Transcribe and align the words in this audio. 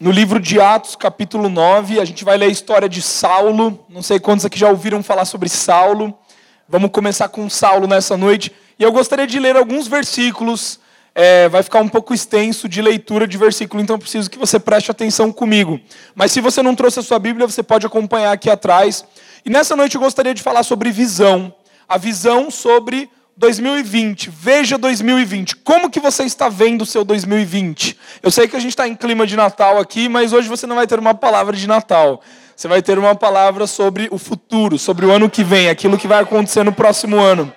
no 0.00 0.10
livro 0.10 0.40
de 0.40 0.58
Atos, 0.58 0.96
capítulo 0.96 1.50
9. 1.50 2.00
A 2.00 2.04
gente 2.06 2.24
vai 2.24 2.38
ler 2.38 2.46
a 2.46 2.48
história 2.48 2.88
de 2.88 3.02
Saulo. 3.02 3.84
Não 3.86 4.02
sei 4.02 4.18
quantos 4.18 4.46
aqui 4.46 4.58
já 4.58 4.70
ouviram 4.70 5.02
falar 5.02 5.26
sobre 5.26 5.50
Saulo. 5.50 6.18
Vamos 6.66 6.90
começar 6.90 7.28
com 7.28 7.50
Saulo 7.50 7.86
nessa 7.86 8.16
noite. 8.16 8.50
E 8.78 8.82
eu 8.82 8.90
gostaria 8.90 9.26
de 9.26 9.38
ler 9.38 9.56
alguns 9.56 9.86
versículos. 9.86 10.80
É, 11.14 11.50
vai 11.50 11.62
ficar 11.62 11.82
um 11.82 11.88
pouco 11.88 12.14
extenso 12.14 12.66
de 12.66 12.80
leitura 12.80 13.26
de 13.26 13.36
versículo, 13.36 13.82
então 13.82 13.98
preciso 13.98 14.30
que 14.30 14.38
você 14.38 14.60
preste 14.60 14.90
atenção 14.90 15.30
comigo. 15.32 15.78
Mas 16.14 16.32
se 16.32 16.40
você 16.40 16.62
não 16.62 16.74
trouxe 16.74 17.00
a 17.00 17.02
sua 17.02 17.18
Bíblia, 17.18 17.46
você 17.46 17.62
pode 17.62 17.84
acompanhar 17.84 18.32
aqui 18.32 18.48
atrás. 18.48 19.04
E 19.44 19.50
nessa 19.50 19.76
noite 19.76 19.96
eu 19.96 20.00
gostaria 20.00 20.32
de 20.32 20.40
falar 20.40 20.62
sobre 20.62 20.90
visão. 20.90 21.52
A 21.86 21.98
visão 21.98 22.50
sobre 22.50 23.10
2020, 23.40 24.28
veja 24.30 24.76
2020. 24.76 25.56
Como 25.56 25.88
que 25.88 25.98
você 25.98 26.24
está 26.24 26.50
vendo 26.50 26.82
o 26.82 26.86
seu 26.86 27.02
2020? 27.06 27.96
Eu 28.22 28.30
sei 28.30 28.46
que 28.46 28.54
a 28.54 28.60
gente 28.60 28.72
está 28.72 28.86
em 28.86 28.94
clima 28.94 29.26
de 29.26 29.34
Natal 29.34 29.78
aqui, 29.78 30.10
mas 30.10 30.34
hoje 30.34 30.46
você 30.46 30.66
não 30.66 30.76
vai 30.76 30.86
ter 30.86 30.98
uma 30.98 31.14
palavra 31.14 31.56
de 31.56 31.66
Natal. 31.66 32.20
Você 32.54 32.68
vai 32.68 32.82
ter 32.82 32.98
uma 32.98 33.14
palavra 33.14 33.66
sobre 33.66 34.08
o 34.10 34.18
futuro, 34.18 34.78
sobre 34.78 35.06
o 35.06 35.10
ano 35.10 35.30
que 35.30 35.42
vem, 35.42 35.70
aquilo 35.70 35.96
que 35.96 36.06
vai 36.06 36.22
acontecer 36.22 36.62
no 36.62 36.72
próximo 36.72 37.18
ano. 37.18 37.50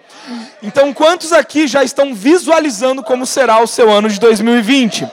Então, 0.63 0.93
quantos 0.93 1.33
aqui 1.33 1.67
já 1.67 1.83
estão 1.83 2.15
visualizando 2.15 3.03
como 3.03 3.25
será 3.25 3.61
o 3.61 3.67
seu 3.67 3.91
ano 3.91 4.07
de 4.07 4.21
2020? 4.21 5.05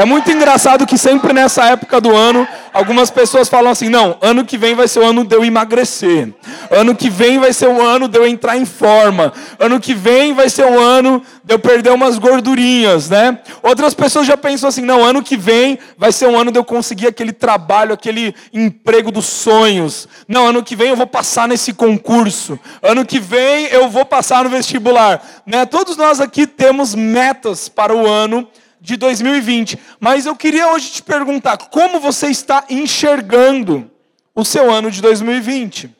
É 0.00 0.04
muito 0.06 0.32
engraçado 0.32 0.86
que 0.86 0.96
sempre 0.96 1.30
nessa 1.34 1.62
época 1.66 2.00
do 2.00 2.16
ano, 2.16 2.48
algumas 2.72 3.10
pessoas 3.10 3.50
falam 3.50 3.70
assim: 3.70 3.90
não, 3.90 4.16
ano 4.22 4.46
que 4.46 4.56
vem 4.56 4.74
vai 4.74 4.88
ser 4.88 5.00
o 5.00 5.04
ano 5.04 5.26
de 5.26 5.36
eu 5.36 5.44
emagrecer. 5.44 6.32
Ano 6.70 6.96
que 6.96 7.10
vem 7.10 7.38
vai 7.38 7.52
ser 7.52 7.68
o 7.68 7.82
ano 7.82 8.08
de 8.08 8.18
eu 8.18 8.26
entrar 8.26 8.56
em 8.56 8.64
forma. 8.64 9.30
Ano 9.58 9.78
que 9.78 9.92
vem 9.92 10.32
vai 10.32 10.48
ser 10.48 10.64
o 10.64 10.80
ano 10.80 11.22
de 11.44 11.52
eu 11.52 11.58
perder 11.58 11.90
umas 11.90 12.16
gordurinhas, 12.16 13.10
né? 13.10 13.40
Outras 13.62 13.92
pessoas 13.92 14.26
já 14.26 14.38
pensam 14.38 14.70
assim: 14.70 14.80
não, 14.80 15.04
ano 15.04 15.22
que 15.22 15.36
vem 15.36 15.78
vai 15.98 16.12
ser 16.12 16.28
o 16.28 16.34
ano 16.34 16.50
de 16.50 16.58
eu 16.58 16.64
conseguir 16.64 17.06
aquele 17.06 17.34
trabalho, 17.34 17.92
aquele 17.92 18.34
emprego 18.54 19.12
dos 19.12 19.26
sonhos. 19.26 20.08
Não, 20.26 20.46
ano 20.46 20.62
que 20.62 20.74
vem 20.74 20.88
eu 20.88 20.96
vou 20.96 21.06
passar 21.06 21.46
nesse 21.46 21.74
concurso. 21.74 22.58
Ano 22.82 23.04
que 23.04 23.20
vem 23.20 23.66
eu 23.66 23.90
vou 23.90 24.06
passar 24.06 24.44
no 24.44 24.48
vestibular. 24.48 25.22
Né? 25.44 25.66
Todos 25.66 25.98
nós 25.98 26.22
aqui 26.22 26.46
temos 26.46 26.94
metas 26.94 27.68
para 27.68 27.94
o 27.94 28.06
ano 28.06 28.48
de 28.80 28.96
2020. 28.96 29.78
Mas 29.98 30.26
eu 30.26 30.34
queria 30.34 30.72
hoje 30.72 30.90
te 30.90 31.02
perguntar: 31.02 31.56
como 31.56 32.00
você 32.00 32.28
está 32.28 32.64
enxergando 32.70 33.90
o 34.34 34.44
seu 34.44 34.70
ano 34.70 34.90
de 34.90 35.02
2020? 35.02 35.94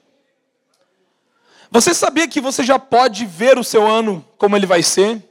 Você 1.70 1.94
sabia 1.94 2.26
que 2.26 2.40
você 2.40 2.64
já 2.64 2.78
pode 2.78 3.24
ver 3.24 3.58
o 3.58 3.62
seu 3.62 3.86
ano 3.86 4.24
como 4.36 4.56
ele 4.56 4.66
vai 4.66 4.82
ser? 4.82 5.22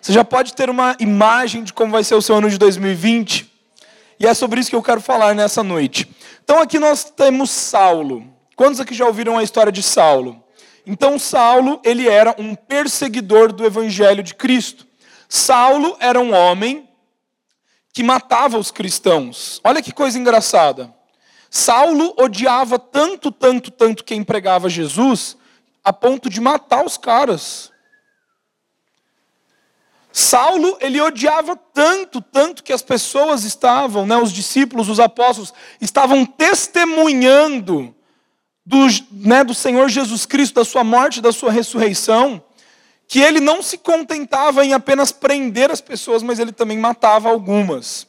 Você 0.00 0.12
já 0.12 0.22
pode 0.24 0.52
ter 0.54 0.68
uma 0.68 0.94
imagem 1.00 1.64
de 1.64 1.72
como 1.72 1.90
vai 1.90 2.04
ser 2.04 2.14
o 2.14 2.22
seu 2.22 2.36
ano 2.36 2.50
de 2.50 2.58
2020? 2.58 3.50
E 4.20 4.26
é 4.26 4.34
sobre 4.34 4.60
isso 4.60 4.70
que 4.70 4.76
eu 4.76 4.82
quero 4.82 5.00
falar 5.00 5.34
nessa 5.34 5.62
noite. 5.62 6.08
Então 6.44 6.60
aqui 6.60 6.78
nós 6.78 7.04
temos 7.04 7.50
Saulo. 7.50 8.24
Quantos 8.54 8.78
aqui 8.78 8.94
já 8.94 9.06
ouviram 9.06 9.38
a 9.38 9.42
história 9.42 9.72
de 9.72 9.82
Saulo? 9.82 10.42
Então 10.86 11.18
Saulo, 11.18 11.80
ele 11.82 12.08
era 12.08 12.34
um 12.38 12.54
perseguidor 12.54 13.52
do 13.52 13.64
evangelho 13.64 14.22
de 14.22 14.34
Cristo. 14.34 14.86
Saulo 15.28 15.96
era 15.98 16.20
um 16.20 16.32
homem 16.32 16.85
que 17.96 18.02
matava 18.02 18.58
os 18.58 18.70
cristãos. 18.70 19.58
Olha 19.64 19.80
que 19.80 19.90
coisa 19.90 20.18
engraçada. 20.18 20.94
Saulo 21.48 22.12
odiava 22.18 22.78
tanto, 22.78 23.32
tanto, 23.32 23.70
tanto 23.70 24.04
quem 24.04 24.22
pregava 24.22 24.68
Jesus, 24.68 25.34
a 25.82 25.94
ponto 25.94 26.28
de 26.28 26.38
matar 26.38 26.84
os 26.84 26.98
caras. 26.98 27.72
Saulo, 30.12 30.76
ele 30.82 31.00
odiava 31.00 31.56
tanto, 31.56 32.20
tanto 32.20 32.62
que 32.62 32.70
as 32.70 32.82
pessoas 32.82 33.44
estavam, 33.44 34.04
né, 34.04 34.18
os 34.18 34.30
discípulos, 34.30 34.90
os 34.90 35.00
apóstolos, 35.00 35.54
estavam 35.80 36.26
testemunhando 36.26 37.94
do, 38.62 38.88
né, 39.10 39.42
do 39.42 39.54
Senhor 39.54 39.88
Jesus 39.88 40.26
Cristo, 40.26 40.56
da 40.56 40.66
sua 40.66 40.84
morte, 40.84 41.22
da 41.22 41.32
sua 41.32 41.50
ressurreição, 41.50 42.44
que 43.08 43.20
ele 43.20 43.40
não 43.40 43.62
se 43.62 43.78
contentava 43.78 44.64
em 44.64 44.72
apenas 44.72 45.12
prender 45.12 45.70
as 45.70 45.80
pessoas, 45.80 46.22
mas 46.22 46.38
ele 46.38 46.52
também 46.52 46.78
matava 46.78 47.28
algumas. 47.28 48.06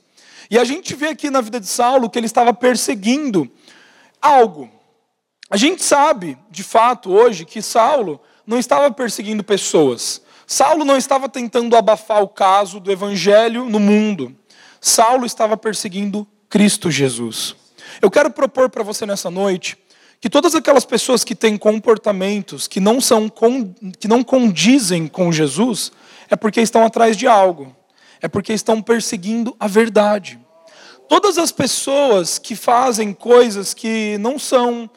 E 0.49 0.57
a 0.57 0.63
gente 0.63 0.95
vê 0.95 1.07
aqui 1.09 1.29
na 1.29 1.41
vida 1.41 1.59
de 1.59 1.67
Saulo 1.67 2.09
que 2.09 2.17
ele 2.17 2.25
estava 2.25 2.53
perseguindo 2.53 3.49
algo. 4.21 4.69
A 5.49 5.57
gente 5.57 5.83
sabe, 5.83 6.37
de 6.49 6.63
fato, 6.63 7.11
hoje, 7.11 7.45
que 7.45 7.61
Saulo 7.61 8.19
não 8.45 8.57
estava 8.57 8.89
perseguindo 8.91 9.43
pessoas. 9.43 10.21
Saulo 10.45 10.83
não 10.83 10.97
estava 10.97 11.29
tentando 11.29 11.75
abafar 11.75 12.23
o 12.23 12.27
caso 12.27 12.79
do 12.79 12.91
evangelho 12.91 13.65
no 13.65 13.79
mundo. 13.79 14.35
Saulo 14.79 15.25
estava 15.25 15.57
perseguindo 15.57 16.27
Cristo 16.49 16.89
Jesus. 16.89 17.55
Eu 18.01 18.09
quero 18.09 18.31
propor 18.31 18.69
para 18.69 18.83
você 18.83 19.05
nessa 19.05 19.29
noite 19.29 19.77
que 20.19 20.29
todas 20.29 20.55
aquelas 20.55 20.85
pessoas 20.85 21.23
que 21.23 21.35
têm 21.35 21.57
comportamentos 21.57 22.67
que 22.67 22.79
não 22.79 22.99
são 22.99 23.31
que 23.99 24.07
não 24.07 24.23
condizem 24.23 25.07
com 25.07 25.31
Jesus 25.31 25.91
é 26.29 26.35
porque 26.35 26.61
estão 26.61 26.83
atrás 26.83 27.15
de 27.15 27.27
algo. 27.27 27.75
É 28.21 28.27
porque 28.27 28.51
estão 28.51 28.81
perseguindo 28.81 29.55
a 29.59 29.67
verdade. 29.67 30.39
Todas 31.07 31.37
as 31.37 31.51
pessoas 31.51 32.37
que 32.37 32.55
fazem 32.55 33.13
coisas 33.13 33.73
que 33.73 34.17
não 34.17 34.39
são 34.39 34.89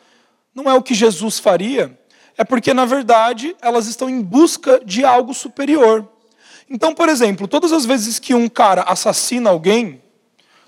não 0.55 0.69
é 0.69 0.75
o 0.75 0.83
que 0.83 0.95
Jesus 0.95 1.39
faria, 1.39 1.97
é 2.37 2.43
porque 2.45 2.75
na 2.75 2.85
verdade 2.85 3.55
elas 3.61 3.87
estão 3.87 4.09
em 4.09 4.21
busca 4.21 4.81
de 4.85 5.05
algo 5.05 5.33
superior. 5.35 6.09
Então, 6.69 6.95
por 6.95 7.09
exemplo, 7.09 7.47
todas 7.47 7.73
as 7.73 7.85
vezes 7.85 8.19
que 8.19 8.35
um 8.35 8.49
cara 8.49 8.83
assassina 8.83 9.51
alguém, 9.51 10.01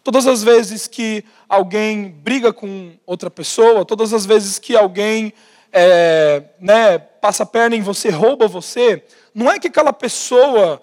Todas 0.05 0.27
as 0.27 0.43
vezes 0.43 0.87
que 0.87 1.25
alguém 1.49 2.09
briga 2.09 2.53
com 2.53 2.95
outra 3.07 3.31
pessoa, 3.31 3.85
todas 3.85 4.13
as 4.13 4.27
vezes 4.27 4.59
que 4.59 4.77
alguém 4.77 5.33
é, 5.73 6.43
né, 6.61 6.99
passa 6.99 7.45
a 7.45 7.47
perna 7.47 7.77
em 7.77 7.83
você, 7.83 8.11
rouba 8.11 8.49
você, 8.49 9.05
não 9.35 9.51
é 9.51 9.59
que 9.59 9.69
aquela 9.69 9.93
pessoa 9.93 10.83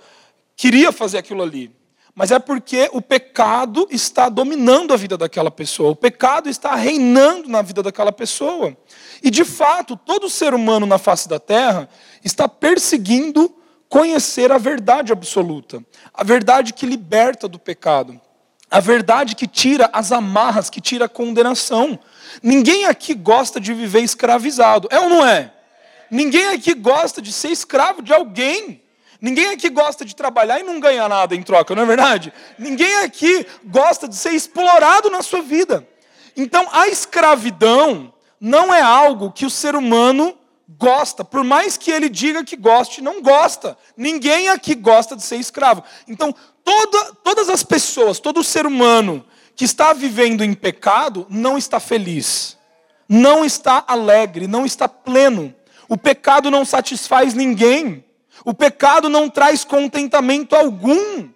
queria 0.56 0.92
fazer 0.92 1.18
aquilo 1.18 1.44
ali, 1.44 1.72
mas 2.16 2.32
é 2.32 2.40
porque 2.40 2.90
o 2.92 3.02
pecado 3.02 3.88
está 3.92 4.28
dominando 4.30 4.94
a 4.94 4.98
vida 4.98 5.18
daquela 5.18 5.52
pessoa, 5.52 5.92
o 5.92 5.96
pecado 5.96 6.50
está 6.50 6.76
reinando 6.76 7.48
na 7.48 7.62
vida 7.62 7.84
daquela 7.84 8.12
pessoa. 8.12 8.76
E 9.24 9.30
de 9.30 9.46
fato, 9.46 9.96
todo 9.96 10.30
ser 10.30 10.54
humano 10.54 10.86
na 10.86 10.98
face 10.98 11.30
da 11.30 11.40
terra 11.40 11.88
está 12.24 12.48
perseguindo 12.48 13.56
conhecer 13.88 14.52
a 14.52 14.58
verdade 14.58 15.12
absoluta, 15.14 15.84
a 16.14 16.24
verdade 16.24 16.74
que 16.74 16.86
liberta 16.86 17.48
do 17.48 17.58
pecado. 17.58 18.20
A 18.72 18.80
verdade 18.80 19.36
que 19.36 19.48
tira 19.48 19.90
as 19.92 20.12
amarras, 20.12 20.70
que 20.70 20.80
tira 20.80 21.06
a 21.06 21.10
condenação. 21.10 22.00
Ninguém 22.44 22.86
aqui 22.86 23.14
gosta 23.14 23.60
de 23.60 23.74
viver 23.74 24.02
escravizado, 24.02 24.88
é 24.92 25.00
ou 25.00 25.10
não 25.10 25.26
é? 25.26 25.52
Ninguém 26.12 26.48
aqui 26.50 26.74
gosta 26.74 27.22
de 27.22 27.32
ser 27.32 27.50
escravo 27.50 28.02
de 28.02 28.14
alguém. 28.14 28.82
Ninguém 29.22 29.50
aqui 29.50 29.70
gosta 29.70 30.06
de 30.06 30.16
trabalhar 30.16 30.60
e 30.60 30.64
não 30.64 30.80
ganhar 30.80 31.10
nada 31.10 31.36
em 31.36 31.44
troca, 31.44 31.76
não 31.76 31.84
é 31.84 31.86
verdade? 31.86 32.32
Ninguém 32.58 32.98
aqui 32.98 33.46
gosta 33.66 34.08
de 34.08 34.16
ser 34.16 34.32
explorado 34.32 35.10
na 35.10 35.22
sua 35.22 35.42
vida. 35.42 35.86
Então, 36.38 36.68
a 36.72 36.88
escravidão 36.88 38.14
não 38.40 38.74
é 38.74 38.82
algo 38.82 39.32
que 39.32 39.46
o 39.46 39.50
ser 39.50 39.76
humano 39.76 40.39
gosta, 40.78 41.26
por 41.26 41.44
mais 41.44 41.78
que 41.78 41.92
ele 41.92 42.10
diga 42.10 42.44
que 42.44 42.56
goste, 42.56 43.02
não 43.02 43.22
gosta. 43.22 43.78
Ninguém 43.98 44.50
aqui 44.50 44.76
gosta 44.76 45.16
de 45.16 45.24
ser 45.24 45.38
escravo. 45.38 45.84
Então, 46.08 46.34
Toda, 46.70 47.16
todas 47.24 47.50
as 47.50 47.64
pessoas, 47.64 48.20
todo 48.20 48.44
ser 48.44 48.68
humano 48.68 49.26
que 49.56 49.66
está 49.66 49.92
vivendo 49.92 50.44
em 50.44 50.54
pecado 50.54 51.26
não 51.28 51.58
está 51.58 51.80
feliz, 51.80 52.60
não 53.10 53.44
está 53.44 53.84
alegre, 53.88 54.46
não 54.46 54.68
está 54.68 54.88
pleno. 54.88 55.52
O 55.88 55.98
pecado 55.98 56.52
não 56.52 56.64
satisfaz 56.64 57.34
ninguém. 57.34 58.06
O 58.46 58.54
pecado 58.54 59.10
não 59.10 59.28
traz 59.28 59.64
contentamento 59.64 60.56
algum. 60.56 61.28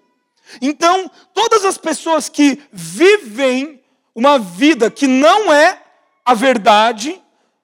Então, 0.61 1.09
todas 1.33 1.65
as 1.65 1.79
pessoas 1.79 2.29
que 2.29 2.61
vivem 2.71 3.81
uma 4.13 4.37
vida 4.37 4.91
que 4.91 5.07
não 5.07 5.51
é 5.51 5.81
a 6.23 6.35
verdade, 6.35 7.19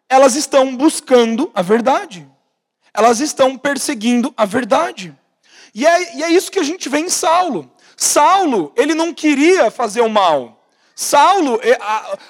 elas 0.09 0.35
estão 0.35 0.75
buscando 0.75 1.51
a 1.53 1.61
verdade. 1.61 2.27
Elas 2.93 3.19
estão 3.19 3.55
perseguindo 3.55 4.33
a 4.35 4.43
verdade. 4.45 5.15
E 5.73 5.85
é, 5.85 6.17
e 6.17 6.23
é 6.23 6.31
isso 6.31 6.51
que 6.51 6.59
a 6.59 6.63
gente 6.63 6.89
vê 6.89 6.99
em 6.99 7.09
Saulo. 7.09 7.71
Saulo, 7.95 8.73
ele 8.75 8.95
não 8.95 9.13
queria 9.13 9.69
fazer 9.69 10.01
o 10.01 10.09
mal. 10.09 10.65
Saulo, 10.95 11.61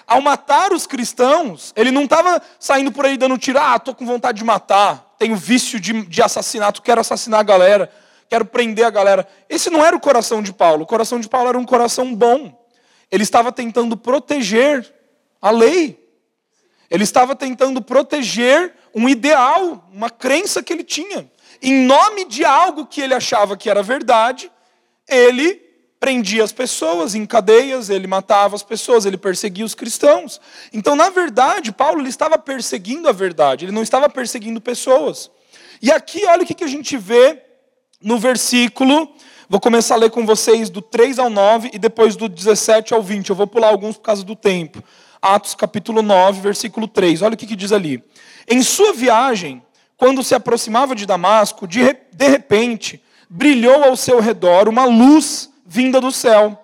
ao 0.06 0.22
matar 0.22 0.74
os 0.74 0.86
cristãos, 0.86 1.74
ele 1.76 1.90
não 1.90 2.04
estava 2.04 2.40
saindo 2.60 2.92
por 2.92 3.06
aí 3.06 3.18
dando 3.18 3.38
tiro, 3.38 3.58
ah, 3.60 3.76
estou 3.76 3.96
com 3.96 4.06
vontade 4.06 4.38
de 4.38 4.44
matar, 4.44 5.16
tenho 5.18 5.36
vício 5.36 5.80
de, 5.80 6.06
de 6.06 6.22
assassinato, 6.22 6.84
quero 6.84 7.02
assassinar 7.02 7.40
a 7.40 7.44
galera, 7.44 7.92
quero 8.30 8.46
prender 8.46 8.86
a 8.86 8.92
galera. 8.92 9.28
Esse 9.50 9.72
não 9.72 9.84
era 9.84 9.96
o 9.96 10.00
coração 10.00 10.44
de 10.44 10.54
Paulo. 10.54 10.84
O 10.84 10.86
coração 10.86 11.20
de 11.20 11.28
Paulo 11.28 11.50
era 11.50 11.58
um 11.58 11.66
coração 11.66 12.14
bom. 12.14 12.64
Ele 13.12 13.24
estava 13.24 13.52
tentando 13.52 13.98
proteger 13.98 14.94
a 15.42 15.50
lei. 15.50 16.09
Ele 16.90 17.04
estava 17.04 17.36
tentando 17.36 17.82
proteger 17.82 18.74
um 18.96 19.08
ideal, 19.08 19.88
uma 19.92 20.10
crença 20.10 20.64
que 20.64 20.74
ele 20.74 20.84
tinha 20.84 21.30
em 21.62 21.86
nome 21.86 22.26
de 22.26 22.46
algo 22.46 22.86
que 22.86 23.02
ele 23.02 23.14
achava 23.14 23.58
que 23.58 23.70
era 23.70 23.84
verdade, 23.84 24.52
ele 25.08 25.62
prendia 26.00 26.44
as 26.44 26.54
pessoas 26.54 27.14
em 27.14 27.26
cadeias, 27.26 27.90
ele 27.90 28.08
matava 28.08 28.56
as 28.56 28.64
pessoas, 28.64 29.06
ele 29.06 29.18
perseguia 29.18 29.66
os 29.66 29.76
cristãos. 29.76 30.40
Então, 30.72 30.96
na 30.96 31.10
verdade, 31.10 31.74
Paulo 31.74 32.00
ele 32.00 32.10
estava 32.10 32.38
perseguindo 32.38 33.10
a 33.10 33.12
verdade, 33.12 33.66
ele 33.66 33.74
não 33.74 33.84
estava 33.84 34.08
perseguindo 34.10 34.62
pessoas. 34.62 35.30
E 35.82 35.92
aqui, 35.92 36.26
olha 36.26 36.44
o 36.44 36.46
que 36.46 36.64
a 36.64 36.68
gente 36.68 36.96
vê 36.98 37.42
no 38.02 38.18
versículo. 38.18 39.14
Vou 39.50 39.60
começar 39.60 39.96
a 39.96 39.98
ler 39.98 40.12
com 40.12 40.26
vocês 40.26 40.70
do 40.70 40.82
3 40.82 41.20
ao 41.20 41.30
9 41.30 41.72
e 41.74 41.80
depois 41.80 42.16
do 42.16 42.30
17 42.30 42.94
ao 42.94 43.02
20. 43.02 43.30
Eu 43.30 43.36
vou 43.36 43.48
pular 43.48 43.70
alguns 43.70 43.98
por 43.98 44.04
causa 44.04 44.24
do 44.24 44.36
tempo. 44.36 44.82
Atos 45.22 45.54
capítulo 45.54 46.02
9, 46.02 46.42
versículo 46.42 46.88
3. 46.88 47.22
Olha 47.22 47.34
o 47.34 47.38
que, 47.38 47.48
que 47.48 47.56
diz 47.56 47.72
ali. 47.72 48.04
Em 48.48 48.64
sua 48.64 48.94
viagem, 48.94 49.62
quando 49.98 50.24
se 50.24 50.34
aproximava 50.34 50.96
de 50.96 51.06
Damasco, 51.06 51.68
de, 51.68 51.82
de 52.12 52.28
repente, 52.28 53.04
brilhou 53.30 53.84
ao 53.84 53.96
seu 53.96 54.20
redor 54.20 54.70
uma 54.70 54.86
luz 54.86 55.50
vinda 55.66 56.00
do 56.00 56.12
céu. 56.12 56.58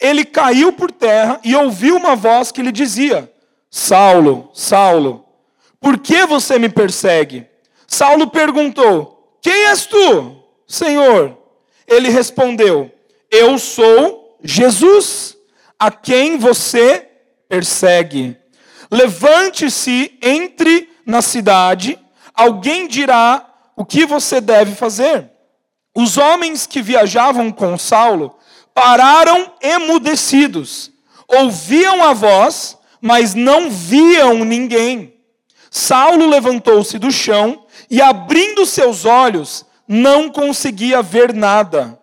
Ele 0.00 0.24
caiu 0.24 0.72
por 0.72 0.90
terra 0.92 1.40
e 1.42 1.54
ouviu 1.56 1.96
uma 1.96 2.14
voz 2.14 2.52
que 2.52 2.62
lhe 2.62 2.72
dizia: 2.72 3.30
Saulo, 3.70 4.50
Saulo, 4.54 5.24
por 5.80 5.98
que 5.98 6.24
você 6.26 6.58
me 6.58 6.68
persegue? 6.68 7.46
Saulo 7.86 8.28
perguntou: 8.28 9.36
Quem 9.42 9.66
és 9.66 9.86
tu, 9.86 10.36
Senhor? 10.66 11.36
Ele 11.86 12.08
respondeu: 12.08 12.90
Eu 13.30 13.58
sou 13.58 14.38
Jesus, 14.42 15.36
a 15.78 15.90
quem 15.90 16.38
você 16.38 17.05
persegue. 17.48 18.36
Levante-se, 18.90 20.16
entre 20.22 20.88
na 21.04 21.22
cidade, 21.22 21.98
alguém 22.34 22.86
dirá 22.86 23.44
o 23.76 23.84
que 23.84 24.06
você 24.06 24.40
deve 24.40 24.74
fazer. 24.74 25.30
Os 25.94 26.16
homens 26.16 26.66
que 26.66 26.82
viajavam 26.82 27.50
com 27.50 27.78
Saulo 27.78 28.36
pararam 28.74 29.52
emudecidos, 29.62 30.92
ouviam 31.26 32.04
a 32.04 32.12
voz, 32.12 32.76
mas 33.00 33.34
não 33.34 33.70
viam 33.70 34.44
ninguém. 34.44 35.14
Saulo 35.70 36.26
levantou-se 36.26 36.98
do 36.98 37.10
chão 37.10 37.64
e, 37.90 38.00
abrindo 38.00 38.66
seus 38.66 39.04
olhos, 39.04 39.64
não 39.86 40.28
conseguia 40.28 41.02
ver 41.02 41.32
nada. 41.32 41.98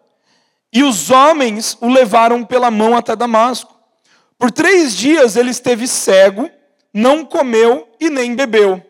E 0.72 0.84
os 0.84 1.12
homens 1.12 1.78
o 1.80 1.88
levaram 1.88 2.44
pela 2.44 2.72
mão 2.72 2.98
até 2.98 3.16
Damasco. 3.16 3.73
Por 4.38 4.52
três 4.52 4.96
dias 4.96 5.36
ele 5.36 5.52
esteve 5.52 5.88
cego, 5.88 6.50
não 6.94 7.26
comeu 7.26 7.88
e 8.00 8.10
nem 8.10 8.36
bebeu. 8.36 8.84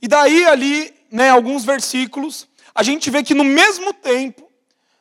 E 0.00 0.08
daí, 0.08 0.44
ali, 0.46 0.94
né, 1.10 1.30
alguns 1.30 1.64
versículos, 1.64 2.48
a 2.74 2.82
gente 2.82 3.10
vê 3.10 3.22
que 3.22 3.34
no 3.34 3.44
mesmo 3.44 3.92
tempo, 3.92 4.46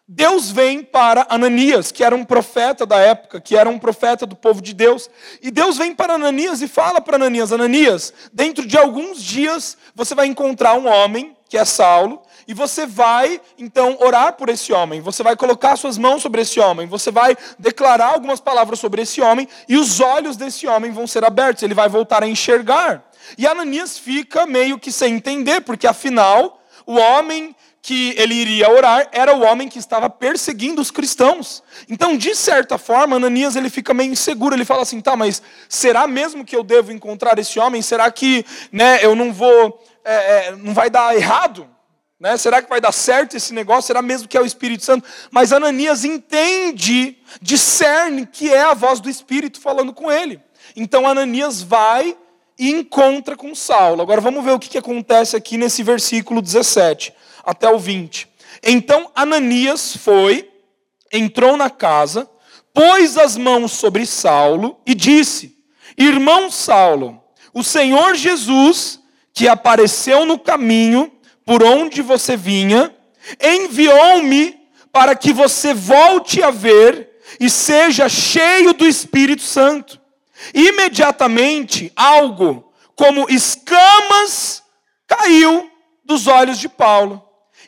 Deus 0.08 0.52
vem 0.52 0.84
para 0.84 1.26
Ananias, 1.30 1.92
que 1.92 2.04
era 2.04 2.16
um 2.16 2.24
profeta 2.24 2.86
da 2.86 3.00
época, 3.00 3.42
que 3.42 3.58
era 3.58 3.68
um 3.68 3.80
profeta 3.80 4.26
do 4.26 4.36
povo 4.36 4.62
de 4.62 4.72
Deus. 4.72 5.10
E 5.42 5.50
Deus 5.50 5.78
vem 5.78 5.96
para 5.96 6.14
Ananias 6.14 6.62
e 6.62 6.68
fala 6.68 7.02
para 7.02 7.16
Ananias: 7.16 7.52
Ananias, 7.52 8.14
dentro 8.32 8.68
de 8.68 8.78
alguns 8.78 9.22
dias 9.22 9.76
você 9.96 10.14
vai 10.14 10.28
encontrar 10.28 10.76
um 10.76 10.88
homem, 10.88 11.36
que 11.50 11.58
é 11.58 11.66
Saulo, 11.66 12.22
e 12.48 12.54
você 12.54 12.86
vai 12.86 13.42
então 13.58 13.98
orar 14.00 14.34
por 14.34 14.50
esse 14.50 14.72
homem. 14.72 15.02
Você 15.02 15.24
vai 15.24 15.36
colocar 15.36 15.76
suas 15.76 15.98
mãos 15.98 16.22
sobre 16.22 16.42
esse 16.42 16.60
homem. 16.60 16.88
Você 16.88 17.12
vai 17.12 17.36
declarar 17.58 18.14
algumas 18.14 18.40
palavras 18.40 18.80
sobre 18.80 19.02
esse 19.02 19.22
homem, 19.22 19.48
e 19.68 19.78
os 19.78 20.00
olhos 20.00 20.38
desse 20.38 20.68
homem 20.68 20.92
vão 20.92 21.08
ser 21.08 21.24
abertos. 21.24 21.64
Ele 21.64 21.74
vai 21.74 21.90
voltar 21.90 22.24
a 22.24 22.28
enxergar. 22.28 23.04
E 23.38 23.48
Ananias 23.48 23.98
fica 23.98 24.46
meio 24.46 24.78
que 24.78 24.92
sem 24.92 25.16
entender, 25.16 25.62
porque 25.62 25.88
afinal, 25.88 26.62
o 26.86 26.96
homem 26.96 27.56
que 27.82 28.16
ele 28.18 28.34
iria 28.34 28.68
orar 28.68 29.08
era 29.12 29.36
o 29.36 29.44
homem 29.44 29.70
que 29.70 29.78
estava 29.78 30.10
perseguindo 30.10 30.82
os 30.82 30.90
cristãos. 30.90 31.62
Então, 31.88 32.18
de 32.18 32.34
certa 32.34 32.80
forma, 32.80 33.16
Ananias 33.16 33.56
ele 33.56 33.70
fica 33.70 33.94
meio 33.94 34.12
inseguro. 34.12 34.56
Ele 34.56 34.66
fala 34.66 34.82
assim: 34.82 35.00
tá, 35.00 35.16
mas 35.16 35.42
será 35.70 36.08
mesmo 36.08 36.44
que 36.44 36.56
eu 36.56 36.64
devo 36.64 36.92
encontrar 36.92 37.38
esse 37.38 37.60
homem? 37.60 37.84
Será 37.84 38.10
que 38.10 38.44
né, 38.72 39.06
eu 39.06 39.16
não 39.16 39.32
vou, 39.32 39.84
é, 40.04 40.14
é, 40.14 40.56
não 40.56 40.74
vai 40.74 40.90
dar 40.90 41.16
errado? 41.16 41.75
Né? 42.20 42.38
Será 42.38 42.62
que 42.62 42.70
vai 42.70 42.80
dar 42.80 42.94
certo 42.94 43.36
esse 43.36 43.54
negócio? 43.54 43.88
Será 43.88 44.02
mesmo 44.02 44.28
que 44.28 44.38
é 44.38 44.42
o 44.42 44.46
Espírito 44.46 44.84
Santo? 44.84 45.08
Mas 45.32 45.52
Ananias 45.52 46.06
entende, 46.06 47.18
discerne 47.42 48.26
que 48.26 48.54
é 48.54 48.62
a 48.62 48.74
voz 48.74 49.00
do 49.00 49.10
Espírito 49.10 49.60
falando 49.60 49.94
com 49.94 50.12
ele. 50.12 50.40
Então 50.76 51.08
Ananias 51.08 51.62
vai 51.62 52.18
e 52.58 52.72
encontra 52.72 53.36
com 53.36 53.54
Saulo. 53.54 54.02
Agora 54.02 54.22
vamos 54.22 54.44
ver 54.44 54.52
o 54.52 54.60
que, 54.60 54.70
que 54.70 54.78
acontece 54.78 55.36
aqui 55.36 55.58
nesse 55.58 55.84
versículo 55.84 56.42
17 56.42 57.14
até 57.44 57.70
o 57.70 57.78
20. 57.78 58.30
Então 58.64 59.12
Ananias 59.14 59.98
foi, 59.98 60.50
entrou 61.12 61.58
na 61.58 61.70
casa, 61.70 62.30
pôs 62.74 63.18
as 63.18 63.36
mãos 63.36 63.74
sobre 63.74 64.06
Saulo 64.06 64.80
e 64.86 64.96
disse: 64.96 65.58
Irmão 65.98 66.50
Saulo, 66.50 67.22
o 67.54 67.62
Senhor 67.62 68.16
Jesus, 68.16 69.02
que 69.34 69.50
apareceu 69.50 70.26
no 70.26 70.40
caminho 70.40 71.12
por 71.46 71.64
onde 71.64 72.02
você 72.02 72.36
vinha, 72.36 72.94
enviou-me 73.40 74.60
para 74.92 75.16
que 75.16 75.32
você 75.32 75.74
volte 75.74 76.42
a 76.42 76.50
ver 76.50 77.20
e 77.40 77.50
seja 77.50 78.10
cheio 78.10 78.74
do 78.74 78.88
Espírito 78.88 79.44
Santo. 79.44 80.00
Imediatamente, 80.54 81.92
algo 81.96 82.74
como 82.96 83.30
escamas 83.30 84.64
caiu 85.06 85.70
dos 86.04 86.28
olhos 86.28 86.58
de 86.60 86.70
Paulo. 86.70 87.22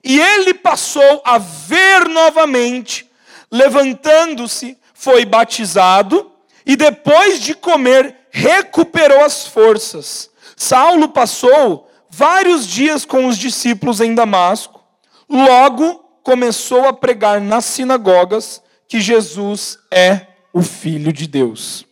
E 0.04 0.20
ele 0.20 0.54
passou 0.54 1.22
a 1.26 1.38
ver 1.38 2.08
novamente, 2.08 3.10
levantando-se, 3.52 4.78
foi 4.94 5.26
batizado 5.26 6.32
e 6.66 6.76
depois 6.76 7.42
de 7.42 7.54
comer 7.54 8.16
recuperou 8.32 9.24
as 9.24 9.48
forças. 9.48 10.30
Saulo 10.56 11.10
passou 11.10 11.87
vários 12.18 12.66
dias 12.66 13.06
com 13.06 13.28
os 13.28 13.38
discípulos 13.38 14.02
em 14.02 14.16
Damasco. 14.16 14.84
Logo 15.30 16.00
começou 16.24 16.88
a 16.88 16.94
pregar 16.94 17.40
nas 17.40 17.64
sinagogas 17.66 18.60
que 18.88 19.00
Jesus 19.00 19.78
é 19.92 20.26
o 20.52 20.64
Filho 20.64 21.14
de 21.14 21.28
Deus. 21.28 21.86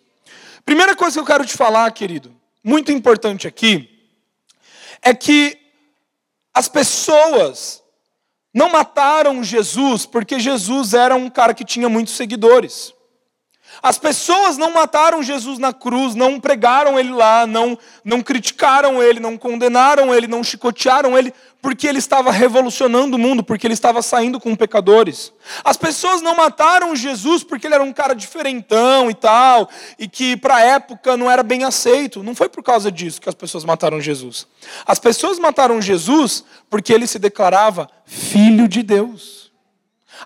Primeira 0.65 0.95
coisa 0.95 1.13
que 1.13 1.19
eu 1.19 1.25
quero 1.25 1.45
te 1.45 1.53
falar, 1.53 1.91
querido, 1.91 2.35
muito 2.63 2.91
importante 2.91 3.47
aqui, 3.47 3.87
é 4.99 5.13
que 5.13 5.55
as 6.51 6.67
pessoas 6.67 7.83
não 8.51 8.71
mataram 8.71 9.43
Jesus 9.43 10.07
porque 10.07 10.39
Jesus 10.39 10.95
era 10.95 11.15
um 11.15 11.29
cara 11.29 11.53
que 11.53 11.63
tinha 11.63 11.87
muitos 11.87 12.15
seguidores. 12.15 12.94
As 13.81 13.97
pessoas 13.97 14.57
não 14.57 14.73
mataram 14.73 15.21
Jesus 15.21 15.59
na 15.59 15.73
cruz, 15.73 16.15
não 16.15 16.39
pregaram 16.39 16.99
ele 16.99 17.11
lá, 17.11 17.45
não, 17.45 17.77
não 18.03 18.21
criticaram 18.21 19.01
ele, 19.01 19.19
não 19.19 19.37
condenaram 19.37 20.13
ele, 20.13 20.27
não 20.27 20.43
chicotearam 20.43 21.17
ele, 21.17 21.33
porque 21.61 21.87
ele 21.87 21.97
estava 21.97 22.31
revolucionando 22.31 23.17
o 23.17 23.19
mundo, 23.19 23.43
porque 23.43 23.65
ele 23.65 23.73
estava 23.73 24.01
saindo 24.01 24.39
com 24.39 24.55
pecadores. 24.55 25.33
As 25.63 25.75
pessoas 25.75 26.21
não 26.21 26.35
mataram 26.35 26.95
Jesus 26.95 27.43
porque 27.43 27.65
ele 27.65 27.73
era 27.73 27.83
um 27.83 27.91
cara 27.91 28.13
diferentão 28.13 29.09
e 29.09 29.15
tal, 29.15 29.67
e 29.97 30.07
que 30.07 30.37
para 30.37 30.57
a 30.57 30.61
época 30.61 31.17
não 31.17 31.29
era 31.29 31.41
bem 31.41 31.63
aceito. 31.63 32.21
Não 32.21 32.35
foi 32.35 32.49
por 32.49 32.63
causa 32.63 32.91
disso 32.91 33.19
que 33.19 33.29
as 33.29 33.33
pessoas 33.33 33.65
mataram 33.65 33.99
Jesus. 33.99 34.47
As 34.85 34.99
pessoas 34.99 35.39
mataram 35.39 35.81
Jesus 35.81 36.43
porque 36.69 36.93
ele 36.93 37.07
se 37.07 37.17
declarava 37.17 37.89
filho 38.05 38.67
de 38.67 38.83
Deus. 38.83 39.51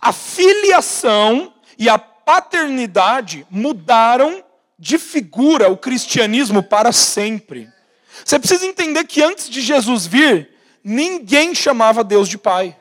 A 0.02 0.12
filiação 0.12 1.54
e 1.78 1.88
a 1.88 1.98
paternidade 2.30 3.44
mudaram 3.50 4.44
de 4.78 5.00
figura 5.00 5.68
o 5.68 5.76
cristianismo 5.76 6.62
para 6.62 6.92
sempre. 6.92 7.68
Você 8.24 8.38
precisa 8.38 8.68
entender 8.68 9.04
que 9.06 9.24
antes 9.24 9.50
de 9.50 9.60
Jesus 9.62 10.06
vir, 10.06 10.48
ninguém 10.84 11.56
chamava 11.56 12.04
Deus 12.04 12.30
de 12.30 12.38
Pai. 12.38 12.78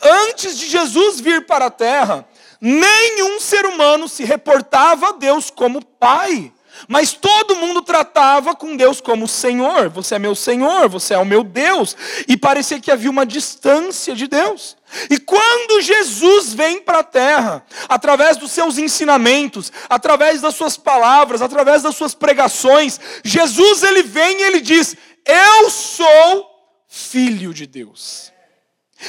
Antes 0.00 0.58
de 0.58 0.66
Jesus 0.66 1.20
vir 1.20 1.44
para 1.44 1.66
a 1.66 1.70
terra, 1.70 2.26
nenhum 2.58 3.38
ser 3.38 3.66
humano 3.66 4.08
se 4.08 4.24
reportava 4.24 5.10
a 5.10 5.12
Deus 5.12 5.50
como 5.50 5.84
Pai. 5.84 6.50
Mas 6.88 7.12
todo 7.12 7.56
mundo 7.56 7.82
tratava 7.82 8.54
com 8.54 8.76
Deus 8.76 9.00
como 9.00 9.26
Senhor. 9.26 9.88
Você 9.90 10.16
é 10.16 10.18
meu 10.18 10.34
Senhor, 10.34 10.88
você 10.88 11.14
é 11.14 11.18
o 11.18 11.24
meu 11.24 11.42
Deus. 11.42 11.96
E 12.28 12.36
parecia 12.36 12.80
que 12.80 12.90
havia 12.90 13.10
uma 13.10 13.26
distância 13.26 14.14
de 14.14 14.26
Deus. 14.26 14.76
E 15.10 15.18
quando 15.18 15.80
Jesus 15.80 16.54
vem 16.54 16.80
para 16.80 17.00
a 17.00 17.04
terra, 17.04 17.64
através 17.88 18.36
dos 18.36 18.52
seus 18.52 18.78
ensinamentos, 18.78 19.72
através 19.88 20.40
das 20.40 20.54
suas 20.54 20.76
palavras, 20.76 21.42
através 21.42 21.82
das 21.82 21.96
suas 21.96 22.14
pregações, 22.14 23.00
Jesus 23.24 23.82
ele 23.82 24.02
vem 24.02 24.40
e 24.40 24.44
ele 24.44 24.60
diz: 24.60 24.96
Eu 25.24 25.70
sou 25.70 26.50
filho 26.88 27.52
de 27.52 27.66
Deus. 27.66 28.32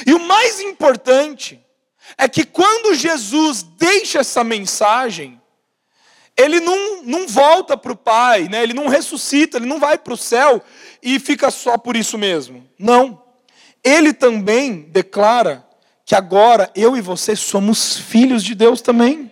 E 0.06 0.12
o 0.12 0.20
mais 0.20 0.60
importante 0.60 1.64
é 2.16 2.28
que 2.28 2.44
quando 2.44 2.94
Jesus 2.94 3.62
deixa 3.62 4.20
essa 4.20 4.42
mensagem, 4.42 5.37
ele 6.38 6.60
não, 6.60 7.02
não 7.02 7.26
volta 7.26 7.76
para 7.76 7.90
o 7.90 7.96
Pai, 7.96 8.48
né? 8.48 8.62
ele 8.62 8.72
não 8.72 8.86
ressuscita, 8.86 9.58
ele 9.58 9.66
não 9.66 9.80
vai 9.80 9.98
para 9.98 10.14
o 10.14 10.16
céu 10.16 10.62
e 11.02 11.18
fica 11.18 11.50
só 11.50 11.76
por 11.76 11.96
isso 11.96 12.16
mesmo. 12.16 12.64
Não. 12.78 13.20
Ele 13.82 14.12
também 14.12 14.82
declara 14.82 15.66
que 16.06 16.14
agora 16.14 16.70
eu 16.76 16.96
e 16.96 17.00
você 17.00 17.34
somos 17.34 17.98
filhos 17.98 18.44
de 18.44 18.54
Deus 18.54 18.80
também. 18.80 19.30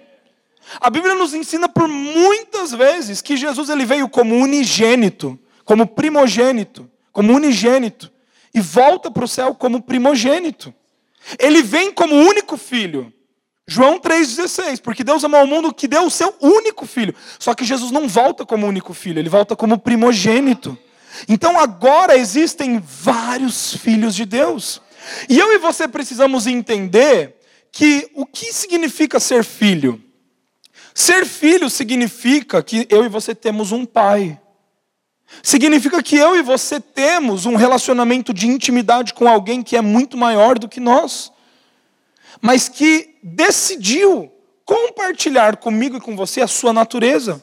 A 0.81 0.91
Bíblia 0.91 1.15
nos 1.15 1.33
ensina 1.33 1.69
por 1.69 1.87
muitas 1.87 2.73
vezes 2.73 3.23
que 3.23 3.37
Jesus 3.37 3.69
ele 3.69 3.87
veio 3.87 4.09
como 4.09 4.35
unigênito, 4.35 5.39
como 5.65 5.87
primogênito, 5.87 6.91
como 7.13 7.33
unigênito, 7.33 8.11
e 8.53 8.61
volta 8.61 9.13
para 9.13 9.25
o 9.25 9.29
céu 9.29 9.55
como 9.55 9.81
primogênito. 9.81 10.75
Ele 11.39 11.63
vem 11.63 11.93
como 11.93 12.17
único 12.17 12.57
filho. 12.57 13.13
João 13.69 13.99
3,16, 13.99 14.81
porque 14.81 15.03
Deus 15.03 15.25
amou 15.25 15.43
o 15.43 15.47
mundo 15.47 15.75
que 15.75 15.89
deu 15.89 16.05
o 16.05 16.11
seu 16.11 16.33
único 16.41 16.87
filho. 16.87 17.15
Só 17.39 17.53
que 17.53 17.65
Jesus 17.65 17.91
não 17.91 18.07
volta 18.07 18.47
como 18.47 18.67
único 18.67 18.95
filho, 18.95 19.19
ele 19.19 19.29
volta 19.29 19.57
como 19.57 19.79
primogênito. 19.79 20.79
Então 21.29 21.59
agora 21.59 22.17
existem 22.17 22.79
vários 22.79 23.75
filhos 23.75 24.15
de 24.15 24.25
Deus. 24.25 24.81
E 25.29 25.39
eu 25.39 25.53
e 25.53 25.59
você 25.59 25.89
precisamos 25.89 26.47
entender 26.47 27.37
que 27.73 28.09
o 28.15 28.25
que 28.25 28.53
significa 28.53 29.19
ser 29.19 29.45
filho? 29.45 30.03
Ser 30.95 31.27
filho 31.27 31.69
significa 31.69 32.63
que 32.63 32.87
eu 32.89 33.05
e 33.05 33.09
você 33.09 33.35
temos 33.35 33.73
um 33.73 33.85
pai. 33.85 34.41
Significa 35.43 36.03
que 36.03 36.17
eu 36.17 36.37
e 36.37 36.43
você 36.43 36.81
temos 36.81 37.47
um 37.47 37.57
relacionamento 37.57 38.33
de 38.33 38.47
intimidade 38.47 39.13
com 39.13 39.29
alguém 39.29 39.63
que 39.63 39.77
é 39.77 39.81
muito 39.81 40.17
maior 40.17 40.59
do 40.59 40.69
que 40.69 40.79
nós, 40.79 41.33
mas 42.41 42.69
que 42.69 43.16
decidiu 43.29 44.31
compartilhar 44.65 45.57
comigo 45.57 45.97
e 45.97 46.01
com 46.01 46.15
você 46.15 46.41
a 46.41 46.47
sua 46.47 46.73
natureza. 46.73 47.43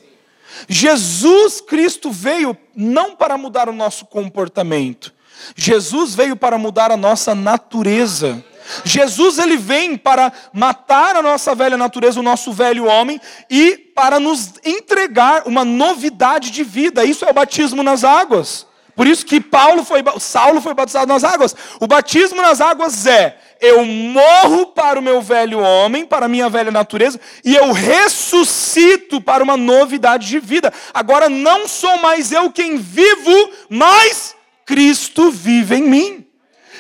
Jesus 0.70 1.60
Cristo 1.60 2.10
veio 2.10 2.56
não 2.74 3.16
para 3.16 3.38
mudar 3.38 3.68
o 3.68 3.74
nosso 3.74 4.06
comportamento, 4.06 5.14
Jesus 5.56 6.16
veio 6.16 6.38
para 6.38 6.58
mudar 6.58 6.90
a 6.92 6.98
nossa 6.98 7.36
natureza. 7.36 8.44
Jesus 8.86 9.40
ele 9.40 9.58
vem 9.58 9.98
para 9.98 10.32
matar 10.54 11.18
a 11.18 11.22
nossa 11.22 11.54
velha 11.54 11.76
natureza, 11.76 12.22
o 12.22 12.24
nosso 12.24 12.54
velho 12.54 12.86
homem 12.86 13.20
e 13.50 13.76
para 13.76 14.22
nos 14.22 14.54
entregar 14.64 15.46
uma 15.46 15.66
novidade 15.66 16.50
de 16.50 16.64
vida. 16.64 17.04
Isso 17.04 17.26
é 17.26 17.30
o 17.30 17.34
batismo 17.34 17.84
nas 17.84 18.06
águas. 18.06 18.66
Por 18.96 19.08
isso 19.08 19.26
que 19.26 19.42
Paulo 19.42 19.84
foi, 19.84 20.04
Saulo 20.20 20.62
foi 20.62 20.74
batizado 20.74 21.08
nas 21.08 21.24
águas. 21.24 21.56
O 21.80 21.88
batismo 21.88 22.42
nas 22.42 22.62
águas 22.62 23.08
é: 23.08 23.38
eu 23.60 23.86
morro 23.86 24.68
para 24.68 25.00
o 25.00 25.02
meu 25.02 25.22
velho 25.22 25.60
homem, 25.60 26.06
para 26.06 26.26
a 26.26 26.30
minha 26.30 26.50
velha 26.50 26.70
natureza, 26.70 27.20
e 27.44 27.56
eu 27.56 27.72
ressuscito 27.72 29.20
para 29.22 29.44
uma 29.44 29.58
novidade 29.58 30.28
de 30.28 30.40
vida. 30.40 30.72
Agora 30.94 31.30
não 31.30 31.68
sou 31.68 31.98
mais 32.00 32.32
eu 32.32 32.52
quem 32.52 32.78
vivo, 32.78 33.52
mas 33.70 34.36
Cristo 34.66 35.32
vive 35.32 35.76
em 35.76 35.84
mim. 35.84 36.28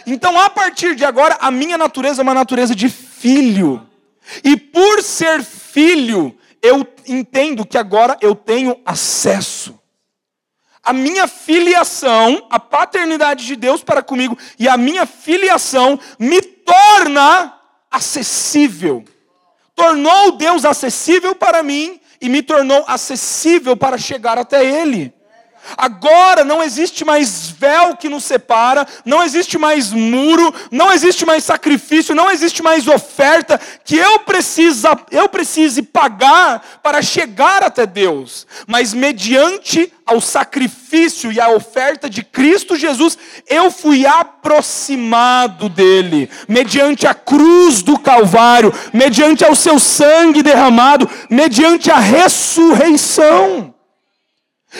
Então, 0.05 0.38
a 0.39 0.50
partir 0.50 0.96
de 0.96 1.05
agora, 1.05 1.38
a 1.39 1.50
minha 1.50 1.77
natureza 1.77 2.22
é 2.22 2.24
uma 2.24 2.34
natureza 2.34 2.75
de 2.75 2.89
filho. 2.89 3.88
E 4.43 4.58
por 4.58 5.01
ser 5.01 5.43
filho, 5.43 6.38
eu 6.62 6.86
entendo 7.08 7.65
que 7.65 7.77
agora 7.77 8.17
eu 8.22 8.36
tenho 8.36 8.79
acesso. 8.86 9.79
A 10.84 10.92
minha 10.92 11.28
filiação, 11.28 12.46
a 12.50 12.60
paternidade 12.60 13.46
de 13.46 13.56
Deus 13.56 13.82
para 13.82 14.04
comigo 14.04 14.38
e 14.60 14.68
a 14.68 14.75
minha 14.75 15.06
filiação 15.06 15.98
me 16.20 16.42
torna 16.42 17.58
acessível. 17.90 19.06
Tornou 19.75 20.34
Deus 20.34 20.66
acessível 20.66 21.34
para 21.34 21.63
mim 21.63 22.02
e 22.20 22.28
me 22.28 22.42
tornou 22.42 22.84
acessível 22.88 23.78
para 23.78 23.98
chegar 23.98 24.38
até 24.38 24.66
Ele. 24.66 25.13
Agora 25.77 26.43
não 26.43 26.63
existe 26.63 27.03
mais 27.05 27.50
véu 27.50 27.96
que 27.96 28.10
nos 28.10 28.24
separa, 28.24 28.88
não 29.05 29.24
existe 29.24 29.58
mais 29.58 29.91
muro, 29.91 30.53
não 30.72 30.91
existe 30.91 31.25
mais 31.25 31.43
sacrifício, 31.43 32.15
não 32.15 32.29
existe 32.29 32.62
mais 32.62 32.88
oferta 32.88 33.60
que 33.84 33.96
eu 33.96 34.20
precisa, 34.20 34.98
eu 35.12 35.27
precise 35.29 35.82
pagar 35.82 36.79
para 36.82 37.01
chegar 37.01 37.63
até 37.63 37.86
Deus. 37.86 38.46
Mas 38.67 38.93
mediante 38.93 39.91
ao 40.05 40.20
sacrifício 40.20 41.32
e 41.32 41.39
à 41.39 41.50
oferta 41.50 42.10
de 42.10 42.24
Cristo 42.24 42.75
Jesus, 42.75 43.17
eu 43.48 43.72
fui 43.72 44.05
aproximado 44.05 45.70
dele, 45.70 46.29
mediante 46.48 47.08
a 47.08 47.13
cruz 47.13 47.82
do 47.82 47.98
Calvário, 47.98 48.74
mediante 48.93 49.43
ao 49.46 49.55
seu 49.55 49.79
sangue 49.79 50.43
derramado, 50.43 51.10
mediante 51.29 51.89
a 51.89 51.98
ressurreição. 51.98 53.73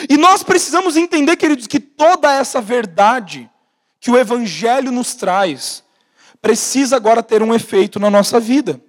E 0.08 0.16
nós 0.16 0.42
precisamos 0.42 0.96
entender, 0.96 1.36
queridos, 1.36 1.66
que 1.66 1.80
toda 1.80 2.32
essa 2.32 2.60
verdade 2.60 3.50
que 4.00 4.10
o 4.10 4.18
Evangelho 4.18 4.90
nos 4.90 5.14
traz 5.14 5.82
precisa 6.42 6.96
agora 6.96 7.22
ter 7.22 7.42
um 7.42 7.54
efeito 7.54 7.98
na 7.98 8.10
nossa 8.10 8.38
vida. 8.38 8.80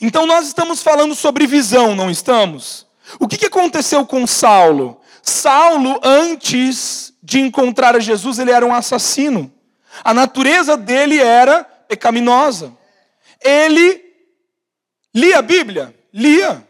Então 0.00 0.26
nós 0.26 0.46
estamos 0.46 0.82
falando 0.82 1.14
sobre 1.14 1.46
visão, 1.46 1.94
não 1.94 2.10
estamos? 2.10 2.86
O 3.20 3.28
que 3.28 3.46
aconteceu 3.46 4.06
com 4.06 4.26
Saulo? 4.26 5.00
Saulo, 5.22 6.00
antes 6.02 7.12
de 7.22 7.40
encontrar 7.40 7.98
Jesus, 8.00 8.38
ele 8.38 8.50
era 8.50 8.64
um 8.64 8.74
assassino. 8.74 9.52
A 10.02 10.12
natureza 10.12 10.76
dele 10.76 11.20
era 11.20 11.64
pecaminosa. 11.64 12.72
Ele 13.42 14.02
lia 15.14 15.38
a 15.38 15.42
Bíblia? 15.42 15.94
Lia. 16.12 16.66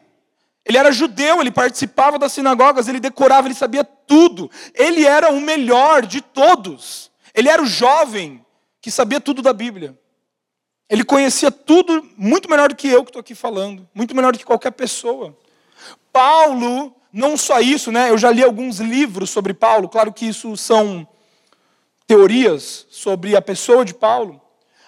Ele 0.65 0.79
era 0.79 0.91
judeu, 0.91 1.41
ele 1.41 1.51
participava 1.51 2.19
das 2.19 2.33
sinagogas, 2.33 2.89
ele 2.89 2.99
decorava, 2.99 3.47
ele 3.47 3.55
sabia 3.55 3.85
tudo. 3.85 4.51
Ele 4.75 5.05
era 5.05 5.31
o 5.31 5.41
melhor 5.41 6.07
de 6.07 6.21
todos. 6.21 7.11
Ele 7.35 7.49
era 7.49 7.63
o 7.63 7.67
jovem 7.67 8.45
que 8.81 8.91
sabia 8.91 9.21
tudo 9.21 9.43
da 9.43 9.53
Bíblia. 9.53 9.99
Ele 10.89 11.05
conhecia 11.05 11.51
tudo 11.51 12.09
muito 12.17 12.49
melhor 12.49 12.69
do 12.69 12.77
que 12.77 12.89
eu 12.89 13.03
que 13.03 13.11
estou 13.11 13.21
aqui 13.21 13.35
falando, 13.35 13.89
muito 13.95 14.15
melhor 14.15 14.33
do 14.33 14.39
que 14.39 14.45
qualquer 14.45 14.71
pessoa. 14.71 15.37
Paulo, 16.13 16.95
não 17.13 17.37
só 17.37 17.61
isso, 17.61 17.91
né? 17.91 18.11
Eu 18.11 18.19
já 18.19 18.31
li 18.31 18.43
alguns 18.43 18.79
livros 18.79 19.31
sobre 19.31 19.53
Paulo, 19.55 19.89
claro 19.89 20.13
que 20.13 20.27
isso 20.27 20.57
são 20.57 21.07
teorias 22.07 22.87
sobre 22.91 23.35
a 23.37 23.43
pessoa 23.43 23.85
de 23.85 23.95
Paulo. 23.95 24.41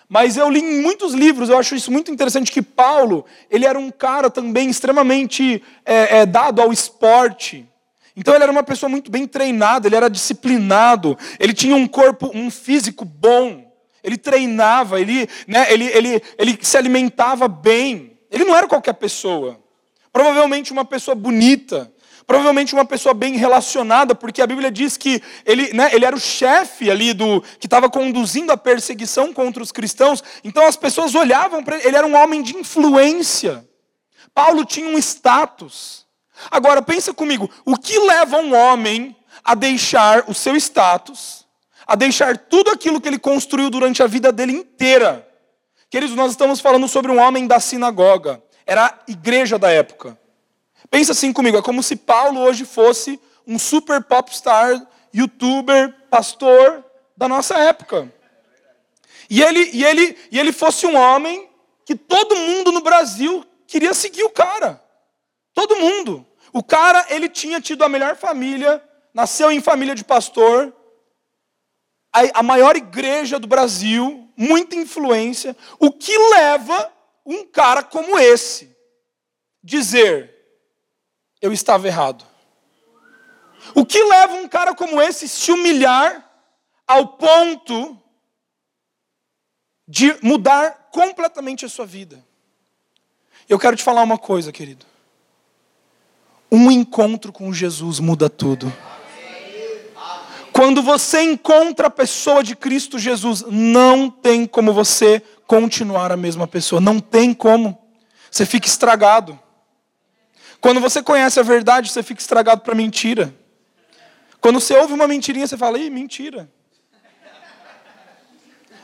Mas 0.09 0.37
eu 0.37 0.49
li 0.49 0.61
em 0.61 0.83
muitos 0.83 1.15
livros, 1.15 1.49
eu 1.49 1.59
acho 1.59 1.75
isso 1.75 1.91
muito 1.91 2.11
interessante, 2.11 2.53
que 2.53 2.63
Paulo, 2.63 3.25
ele 3.51 3.67
era 3.67 3.79
um 3.79 3.91
cara 3.91 4.31
também 4.31 4.71
extremamente 4.71 5.63
é, 5.85 6.19
é, 6.19 6.27
dado 6.27 6.63
ao 6.63 6.73
esporte. 6.73 7.69
Então 8.17 8.35
ele 8.35 8.45
era 8.45 8.53
uma 8.53 8.63
pessoa 8.63 8.89
muito 8.89 9.11
bem 9.11 9.27
treinada, 9.27 9.89
ele 9.89 9.97
era 9.97 10.09
disciplinado, 10.09 11.19
ele 11.39 11.53
tinha 11.53 11.75
um 11.75 11.87
corpo, 11.87 12.31
um 12.33 12.51
físico 12.51 13.05
bom, 13.05 13.71
ele 14.03 14.17
treinava, 14.17 15.01
ele, 15.01 15.29
né, 15.49 15.67
ele, 15.73 15.85
ele, 15.87 16.23
ele 16.39 16.59
se 16.63 16.79
alimentava 16.79 17.49
bem. 17.49 18.17
Ele 18.31 18.45
não 18.45 18.57
era 18.57 18.69
qualquer 18.69 18.95
pessoa. 18.95 19.59
Provavelmente 20.13 20.73
uma 20.73 20.85
pessoa 20.85 21.15
bonita, 21.15 21.93
provavelmente 22.27 22.75
uma 22.75 22.85
pessoa 22.85 23.15
bem 23.15 23.37
relacionada, 23.37 24.15
porque 24.15 24.43
a 24.43 24.47
Bíblia 24.47 24.71
diz 24.71 24.97
que 24.97 25.23
ele, 25.45 25.73
né, 25.73 25.91
ele 25.93 26.05
era 26.05 26.17
o 26.17 26.21
chefe 26.21 26.91
ali 26.91 27.15
do 27.15 27.41
que 27.61 27.67
estava 27.67 27.89
conduzindo 27.89 28.51
a 28.51 28.57
perseguição 28.57 29.33
contra 29.33 29.63
os 29.63 29.71
cristãos. 29.71 30.23
Então 30.43 30.67
as 30.67 30.77
pessoas 30.77 31.15
olhavam 31.15 31.63
para 31.63 31.77
ele, 31.77 31.89
ele 31.89 31.97
era 31.97 32.07
um 32.07 32.17
homem 32.17 32.43
de 32.43 32.57
influência. 32.57 33.65
Paulo 34.35 34.65
tinha 34.65 34.89
um 34.89 34.99
status. 34.99 36.05
Agora 36.51 36.83
pensa 36.83 37.15
comigo, 37.15 37.49
o 37.65 37.77
que 37.77 37.99
leva 38.01 38.39
um 38.39 38.55
homem 38.55 39.17
a 39.45 39.55
deixar 39.55 40.25
o 40.27 40.35
seu 40.35 40.57
status, 40.57 41.47
a 41.87 41.95
deixar 41.95 42.37
tudo 42.37 42.71
aquilo 42.71 43.01
que 43.01 43.09
ele 43.09 43.19
construiu 43.19 43.71
durante 43.71 44.03
a 44.03 44.07
vida 44.07 44.33
dele 44.33 44.53
inteira? 44.53 45.27
Queridos, 45.89 46.17
nós 46.17 46.33
estamos 46.33 46.61
falando 46.61 46.89
sobre 46.89 47.13
um 47.13 47.21
homem 47.21 47.47
da 47.47 47.61
sinagoga. 47.61 48.43
Era 48.67 48.87
a 48.87 48.95
igreja 49.07 49.57
da 49.59 49.71
época. 49.71 50.19
Pensa 50.97 51.13
assim 51.13 51.31
comigo, 51.31 51.59
é 51.59 51.63
como 51.63 51.83
se 51.83 51.95
Paulo 51.95 52.41
hoje 52.41 52.65
fosse 52.65 53.21
um 53.47 53.59
super 53.59 54.03
popstar, 54.03 54.81
youtuber, 55.13 55.95
pastor 56.09 56.83
da 57.15 57.29
nossa 57.29 57.55
época. 57.59 58.11
E 59.29 59.43
ele, 59.43 59.69
e 59.75 59.85
ele, 59.85 60.17
e 60.31 60.41
ele 60.41 60.53
fosse 60.53 60.87
um 60.87 60.97
homem 60.97 61.51
que 61.85 61.95
todo 61.95 62.35
mundo 62.35 62.73
no 62.73 62.81
Brasil 62.81 63.45
queria 63.67 63.93
seguir 63.93 64.23
o 64.23 64.31
cara. 64.31 64.83
Todo 65.53 65.77
mundo. 65.77 66.27
O 66.51 66.63
cara, 66.63 67.05
ele 67.11 67.29
tinha 67.29 67.61
tido 67.61 67.85
a 67.85 67.91
melhor 67.91 68.17
família, 68.17 68.83
nasceu 69.13 69.53
em 69.53 69.61
família 69.61 69.95
de 69.95 70.03
pastor, 70.03 70.75
a, 72.11 72.41
a 72.41 72.43
maior 72.43 72.75
igreja 72.75 73.39
do 73.39 73.47
Brasil, 73.47 74.31
muita 74.35 74.75
influência. 74.75 75.55
O 75.79 75.93
que 75.93 76.17
leva 76.31 76.91
um 77.27 77.45
cara 77.45 77.83
como 77.83 78.19
esse 78.19 78.75
dizer: 79.63 80.36
eu 81.41 81.53
estava 81.53 81.87
errado. 81.87 82.25
O 83.75 83.85
que 83.85 84.03
leva 84.03 84.35
um 84.35 84.49
cara 84.49 84.75
como 84.75 85.01
esse 85.01 85.29
se 85.29 85.51
humilhar 85.51 86.25
ao 86.87 87.09
ponto 87.09 88.01
de 89.89 90.17
mudar 90.23 90.89
completamente 90.91 91.65
a 91.65 91.69
sua 91.69 91.87
vida? 91.87 92.25
Eu 93.49 93.59
quero 93.59 93.77
te 93.77 93.83
falar 93.83 94.03
uma 94.03 94.19
coisa, 94.19 94.53
querido. 94.53 94.85
Um 96.51 96.71
encontro 96.71 97.33
com 97.33 97.53
Jesus 97.53 98.01
muda 98.01 98.31
tudo. 98.31 98.73
Quando 100.53 100.83
você 100.83 101.21
encontra 101.21 101.89
a 101.89 101.91
pessoa 101.91 102.43
de 102.43 102.57
Cristo 102.57 102.99
Jesus, 102.99 103.45
não 103.47 104.09
tem 104.09 104.47
como 104.47 104.73
você 104.73 105.23
continuar 105.47 106.11
a 106.11 106.17
mesma 106.17 106.47
pessoa. 106.47 106.81
Não 106.81 106.99
tem 106.99 107.35
como. 107.35 107.79
Você 108.31 108.47
fica 108.47 108.67
estragado. 108.67 109.39
Quando 110.67 110.81
você 110.81 111.01
conhece 111.01 111.39
a 111.39 111.45
verdade, 111.45 111.93
você 111.93 112.03
fica 112.03 112.21
estragado 112.21 112.63
para 112.63 112.75
mentira. 112.75 113.33
Quando 114.41 114.59
você 114.59 114.77
ouve 114.77 114.95
uma 114.95 115.07
mentirinha, 115.07 115.47
você 115.47 115.57
fala, 115.57 115.79
ih, 115.79 115.89
mentira. 115.89 116.51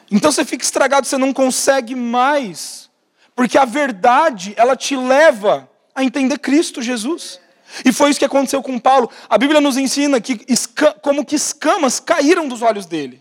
Então 0.09 0.31
você 0.31 0.45
fica 0.45 0.62
estragado, 0.62 1.09
você 1.09 1.19
não 1.19 1.33
consegue 1.33 1.97
mais. 1.97 2.89
Porque 3.35 3.59
a 3.59 3.65
verdade, 3.65 4.55
ela 4.57 4.77
te 4.77 4.95
leva 4.95 5.69
a 5.93 6.05
entender 6.05 6.39
Cristo 6.39 6.81
Jesus. 6.81 7.41
E 7.85 7.93
foi 7.93 8.11
isso 8.11 8.21
que 8.21 8.27
aconteceu 8.27 8.62
com 8.62 8.79
Paulo. 8.79 9.11
A 9.29 9.37
Bíblia 9.37 9.61
nos 9.61 9.77
ensina 9.77 10.21
que 10.21 10.39
como 11.01 11.25
que 11.25 11.35
escamas 11.35 11.99
caíram 11.99 12.47
dos 12.47 12.62
olhos 12.62 12.87
dele. 12.87 13.21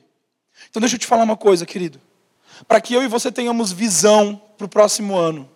Então 0.70 0.80
deixa 0.80 0.98
eu 0.98 1.00
te 1.00 1.08
falar 1.08 1.24
uma 1.24 1.36
coisa, 1.36 1.66
querido. 1.66 2.00
Para 2.68 2.80
que 2.80 2.94
eu 2.94 3.02
e 3.02 3.08
você 3.08 3.32
tenhamos 3.32 3.72
visão 3.72 4.40
para 4.56 4.66
o 4.66 4.70
próximo 4.70 5.18
ano. 5.18 5.50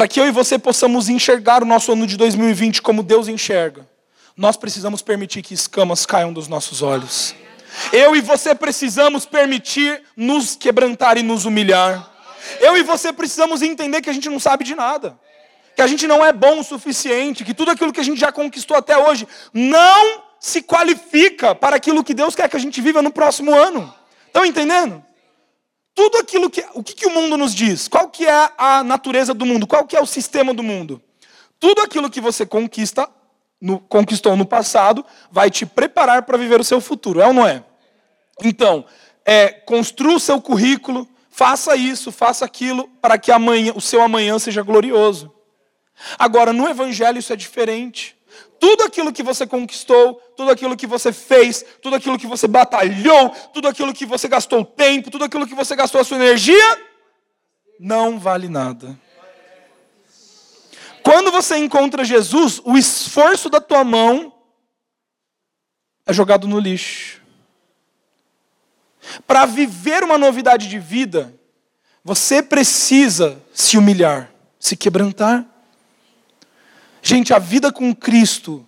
Para 0.00 0.08
que 0.08 0.18
eu 0.18 0.26
e 0.26 0.30
você 0.30 0.58
possamos 0.58 1.10
enxergar 1.10 1.62
o 1.62 1.66
nosso 1.66 1.92
ano 1.92 2.06
de 2.06 2.16
2020 2.16 2.80
como 2.80 3.02
Deus 3.02 3.28
enxerga. 3.28 3.86
Nós 4.34 4.56
precisamos 4.56 5.02
permitir 5.02 5.42
que 5.42 5.52
escamas 5.52 6.06
caiam 6.06 6.32
dos 6.32 6.48
nossos 6.48 6.80
olhos. 6.80 7.34
Eu 7.92 8.16
e 8.16 8.22
você 8.22 8.54
precisamos 8.54 9.26
permitir 9.26 10.02
nos 10.16 10.56
quebrantar 10.56 11.18
e 11.18 11.22
nos 11.22 11.44
humilhar. 11.44 12.10
Eu 12.60 12.78
e 12.78 12.82
você 12.82 13.12
precisamos 13.12 13.60
entender 13.60 14.00
que 14.00 14.08
a 14.08 14.12
gente 14.14 14.30
não 14.30 14.40
sabe 14.40 14.64
de 14.64 14.74
nada. 14.74 15.20
Que 15.76 15.82
a 15.82 15.86
gente 15.86 16.06
não 16.06 16.24
é 16.24 16.32
bom 16.32 16.60
o 16.60 16.64
suficiente, 16.64 17.44
que 17.44 17.52
tudo 17.52 17.70
aquilo 17.70 17.92
que 17.92 18.00
a 18.00 18.02
gente 18.02 18.18
já 18.18 18.32
conquistou 18.32 18.78
até 18.78 18.96
hoje 18.96 19.28
não 19.52 20.22
se 20.40 20.62
qualifica 20.62 21.54
para 21.54 21.76
aquilo 21.76 22.02
que 22.02 22.14
Deus 22.14 22.34
quer 22.34 22.48
que 22.48 22.56
a 22.56 22.60
gente 22.60 22.80
viva 22.80 23.02
no 23.02 23.10
próximo 23.10 23.54
ano. 23.54 23.94
Estão 24.28 24.46
entendendo? 24.46 25.04
Tudo 25.94 26.18
aquilo 26.18 26.48
que 26.48 26.64
o 26.74 26.82
que, 26.82 26.94
que 26.94 27.06
o 27.06 27.10
mundo 27.10 27.36
nos 27.36 27.54
diz? 27.54 27.88
Qual 27.88 28.08
que 28.08 28.26
é 28.26 28.50
a 28.56 28.82
natureza 28.82 29.34
do 29.34 29.44
mundo? 29.44 29.66
Qual 29.66 29.86
que 29.86 29.96
é 29.96 30.00
o 30.00 30.06
sistema 30.06 30.54
do 30.54 30.62
mundo? 30.62 31.02
Tudo 31.58 31.82
aquilo 31.82 32.10
que 32.10 32.20
você 32.20 32.46
conquista 32.46 33.08
no, 33.60 33.78
conquistou 33.80 34.36
no 34.36 34.46
passado 34.46 35.04
vai 35.30 35.50
te 35.50 35.66
preparar 35.66 36.22
para 36.22 36.38
viver 36.38 36.60
o 36.60 36.64
seu 36.64 36.80
futuro, 36.80 37.20
é 37.20 37.26
ou 37.26 37.32
não 37.32 37.46
é? 37.46 37.62
Então, 38.42 38.84
é, 39.24 39.48
construa 39.48 40.16
o 40.16 40.20
seu 40.20 40.40
currículo, 40.40 41.06
faça 41.30 41.76
isso, 41.76 42.10
faça 42.10 42.44
aquilo, 42.44 42.88
para 43.00 43.18
que 43.18 43.30
amanhã, 43.30 43.72
o 43.76 43.80
seu 43.80 44.00
amanhã 44.00 44.38
seja 44.38 44.62
glorioso. 44.62 45.32
Agora, 46.18 46.52
no 46.52 46.68
Evangelho 46.68 47.18
isso 47.18 47.32
é 47.32 47.36
diferente. 47.36 48.16
Tudo 48.60 48.84
aquilo 48.84 49.12
que 49.12 49.22
você 49.22 49.46
conquistou, 49.46 50.14
tudo 50.36 50.50
aquilo 50.50 50.76
que 50.76 50.86
você 50.86 51.12
fez, 51.12 51.64
tudo 51.80 51.96
aquilo 51.96 52.18
que 52.18 52.26
você 52.26 52.46
batalhou, 52.46 53.30
tudo 53.54 53.66
aquilo 53.66 53.94
que 53.94 54.04
você 54.04 54.28
gastou 54.28 54.64
tempo, 54.64 55.10
tudo 55.10 55.24
aquilo 55.24 55.46
que 55.46 55.54
você 55.54 55.74
gastou 55.74 56.00
a 56.00 56.04
sua 56.04 56.18
energia, 56.18 56.78
não 57.80 58.18
vale 58.18 58.48
nada. 58.48 58.96
Quando 61.02 61.30
você 61.30 61.56
encontra 61.56 62.04
Jesus, 62.04 62.60
o 62.62 62.76
esforço 62.76 63.48
da 63.48 63.60
tua 63.60 63.82
mão 63.82 64.32
é 66.06 66.12
jogado 66.12 66.46
no 66.46 66.58
lixo. 66.58 67.22
Para 69.26 69.46
viver 69.46 70.04
uma 70.04 70.18
novidade 70.18 70.68
de 70.68 70.78
vida, 70.78 71.34
você 72.04 72.42
precisa 72.42 73.42
se 73.52 73.78
humilhar, 73.78 74.30
se 74.58 74.76
quebrantar. 74.76 75.46
Gente, 77.02 77.32
a 77.32 77.38
vida 77.38 77.72
com 77.72 77.94
Cristo, 77.94 78.66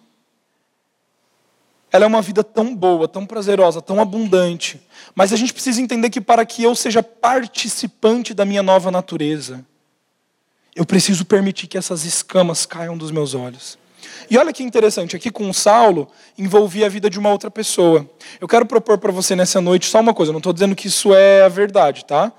ela 1.90 2.04
é 2.04 2.08
uma 2.08 2.22
vida 2.22 2.42
tão 2.42 2.74
boa, 2.74 3.06
tão 3.06 3.26
prazerosa, 3.26 3.82
tão 3.82 4.00
abundante. 4.00 4.80
Mas 5.14 5.32
a 5.32 5.36
gente 5.36 5.52
precisa 5.52 5.80
entender 5.80 6.08
que 6.08 6.20
para 6.20 6.46
que 6.46 6.62
eu 6.62 6.74
seja 6.74 7.02
participante 7.02 8.32
da 8.32 8.46
minha 8.46 8.62
nova 8.62 8.90
natureza, 8.90 9.64
eu 10.74 10.86
preciso 10.86 11.24
permitir 11.26 11.66
que 11.66 11.76
essas 11.76 12.04
escamas 12.06 12.64
caiam 12.64 12.96
dos 12.96 13.10
meus 13.10 13.34
olhos. 13.34 13.78
E 14.30 14.38
olha 14.38 14.52
que 14.52 14.62
interessante, 14.62 15.14
aqui 15.14 15.30
com 15.30 15.52
Saulo 15.52 16.08
envolvia 16.38 16.86
a 16.86 16.88
vida 16.88 17.10
de 17.10 17.18
uma 17.18 17.30
outra 17.30 17.50
pessoa. 17.50 18.08
Eu 18.40 18.48
quero 18.48 18.64
propor 18.64 18.99
para 18.99 19.12
você 19.12 19.36
nessa 19.36 19.60
noite 19.60 19.86
só 19.86 20.00
uma 20.00 20.14
coisa, 20.14 20.32
não 20.32 20.38
estou 20.38 20.52
dizendo 20.52 20.75
que 20.75 20.86
isso 20.86 21.14
é 21.14 21.42
a 21.42 21.49
verdade, 21.49 22.04
tá? 22.04 22.32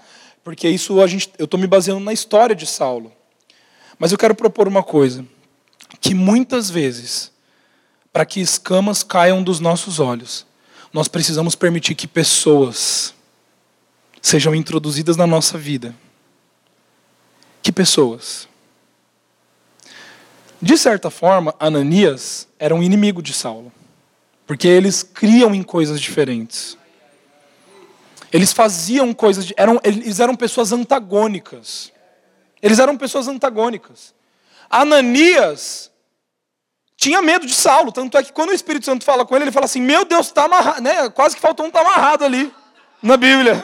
Porque 0.44 0.68
isso 0.68 1.00
a 1.00 1.08
gente, 1.08 1.32
eu 1.38 1.46
estou 1.46 1.60
me 1.60 1.68
baseando 1.68 2.02
na 2.02 2.12
história 2.12 2.56
de 2.56 2.66
Saulo. 2.66 3.12
Mas 4.00 4.12
eu 4.12 4.18
quero 4.18 4.34
propor 4.34 4.68
uma 4.68 4.82
coisa, 4.84 5.26
que 6.00 6.14
muitas 6.14 6.70
vezes, 6.70 7.32
para 8.12 8.26
que 8.26 8.40
escamas 8.40 9.04
caiam 9.04 9.44
dos 9.44 9.60
nossos 9.60 10.00
olhos, 10.00 10.46
nós 10.92 11.08
precisamos 11.08 11.56
permitir 11.56 11.96
que 11.96 12.08
pessoas 12.08 13.14
sejam 14.22 14.54
introduzidas 14.54 15.18
na 15.18 15.28
nossa 15.28 15.58
vida 15.58 15.96
que 17.64 17.72
pessoas? 17.72 18.48
De 20.62 20.78
certa 20.78 21.10
forma, 21.10 21.56
Ananias 21.58 22.48
era 22.60 22.76
um 22.76 22.84
inimigo 22.84 23.22
de 23.22 23.34
Saulo, 23.34 23.72
porque 24.46 24.68
eles 24.68 25.02
criam 25.02 25.56
em 25.56 25.64
coisas 25.64 26.00
diferentes. 26.00 26.78
Eles 28.32 28.52
faziam 28.52 29.14
coisas, 29.14 29.54
eram, 29.56 29.80
eles 29.84 30.20
eram 30.20 30.36
pessoas 30.36 30.74
antagônicas. 30.74 31.92
Eles 32.62 32.80
eram 32.80 32.98
pessoas 32.98 33.28
antagônicas. 33.28 34.14
Ananias 34.74 35.92
tinha 36.98 37.22
medo 37.22 37.46
de 37.46 37.54
Saulo, 37.54 37.92
tanto 37.92 38.18
é 38.18 38.24
que 38.24 38.34
quando 38.34 38.50
o 38.50 38.54
Espírito 38.54 38.86
Santo 38.86 39.06
fala 39.06 39.24
com 39.24 39.36
ele, 39.36 39.46
ele 39.46 39.52
fala 39.52 39.66
assim: 39.66 39.82
Meu 39.82 40.04
Deus, 40.04 40.28
está 40.28 40.46
amarrado, 40.46 40.82
né? 40.82 41.10
Quase 41.12 41.36
que 41.36 41.42
faltou 41.42 41.66
um 41.66 41.70
tá 41.70 41.82
amarrado 41.82 42.26
ali 42.26 42.52
na 43.02 43.16
Bíblia. 43.16 43.64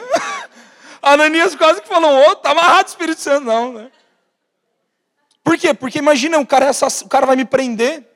Ananias 1.02 1.56
quase 1.56 1.80
que 1.80 1.88
falou, 1.88 2.12
ô, 2.12 2.30
oh, 2.30 2.36
tá 2.36 2.50
amarrado 2.50 2.86
o 2.86 2.90
Espírito 2.90 3.20
Santo, 3.20 3.46
não, 3.46 3.72
né? 3.72 3.90
Por 5.42 5.58
quê? 5.58 5.74
Porque 5.74 5.98
imagina, 5.98 6.38
o 6.38 6.46
cara, 6.46 6.70
o 6.70 7.08
cara 7.08 7.26
vai 7.26 7.34
me 7.34 7.44
prender. 7.44 8.06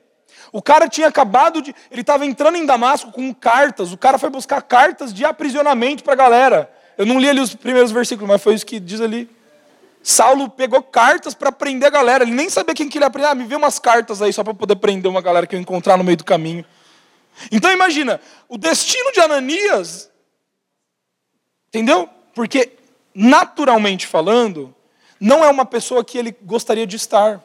O 0.53 0.61
cara 0.61 0.87
tinha 0.87 1.07
acabado 1.07 1.61
de. 1.61 1.75
Ele 1.91 2.01
estava 2.01 2.25
entrando 2.25 2.55
em 2.55 2.65
Damasco 2.65 3.11
com 3.11 3.33
cartas. 3.33 3.91
O 3.91 3.97
cara 3.97 4.17
foi 4.17 4.29
buscar 4.29 4.61
cartas 4.61 5.13
de 5.13 5.25
aprisionamento 5.25 6.03
para 6.03 6.13
a 6.13 6.15
galera. 6.15 6.71
Eu 6.97 7.05
não 7.05 7.19
li 7.19 7.27
ali 7.27 7.41
os 7.41 7.53
primeiros 7.55 7.91
versículos, 7.91 8.29
mas 8.29 8.41
foi 8.41 8.53
isso 8.53 8.65
que 8.65 8.79
diz 8.79 9.01
ali. 9.01 9.29
Saulo 10.07 10.51
pegou 10.51 10.83
cartas 10.83 11.33
para 11.33 11.51
prender 11.51 11.87
a 11.87 11.89
galera. 11.89 12.23
Ele 12.23 12.31
nem 12.31 12.47
sabia 12.47 12.75
quem 12.75 12.87
que 12.87 12.99
ele 12.99 13.05
ia 13.05 13.09
prender. 13.09 13.31
Ah, 13.31 13.33
me 13.33 13.43
vê 13.43 13.55
umas 13.55 13.79
cartas 13.79 14.21
aí 14.21 14.31
só 14.31 14.43
para 14.43 14.53
poder 14.53 14.75
prender 14.75 15.09
uma 15.09 15.19
galera 15.19 15.47
que 15.47 15.55
eu 15.55 15.59
encontrar 15.59 15.97
no 15.97 16.03
meio 16.03 16.15
do 16.15 16.23
caminho. 16.23 16.63
Então 17.51 17.71
imagina, 17.71 18.21
o 18.47 18.55
destino 18.55 19.11
de 19.11 19.19
Ananias. 19.19 20.11
Entendeu? 21.69 22.07
Porque, 22.35 22.73
naturalmente 23.15 24.05
falando, 24.05 24.75
não 25.19 25.43
é 25.43 25.49
uma 25.49 25.65
pessoa 25.65 26.05
que 26.05 26.19
ele 26.19 26.37
gostaria 26.39 26.85
de 26.85 26.97
estar. 26.97 27.43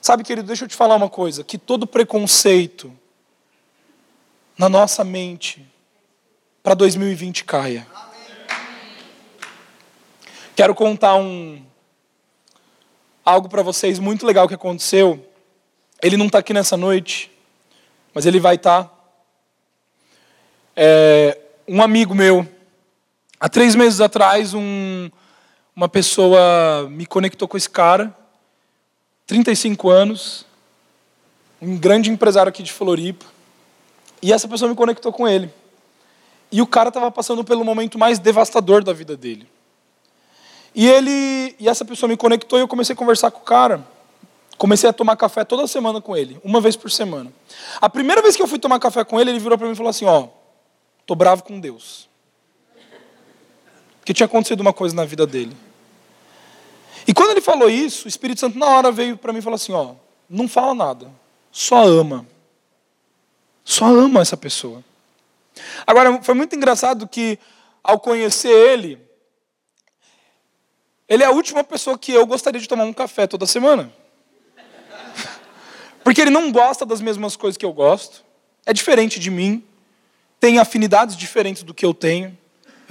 Sabe, 0.00 0.24
querido, 0.24 0.46
deixa 0.46 0.64
eu 0.64 0.68
te 0.68 0.74
falar 0.74 0.96
uma 0.96 1.10
coisa: 1.10 1.44
que 1.44 1.58
todo 1.58 1.86
preconceito 1.86 2.90
na 4.56 4.70
nossa 4.70 5.04
mente 5.04 5.70
para 6.62 6.72
2020 6.72 7.44
caia. 7.44 7.86
Quero 10.62 10.76
contar 10.76 11.16
um 11.16 11.60
algo 13.24 13.48
para 13.48 13.64
vocês 13.64 13.98
muito 13.98 14.24
legal 14.24 14.46
que 14.46 14.54
aconteceu. 14.54 15.28
Ele 16.00 16.16
não 16.16 16.26
está 16.26 16.38
aqui 16.38 16.54
nessa 16.54 16.76
noite, 16.76 17.32
mas 18.14 18.26
ele 18.26 18.38
vai 18.38 18.54
estar. 18.54 18.84
Tá. 18.84 18.90
É, 20.76 21.36
um 21.66 21.82
amigo 21.82 22.14
meu 22.14 22.46
Há 23.40 23.48
três 23.48 23.74
meses 23.74 24.00
atrás, 24.00 24.54
um, 24.54 25.10
uma 25.74 25.88
pessoa 25.88 26.88
me 26.88 27.06
conectou 27.06 27.48
com 27.48 27.56
esse 27.56 27.68
cara, 27.68 28.16
35 29.26 29.90
anos, 29.90 30.46
um 31.60 31.76
grande 31.76 32.08
empresário 32.08 32.50
aqui 32.50 32.62
de 32.62 32.72
Floripa, 32.72 33.26
e 34.22 34.32
essa 34.32 34.46
pessoa 34.46 34.68
me 34.68 34.76
conectou 34.76 35.12
com 35.12 35.26
ele. 35.26 35.52
E 36.52 36.62
o 36.62 36.68
cara 36.68 36.86
estava 36.88 37.10
passando 37.10 37.42
pelo 37.42 37.64
momento 37.64 37.98
mais 37.98 38.20
devastador 38.20 38.84
da 38.84 38.92
vida 38.92 39.16
dele. 39.16 39.50
E 40.74 40.88
ele, 40.88 41.54
e 41.58 41.68
essa 41.68 41.84
pessoa 41.84 42.08
me 42.08 42.16
conectou 42.16 42.58
e 42.58 42.62
eu 42.62 42.68
comecei 42.68 42.94
a 42.94 42.96
conversar 42.96 43.30
com 43.30 43.40
o 43.40 43.44
cara. 43.44 43.86
Comecei 44.56 44.88
a 44.88 44.92
tomar 44.92 45.16
café 45.16 45.44
toda 45.44 45.66
semana 45.66 46.00
com 46.00 46.16
ele, 46.16 46.38
uma 46.44 46.60
vez 46.60 46.76
por 46.76 46.90
semana. 46.90 47.32
A 47.80 47.90
primeira 47.90 48.22
vez 48.22 48.36
que 48.36 48.42
eu 48.42 48.46
fui 48.46 48.58
tomar 48.58 48.78
café 48.78 49.04
com 49.04 49.20
ele, 49.20 49.30
ele 49.30 49.38
virou 49.38 49.58
para 49.58 49.66
mim 49.66 49.72
e 49.72 49.76
falou 49.76 49.90
assim: 49.90 50.04
"Ó, 50.04 50.28
tô 51.04 51.14
bravo 51.14 51.42
com 51.42 51.58
Deus". 51.58 52.08
Porque 53.98 54.14
tinha 54.14 54.26
acontecido 54.26 54.60
uma 54.60 54.72
coisa 54.72 54.94
na 54.94 55.04
vida 55.04 55.26
dele. 55.26 55.56
E 57.06 57.12
quando 57.14 57.30
ele 57.30 57.40
falou 57.40 57.68
isso, 57.68 58.06
o 58.06 58.08
Espírito 58.08 58.40
Santo 58.40 58.58
na 58.58 58.66
hora 58.66 58.92
veio 58.92 59.16
para 59.16 59.32
mim 59.32 59.40
e 59.40 59.42
falou 59.42 59.56
assim: 59.56 59.72
ó, 59.72 59.94
não 60.28 60.48
fala 60.48 60.74
nada, 60.74 61.10
só 61.50 61.84
ama. 61.84 62.26
Só 63.64 63.86
ama 63.86 64.20
essa 64.20 64.36
pessoa. 64.36 64.82
Agora, 65.86 66.22
foi 66.22 66.34
muito 66.34 66.56
engraçado 66.56 67.06
que, 67.06 67.38
ao 67.82 68.00
conhecer 68.00 68.50
ele, 68.50 68.98
ele 71.12 71.22
é 71.22 71.26
a 71.26 71.30
última 71.30 71.62
pessoa 71.62 71.98
que 71.98 72.12
eu 72.12 72.26
gostaria 72.26 72.60
de 72.60 72.68
tomar 72.68 72.84
um 72.84 72.92
café 72.92 73.26
toda 73.26 73.46
semana. 73.46 73.92
Porque 76.04 76.20
ele 76.20 76.30
não 76.30 76.50
gosta 76.50 76.86
das 76.86 77.00
mesmas 77.00 77.36
coisas 77.36 77.56
que 77.56 77.64
eu 77.64 77.72
gosto, 77.72 78.24
é 78.64 78.72
diferente 78.72 79.18
de 79.18 79.30
mim, 79.30 79.64
tem 80.40 80.58
afinidades 80.58 81.16
diferentes 81.16 81.62
do 81.62 81.74
que 81.74 81.84
eu 81.84 81.94
tenho 81.94 82.36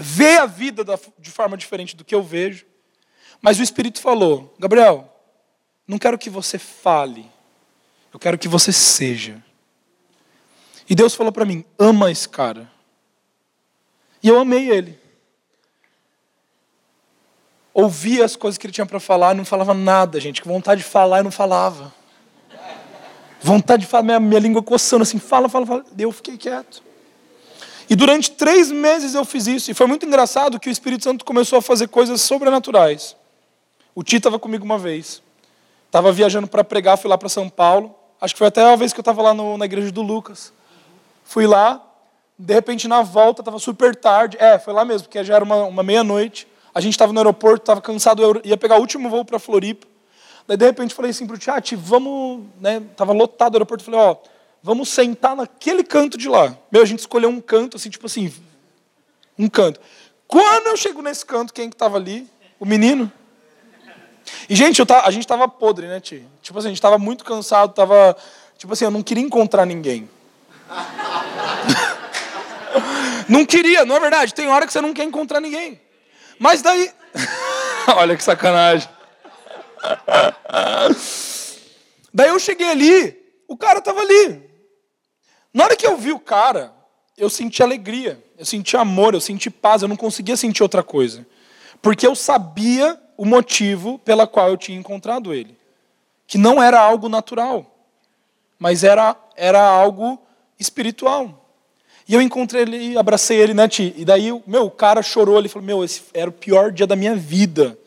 vê 0.02 0.38
a 0.38 0.46
vida 0.46 0.84
de 1.20 1.30
forma 1.30 1.56
diferente 1.56 1.96
do 1.96 2.04
que 2.04 2.16
eu 2.16 2.24
vejo. 2.24 2.66
Mas 3.42 3.60
o 3.60 3.64
Espírito 3.64 4.02
falou: 4.02 4.54
Gabriel, 4.60 5.08
Não 5.88 5.98
quero 5.98 6.18
que 6.18 6.30
você 6.30 6.58
fale, 6.58 7.30
eu 8.14 8.20
quero 8.20 8.38
que 8.38 8.48
você 8.48 8.72
seja. 8.72 9.44
E 10.90 10.96
Deus 10.96 11.14
falou 11.14 11.32
para 11.32 11.46
mim: 11.46 11.64
ama 11.78 12.12
esse 12.12 12.28
cara. 12.28 12.70
E 14.24 14.28
eu 14.28 14.40
amei 14.40 14.70
ele. 14.70 15.00
Ouvia 17.74 18.26
as 18.26 18.36
coisas 18.36 18.58
que 18.58 18.66
ele 18.66 18.74
tinha 18.74 18.86
para 18.86 19.00
falar 19.00 19.34
e 19.34 19.38
não 19.38 19.46
falava 19.46 19.74
nada, 19.74 20.20
gente. 20.20 20.42
Que 20.42 20.48
vontade 20.48 20.82
de 20.82 20.88
falar 20.88 21.22
e 21.22 21.24
não 21.24 21.32
falava. 21.32 21.94
Vontade 23.42 23.84
de 23.84 23.88
falar, 23.88 24.04
minha, 24.04 24.20
minha 24.20 24.40
língua 24.40 24.62
coçando 24.62 25.04
assim, 25.04 25.18
fala, 25.18 25.50
fala, 25.50 25.66
fala. 25.66 25.86
Eu 25.98 26.12
fiquei 26.12 26.38
quieto. 26.38 26.84
E 27.90 27.96
durante 27.96 28.32
três 28.32 28.72
meses 28.72 29.16
eu 29.16 29.26
fiz 29.26 29.48
isso. 29.48 29.72
E 29.72 29.74
foi 29.74 29.88
muito 29.88 30.06
engraçado 30.06 30.60
que 30.60 30.70
o 30.70 30.72
Espírito 30.72 31.04
Santo 31.04 31.26
começou 31.26 31.60
a 31.60 31.62
fazer 31.62 31.88
coisas 31.88 32.22
sobrenaturais. 32.22 33.16
O 33.96 34.04
Ti 34.04 34.18
estava 34.18 34.38
comigo 34.38 34.64
uma 34.64 34.78
vez. 34.78 35.22
Estava 35.88 36.12
viajando 36.12 36.48
para 36.48 36.64
pregar, 36.64 36.98
fui 36.98 37.10
lá 37.10 37.18
para 37.18 37.28
São 37.28 37.50
Paulo. 37.50 37.94
Acho 38.20 38.34
que 38.34 38.38
foi 38.38 38.48
até 38.48 38.64
a 38.64 38.76
vez 38.76 38.94
que 38.94 39.00
eu 39.00 39.02
estava 39.02 39.22
lá 39.22 39.34
no, 39.34 39.58
na 39.58 39.66
igreja 39.66 39.92
do 39.92 40.02
Lucas. 40.02 40.54
Fui 41.24 41.48
lá, 41.48 41.82
de 42.38 42.54
repente 42.54 42.88
na 42.88 43.02
volta, 43.02 43.42
estava 43.42 43.60
super 43.60 43.96
tarde. 43.96 44.38
É, 44.40 44.60
foi 44.60 44.74
lá 44.74 44.86
mesmo, 44.86 45.08
porque 45.08 45.24
já 45.24 45.36
era 45.36 45.44
uma, 45.44 45.64
uma 45.66 45.84
meia-noite. 45.84 46.48
A 46.74 46.80
gente 46.80 46.94
estava 46.94 47.12
no 47.12 47.20
aeroporto, 47.20 47.64
estava 47.64 47.82
cansado, 47.82 48.22
eu 48.22 48.42
ia 48.44 48.58
pegar 48.58 48.78
o 48.78 48.80
último 48.80 49.10
voo 49.10 49.26
para 49.26 49.40
Floripa. 49.40 49.88
Daí 50.48 50.58
de 50.58 50.66
repente 50.66 50.94
falei 50.94 51.12
assim 51.12 51.28
para 51.28 51.36
o 51.36 51.40
Tiati, 51.40 51.76
vamos, 51.76 52.46
né? 52.60 52.82
Tava 52.96 53.14
lotado 53.14 53.54
o 53.54 53.58
aeroporto, 53.58 53.84
falei, 53.84 54.00
ó, 54.00 54.16
vamos 54.64 54.90
sentar 54.90 55.36
naquele 55.36 55.84
canto 55.84 56.18
de 56.18 56.30
lá. 56.30 56.56
Meu, 56.72 56.82
a 56.82 56.86
gente 56.86 57.00
escolheu 57.00 57.30
um 57.30 57.42
canto, 57.42 57.78
assim, 57.78 57.90
tipo 57.90 58.06
assim, 58.06 58.34
um 59.38 59.48
canto. 59.48 59.80
Quando 60.28 60.68
eu 60.68 60.78
chego 60.78 61.02
nesse 61.02 61.26
canto, 61.26 61.54
quem 61.54 61.70
que 61.70 61.76
estava 61.76 61.98
ali? 61.98 62.28
O 62.60 62.66
menino. 62.66 63.12
E, 64.50 64.56
gente, 64.56 64.84
tava, 64.86 65.08
a 65.08 65.12
gente 65.12 65.24
estava 65.24 65.48
podre, 65.48 65.88
né, 65.88 66.00
Ti? 66.00 66.26
Tipo 66.42 66.60
assim, 66.60 66.68
a 66.68 66.72
gente 66.72 66.78
estava 66.78 66.98
muito 66.98 67.24
cansado, 67.24 67.74
tava, 67.74 68.16
tipo 68.58 68.74
assim, 68.74 68.86
eu 68.86 68.92
não 68.92 69.04
queria 69.04 69.24
encontrar 69.24 69.66
ninguém. 69.66 70.10
não 73.28 73.46
queria, 73.46 73.84
não 73.84 73.96
é 73.96 74.00
verdade? 74.00 74.34
Tem 74.34 74.48
hora 74.48 74.66
que 74.66 74.72
você 74.72 74.80
não 74.80 74.94
quer 74.94 75.04
encontrar 75.04 75.42
ninguém. 75.42 75.80
Mas 76.42 76.64
daí. 76.64 76.92
Olha 77.98 78.18
que 78.18 78.24
sacanagem. 78.24 78.90
daí 82.12 82.30
eu 82.30 82.40
cheguei 82.40 82.68
ali, 82.68 83.16
o 83.48 83.56
cara 83.56 83.78
estava 83.78 84.00
ali. 84.00 84.50
Na 85.54 85.66
hora 85.66 85.76
que 85.76 85.86
eu 85.86 85.96
vi 85.96 86.12
o 86.12 86.20
cara, 86.20 86.74
eu 87.16 87.30
senti 87.30 87.62
alegria, 87.62 88.24
eu 88.40 88.46
senti 88.46 88.76
amor, 88.76 89.14
eu 89.14 89.22
senti 89.22 89.52
paz, 89.52 89.84
eu 89.84 89.88
não 89.88 89.96
conseguia 89.96 90.36
sentir 90.36 90.64
outra 90.64 90.82
coisa. 90.82 91.28
Porque 91.80 92.08
eu 92.08 92.16
sabia 92.16 93.00
o 93.16 93.24
motivo 93.24 94.00
pela 94.00 94.26
qual 94.26 94.50
eu 94.50 94.58
tinha 94.58 94.80
encontrado 94.80 95.36
ele. 95.36 95.56
Que 96.26 96.40
não 96.40 96.62
era 96.62 96.80
algo 96.80 97.08
natural, 97.08 97.86
mas 98.58 98.84
era, 98.84 99.16
era 99.36 99.62
algo 99.62 100.20
espiritual. 100.58 101.41
E 102.12 102.14
eu 102.14 102.22
encontrei 102.22 102.64
ele, 102.64 102.98
abracei 102.98 103.38
ele, 103.38 103.54
né, 103.54 103.70
Ti? 103.70 103.96
E 103.96 104.04
daí, 104.04 104.38
meu, 104.46 104.66
o 104.66 104.70
cara 104.70 105.02
chorou, 105.02 105.40
ele 105.40 105.48
falou, 105.48 105.66
meu, 105.66 105.82
esse 105.82 106.02
era 106.14 106.30
o 106.30 106.34
pior 106.34 106.70
dia 106.70 106.86
da 106.86 106.94
minha 106.94 107.16
vida. 107.16 107.80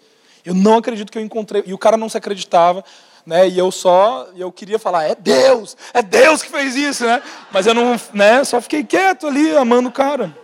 Eu 0.42 0.54
não 0.54 0.78
acredito 0.78 1.12
que 1.12 1.18
eu 1.18 1.22
encontrei. 1.22 1.62
E 1.66 1.74
o 1.74 1.78
cara 1.78 1.98
não 1.98 2.08
se 2.08 2.16
acreditava, 2.16 2.82
né? 3.26 3.46
E 3.46 3.58
eu 3.58 3.70
só, 3.70 4.26
eu 4.34 4.50
queria 4.50 4.78
falar, 4.78 5.04
é 5.04 5.14
Deus, 5.14 5.76
é 5.92 6.00
Deus 6.00 6.42
que 6.42 6.50
fez 6.50 6.74
isso, 6.74 7.04
né? 7.04 7.22
Mas 7.52 7.66
eu 7.66 7.74
não, 7.74 8.00
né? 8.14 8.42
Só 8.44 8.62
fiquei 8.62 8.82
quieto 8.82 9.26
ali, 9.26 9.54
amando 9.54 9.90
o 9.90 9.92
cara, 9.92 10.34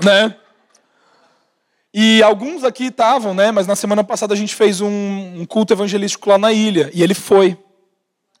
né? 0.00 0.36
E 1.92 2.22
alguns 2.22 2.62
aqui 2.62 2.84
estavam, 2.84 3.34
né? 3.34 3.50
Mas 3.50 3.66
na 3.66 3.74
semana 3.74 4.04
passada 4.04 4.34
a 4.34 4.36
gente 4.36 4.54
fez 4.54 4.80
um, 4.80 5.40
um 5.40 5.44
culto 5.44 5.72
evangelístico 5.72 6.30
lá 6.30 6.38
na 6.38 6.52
ilha. 6.52 6.92
E 6.94 7.02
ele 7.02 7.14
foi. 7.14 7.58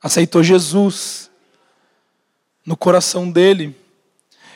Aceitou 0.00 0.44
Jesus 0.44 1.28
no 2.64 2.76
coração 2.76 3.28
dele. 3.28 3.82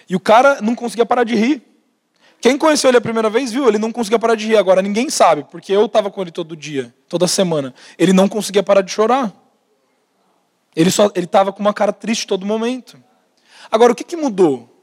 E 0.09 0.17
o 0.17 0.21
cara 0.21 0.61
não 0.61 0.75
conseguia 0.75 1.05
parar 1.05 1.25
de 1.25 1.35
rir. 1.35 1.63
Quem 2.41 2.57
conheceu 2.57 2.91
ele 2.91 2.99
a 2.99 3.01
primeira 3.01 3.29
vez 3.29 3.53
viu, 3.53 3.69
ele 3.69 3.79
não 3.79 3.91
conseguia 3.91 4.19
parar 4.19 4.35
de 4.35 4.47
rir. 4.47 4.57
Agora 4.57 4.81
ninguém 4.81 5.11
sabe, 5.11 5.45
porque 5.51 5.73
eu 5.73 5.87
estava 5.87 6.11
com 6.11 6.23
ele 6.23 6.31
todo 6.31 6.57
dia, 6.57 6.95
toda 7.09 7.27
semana. 7.27 7.75
Ele 7.99 8.13
não 8.13 8.29
conseguia 8.29 8.63
parar 8.63 8.83
de 8.83 8.93
chorar. 8.93 9.33
Ele 10.75 10.91
só, 10.91 11.11
ele 11.15 11.27
estava 11.27 11.53
com 11.53 11.61
uma 11.61 11.75
cara 11.75 11.93
triste 11.93 12.27
todo 12.27 12.47
momento. 12.47 12.97
Agora 13.71 13.93
o 13.93 13.95
que, 13.95 14.05
que 14.05 14.17
mudou? 14.17 14.75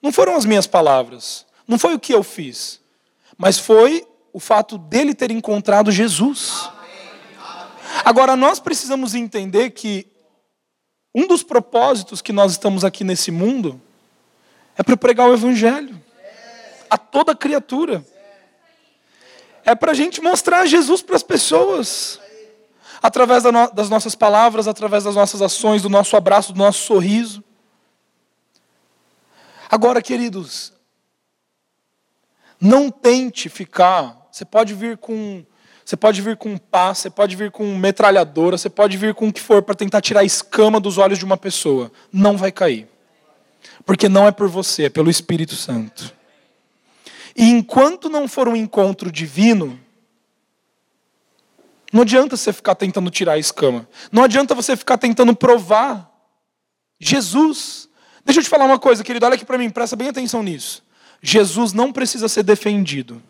Não 0.00 0.12
foram 0.12 0.36
as 0.36 0.44
minhas 0.44 0.66
palavras, 0.66 1.44
não 1.66 1.78
foi 1.78 1.94
o 1.94 1.98
que 1.98 2.14
eu 2.14 2.22
fiz 2.22 2.80
mas 3.36 3.58
foi 3.58 4.06
o 4.32 4.40
fato 4.40 4.78
dele 4.78 5.14
ter 5.14 5.30
encontrado 5.30 5.90
Jesus. 5.90 6.70
Agora, 8.04 8.36
nós 8.36 8.58
precisamos 8.58 9.14
entender 9.14 9.70
que 9.70 10.06
um 11.14 11.26
dos 11.26 11.42
propósitos 11.42 12.20
que 12.20 12.32
nós 12.32 12.52
estamos 12.52 12.84
aqui 12.84 13.04
nesse 13.04 13.30
mundo 13.30 13.80
é 14.76 14.82
para 14.82 14.96
pregar 14.96 15.28
o 15.28 15.34
Evangelho 15.34 16.00
a 16.88 16.98
toda 16.98 17.34
criatura. 17.34 18.04
É 19.64 19.74
para 19.74 19.92
a 19.92 19.94
gente 19.94 20.20
mostrar 20.20 20.66
Jesus 20.66 21.02
para 21.02 21.16
as 21.16 21.22
pessoas, 21.22 22.20
através 23.02 23.42
das 23.74 23.90
nossas 23.90 24.14
palavras, 24.14 24.68
através 24.68 25.04
das 25.04 25.16
nossas 25.16 25.42
ações, 25.42 25.82
do 25.82 25.88
nosso 25.88 26.16
abraço, 26.16 26.52
do 26.52 26.58
nosso 26.58 26.84
sorriso. 26.84 27.42
Agora, 29.68 30.00
queridos, 30.00 30.72
não 32.60 32.90
tente 32.90 33.48
ficar. 33.48 34.28
Você 34.30 34.44
pode 34.44 34.74
vir 34.74 34.96
com 34.96 35.44
você 35.84 35.96
pode 35.96 36.20
vir 36.20 36.36
com 36.36 36.58
pá, 36.58 36.92
você 36.92 37.08
pode 37.08 37.36
vir 37.36 37.52
com 37.52 37.64
metralhadora, 37.76 38.58
você 38.58 38.68
pode 38.68 38.96
vir 38.96 39.14
com 39.14 39.28
o 39.28 39.32
que 39.32 39.40
for 39.40 39.62
para 39.62 39.76
tentar 39.76 40.00
tirar 40.00 40.20
a 40.20 40.24
escama 40.24 40.80
dos 40.80 40.98
olhos 40.98 41.16
de 41.16 41.24
uma 41.24 41.36
pessoa. 41.36 41.92
Não 42.12 42.36
vai 42.36 42.50
cair. 42.50 42.88
Porque 43.86 44.08
não 44.08 44.26
é 44.26 44.32
por 44.32 44.48
você, 44.48 44.86
é 44.86 44.90
pelo 44.90 45.08
Espírito 45.08 45.54
Santo. 45.54 46.12
E 47.36 47.48
enquanto 47.48 48.10
não 48.10 48.26
for 48.26 48.48
um 48.48 48.56
encontro 48.56 49.12
divino, 49.12 49.78
não 51.92 52.02
adianta 52.02 52.36
você 52.36 52.52
ficar 52.52 52.74
tentando 52.74 53.08
tirar 53.10 53.34
a 53.34 53.38
escama. 53.38 53.88
Não 54.10 54.24
adianta 54.24 54.54
você 54.56 54.76
ficar 54.76 54.98
tentando 54.98 55.34
provar 55.36 56.10
Jesus. 56.98 57.88
Deixa 58.24 58.40
eu 58.40 58.44
te 58.44 58.50
falar 58.50 58.64
uma 58.64 58.78
coisa, 58.78 59.04
querido, 59.04 59.24
olha 59.24 59.36
aqui 59.36 59.44
para 59.44 59.56
mim, 59.56 59.70
presta 59.70 59.94
bem 59.94 60.08
atenção 60.08 60.42
nisso. 60.42 60.82
Jesus 61.22 61.72
não 61.72 61.92
precisa 61.92 62.28
ser 62.28 62.42
defendido. 62.42 63.22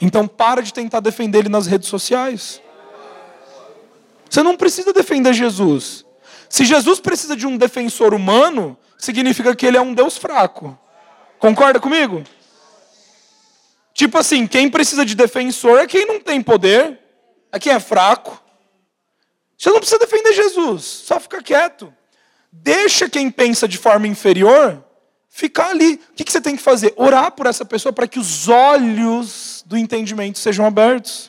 Então 0.00 0.28
para 0.28 0.62
de 0.62 0.72
tentar 0.72 1.00
defender 1.00 1.38
ele 1.38 1.48
nas 1.48 1.66
redes 1.66 1.88
sociais. 1.88 2.62
Você 4.30 4.42
não 4.42 4.56
precisa 4.56 4.92
defender 4.92 5.34
Jesus. 5.34 6.04
Se 6.48 6.64
Jesus 6.64 7.00
precisa 7.00 7.34
de 7.34 7.46
um 7.46 7.56
defensor 7.56 8.14
humano, 8.14 8.78
significa 9.02 9.54
que 9.56 9.66
ele 9.66 9.76
é 9.76 9.80
um 9.80 9.92
Deus 9.92 10.16
fraco. 10.16 10.78
Concorda 11.40 11.80
comigo? 11.80 12.22
Tipo 13.92 14.16
assim, 14.16 14.46
quem 14.46 14.70
precisa 14.70 15.04
de 15.04 15.16
defensor 15.16 15.80
é 15.80 15.88
quem 15.88 16.06
não 16.06 16.20
tem 16.20 16.40
poder, 16.40 17.00
é 17.50 17.58
quem 17.58 17.72
é 17.72 17.80
fraco. 17.80 18.40
Você 19.58 19.70
não 19.70 19.78
precisa 19.78 19.98
defender 19.98 20.32
Jesus, 20.32 20.84
só 20.84 21.18
fica 21.18 21.42
quieto. 21.42 21.92
Deixa 22.52 23.08
quem 23.08 23.28
pensa 23.28 23.66
de 23.66 23.76
forma 23.76 24.06
inferior 24.06 24.84
ficar 25.28 25.70
ali. 25.70 26.00
O 26.10 26.14
que 26.14 26.30
você 26.30 26.40
tem 26.40 26.54
que 26.54 26.62
fazer? 26.62 26.94
Orar 26.96 27.32
por 27.32 27.46
essa 27.46 27.64
pessoa 27.64 27.92
para 27.92 28.06
que 28.06 28.20
os 28.20 28.48
olhos 28.48 29.64
do 29.66 29.76
entendimento 29.76 30.38
sejam 30.38 30.64
abertos. 30.64 31.28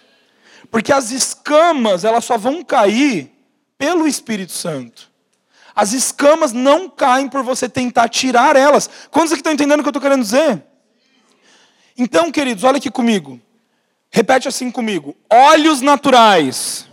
Porque 0.70 0.94
as 0.94 1.10
escamas, 1.10 2.04
elas 2.04 2.24
só 2.24 2.38
vão 2.38 2.64
cair 2.64 3.32
pelo 3.80 4.08
Espírito 4.08 4.52
Santo. 4.52 5.13
As 5.76 5.92
escamas 5.94 6.54
não 6.54 6.90
caem 6.90 7.28
por 7.28 7.44
você 7.44 7.68
tentar 7.68 8.08
tirar 8.10 8.56
elas. 8.56 8.90
Quantos 9.10 9.32
aqui 9.32 9.40
estão 9.40 9.54
entendendo 9.54 9.80
o 9.80 9.84
que 9.84 9.88
eu 9.88 9.92
estou 9.92 10.02
querendo 10.02 10.22
dizer? 10.22 10.64
Então, 11.98 12.32
queridos, 12.32 12.64
olha 12.64 12.78
aqui 12.78 12.92
comigo. 12.92 13.40
Repete 14.10 14.48
assim 14.48 14.70
comigo: 14.70 15.16
olhos 15.30 15.82
naturais, 15.82 16.88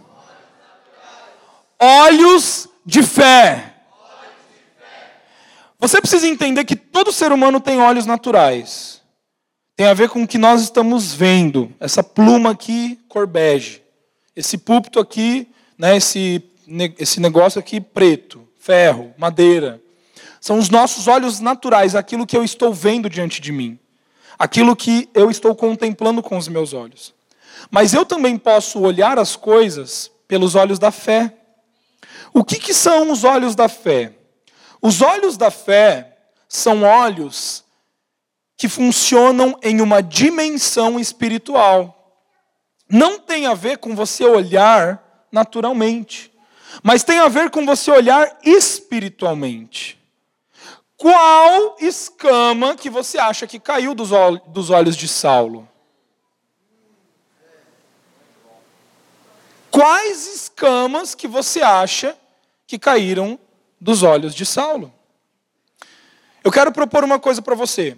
olhos 1.79 2.69
de 2.85 3.03
fé. 3.03 3.75
Você 5.79 6.01
precisa 6.01 6.27
entender 6.27 6.65
que 6.65 6.77
todo 6.77 7.13
ser 7.13 7.33
humano 7.33 7.61
tem 7.61 7.81
olhos 7.81 8.05
naturais. 8.05 9.01
Tem 9.75 9.87
a 9.87 9.95
ver 9.95 10.11
com 10.11 10.23
o 10.23 10.29
que 10.29 10.37
nós 10.37 10.61
estamos 10.61 11.15
vendo. 11.15 11.75
Essa 11.81 12.03
pluma 12.03 12.51
aqui, 12.51 12.99
cor 13.09 13.27
bege. 13.27 13.83
Esse 14.37 14.59
púlpito 14.59 15.01
aqui, 15.01 15.49
né, 15.79 15.97
esse, 15.97 16.43
esse 16.99 17.19
negócio 17.19 17.59
aqui, 17.59 17.81
preto, 17.81 18.47
ferro, 18.61 19.15
madeira. 19.17 19.83
São 20.41 20.59
os 20.59 20.71
nossos 20.71 21.09
olhos 21.09 21.41
naturais, 21.41 21.97
aquilo 21.97 22.27
que 22.27 22.37
eu 22.37 22.45
estou 22.45 22.73
vendo 22.73 23.11
diante 23.11 23.41
de 23.41 23.51
mim. 23.51 23.79
Aquilo 24.39 24.77
que 24.77 25.09
eu 25.13 25.31
estou 25.31 25.55
contemplando 25.57 26.23
com 26.23 26.37
os 26.37 26.47
meus 26.47 26.73
olhos. 26.73 27.15
Mas 27.71 27.93
eu 27.93 28.07
também 28.07 28.37
posso 28.39 28.81
olhar 28.81 29.19
as 29.19 29.35
coisas 29.35 30.11
pelos 30.29 30.55
olhos 30.55 30.79
da 30.79 30.91
fé. 30.91 31.35
O 32.33 32.45
que, 32.45 32.59
que 32.59 32.73
são 32.73 33.11
os 33.11 33.25
olhos 33.25 33.55
da 33.55 33.69
fé? 33.69 34.15
Os 34.81 35.03
olhos 35.03 35.37
da 35.37 35.51
fé 35.51 36.17
são 36.49 36.83
olhos 36.83 37.65
que 38.57 38.69
funcionam 38.69 39.59
em 39.63 39.81
uma 39.81 40.03
dimensão 40.03 40.99
espiritual. 41.01 42.15
Não 42.89 43.19
tem 43.19 43.47
a 43.47 43.55
ver 43.55 43.79
com 43.79 43.95
você 43.95 44.25
olhar 44.25 45.27
naturalmente, 45.33 46.30
mas 46.83 47.03
tem 47.03 47.19
a 47.19 47.29
ver 47.29 47.51
com 47.51 47.65
você 47.65 47.91
olhar 47.91 48.39
espiritualmente. 48.43 49.99
Qual 50.97 51.77
escama 51.81 52.77
que 52.77 52.91
você 52.91 53.19
acha 53.19 53.47
que 53.47 53.59
caiu 53.59 53.95
dos, 53.95 54.13
olhos 54.13 54.97
de 54.97 55.09
Saulo? 55.09 55.67
Quais 59.71 60.27
escamas 60.27 61.15
que 61.15 61.27
você 61.27 61.63
acha 61.63 62.17
que 62.67 62.79
caíram 62.79 63.39
dos 63.81 64.03
olhos 64.03 64.35
de 64.35 64.45
Saulo? 64.45 64.93
Eu 66.45 66.53
quero 66.53 66.71
propor 66.71 67.03
uma 67.03 67.19
coisa 67.19 67.41
para 67.41 67.55
você. 67.55 67.97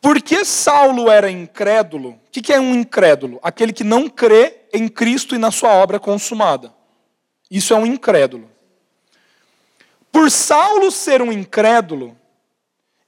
Porque 0.00 0.44
Saulo 0.44 1.10
era 1.10 1.30
incrédulo, 1.30 2.10
o 2.10 2.30
que 2.30 2.52
é 2.52 2.60
um 2.60 2.74
incrédulo? 2.74 3.38
Aquele 3.42 3.72
que 3.72 3.84
não 3.84 4.08
crê 4.08 4.62
em 4.72 4.88
Cristo 4.88 5.34
e 5.34 5.38
na 5.38 5.50
sua 5.50 5.70
obra 5.70 5.98
consumada. 5.98 6.75
Isso 7.50 7.72
é 7.72 7.76
um 7.76 7.86
incrédulo. 7.86 8.50
Por 10.10 10.30
Saulo 10.30 10.90
ser 10.90 11.20
um 11.22 11.30
incrédulo, 11.30 12.16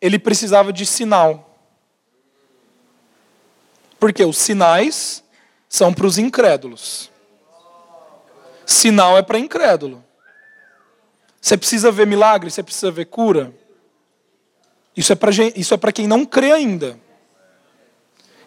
ele 0.00 0.18
precisava 0.18 0.72
de 0.72 0.84
sinal. 0.84 1.58
Porque 3.98 4.24
os 4.24 4.38
sinais 4.38 5.24
são 5.68 5.92
para 5.92 6.06
os 6.06 6.18
incrédulos. 6.18 7.10
Sinal 8.64 9.16
é 9.18 9.22
para 9.22 9.38
incrédulo. 9.38 10.04
Você 11.40 11.56
precisa 11.56 11.90
ver 11.90 12.06
milagre, 12.06 12.50
você 12.50 12.62
precisa 12.62 12.90
ver 12.90 13.06
cura. 13.06 13.54
Isso 14.96 15.12
é 15.12 15.16
para 15.16 15.90
é 15.90 15.92
quem 15.92 16.06
não 16.06 16.24
crê 16.24 16.52
ainda. 16.52 16.98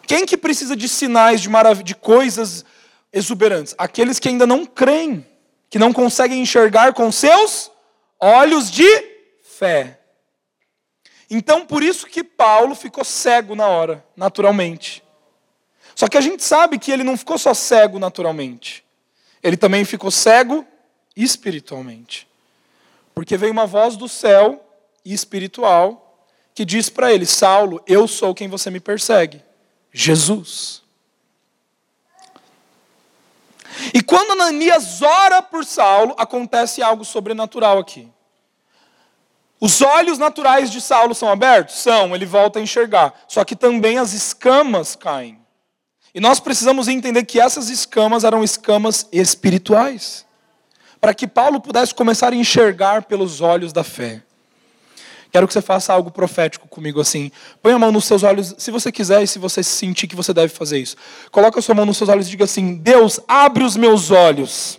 Quem 0.06 0.26
que 0.26 0.36
precisa 0.36 0.76
de 0.76 0.88
sinais 0.88 1.40
de 1.40 1.48
marav 1.48 1.82
de 1.82 1.94
coisas 1.94 2.64
exuberantes? 3.12 3.74
Aqueles 3.78 4.18
que 4.18 4.28
ainda 4.28 4.46
não 4.46 4.66
creem, 4.66 5.26
que 5.72 5.78
não 5.78 5.90
conseguem 5.90 6.42
enxergar 6.42 6.92
com 6.92 7.10
seus 7.10 7.70
olhos 8.20 8.70
de 8.70 8.84
fé. 9.42 9.98
Então, 11.30 11.64
por 11.64 11.82
isso 11.82 12.06
que 12.06 12.22
Paulo 12.22 12.74
ficou 12.74 13.02
cego 13.02 13.54
na 13.54 13.66
hora, 13.66 14.04
naturalmente. 14.14 15.02
Só 15.94 16.08
que 16.08 16.18
a 16.18 16.20
gente 16.20 16.44
sabe 16.44 16.78
que 16.78 16.92
ele 16.92 17.02
não 17.02 17.16
ficou 17.16 17.38
só 17.38 17.54
cego 17.54 17.98
naturalmente. 17.98 18.84
Ele 19.42 19.56
também 19.56 19.82
ficou 19.86 20.10
cego 20.10 20.66
espiritualmente. 21.16 22.28
Porque 23.14 23.38
veio 23.38 23.52
uma 23.52 23.64
voz 23.64 23.96
do 23.96 24.10
céu 24.10 24.62
e 25.02 25.14
espiritual 25.14 26.22
que 26.54 26.66
diz 26.66 26.90
para 26.90 27.14
ele: 27.14 27.24
Saulo, 27.24 27.82
eu 27.86 28.06
sou 28.06 28.34
quem 28.34 28.46
você 28.46 28.68
me 28.68 28.78
persegue. 28.78 29.42
Jesus. 29.90 30.81
E 33.94 34.02
quando 34.02 34.32
Ananias 34.32 35.02
ora 35.02 35.42
por 35.42 35.64
Saulo, 35.64 36.14
acontece 36.18 36.82
algo 36.82 37.04
sobrenatural 37.04 37.78
aqui. 37.78 38.08
Os 39.60 39.80
olhos 39.80 40.18
naturais 40.18 40.70
de 40.70 40.80
Saulo 40.80 41.14
são 41.14 41.28
abertos? 41.28 41.76
São, 41.76 42.14
ele 42.14 42.26
volta 42.26 42.58
a 42.58 42.62
enxergar. 42.62 43.14
Só 43.28 43.44
que 43.44 43.54
também 43.54 43.96
as 43.96 44.12
escamas 44.12 44.96
caem. 44.96 45.38
E 46.14 46.20
nós 46.20 46.40
precisamos 46.40 46.88
entender 46.88 47.24
que 47.24 47.40
essas 47.40 47.70
escamas 47.70 48.24
eram 48.24 48.42
escamas 48.42 49.06
espirituais. 49.12 50.26
Para 51.00 51.14
que 51.14 51.28
Paulo 51.28 51.60
pudesse 51.60 51.94
começar 51.94 52.32
a 52.32 52.36
enxergar 52.36 53.04
pelos 53.04 53.40
olhos 53.40 53.72
da 53.72 53.84
fé. 53.84 54.22
Quero 55.32 55.48
que 55.48 55.54
você 55.54 55.62
faça 55.62 55.94
algo 55.94 56.10
profético 56.10 56.68
comigo 56.68 57.00
assim. 57.00 57.32
Põe 57.62 57.72
a 57.72 57.78
mão 57.78 57.90
nos 57.90 58.04
seus 58.04 58.22
olhos, 58.22 58.54
se 58.58 58.70
você 58.70 58.92
quiser 58.92 59.22
e 59.22 59.26
se 59.26 59.38
você 59.38 59.62
sentir 59.62 60.06
que 60.06 60.14
você 60.14 60.34
deve 60.34 60.52
fazer 60.52 60.78
isso. 60.78 60.94
Coloca 61.30 61.58
a 61.58 61.62
sua 61.62 61.74
mão 61.74 61.86
nos 61.86 61.96
seus 61.96 62.10
olhos 62.10 62.26
e 62.26 62.30
diga 62.30 62.44
assim: 62.44 62.74
Deus, 62.74 63.18
abre 63.26 63.64
os 63.64 63.74
meus 63.74 64.10
olhos 64.10 64.78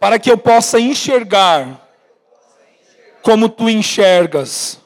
para 0.00 0.18
que 0.18 0.28
eu 0.28 0.36
possa 0.36 0.80
enxergar 0.80 1.88
como 3.22 3.48
tu 3.48 3.70
enxergas. 3.70 4.80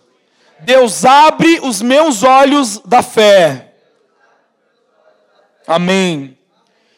Deus, 0.61 1.05
abre 1.07 1.61
os 1.63 1.81
meus 1.81 2.23
olhos 2.23 2.81
da 2.85 3.03
fé. 3.03 3.73
Amém. 5.67 6.37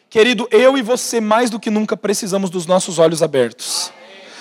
Querido, 0.09 0.47
eu 0.51 0.77
e 0.77 0.81
você 0.81 1.21
mais 1.21 1.49
do 1.49 1.59
que 1.59 1.69
nunca 1.69 1.95
precisamos 1.95 2.49
dos 2.49 2.65
nossos 2.65 2.99
olhos 2.99 3.23
abertos. 3.23 3.93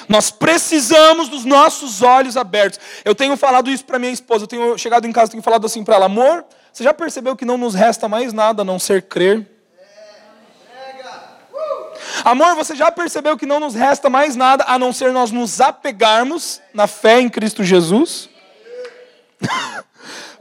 Nós 0.08 0.30
precisamos 0.30 1.28
dos 1.28 1.44
nossos 1.44 2.02
olhos 2.02 2.36
abertos. 2.36 2.78
Eu 3.04 3.14
tenho 3.14 3.36
falado 3.36 3.70
isso 3.70 3.84
para 3.84 3.98
minha 3.98 4.12
esposa. 4.12 4.44
Eu 4.44 4.48
tenho 4.48 4.78
chegado 4.78 5.06
em 5.06 5.12
casa 5.12 5.30
e 5.30 5.32
tenho 5.32 5.42
falado 5.42 5.66
assim 5.66 5.82
para 5.82 5.96
ela: 5.96 6.06
amor, 6.06 6.44
você 6.72 6.84
já 6.84 6.94
percebeu 6.94 7.34
que 7.34 7.44
não 7.44 7.58
nos 7.58 7.74
resta 7.74 8.08
mais 8.08 8.32
nada 8.32 8.62
a 8.62 8.64
não 8.64 8.78
ser 8.78 9.02
crer? 9.02 9.46
Amor, 12.24 12.54
você 12.56 12.74
já 12.74 12.90
percebeu 12.90 13.36
que 13.36 13.46
não 13.46 13.60
nos 13.60 13.74
resta 13.74 14.08
mais 14.10 14.34
nada 14.34 14.64
a 14.66 14.78
não 14.78 14.92
ser 14.92 15.12
nós 15.12 15.30
nos 15.30 15.60
apegarmos 15.60 16.60
na 16.72 16.86
fé 16.86 17.20
em 17.20 17.28
Cristo 17.28 17.62
Jesus? 17.62 18.28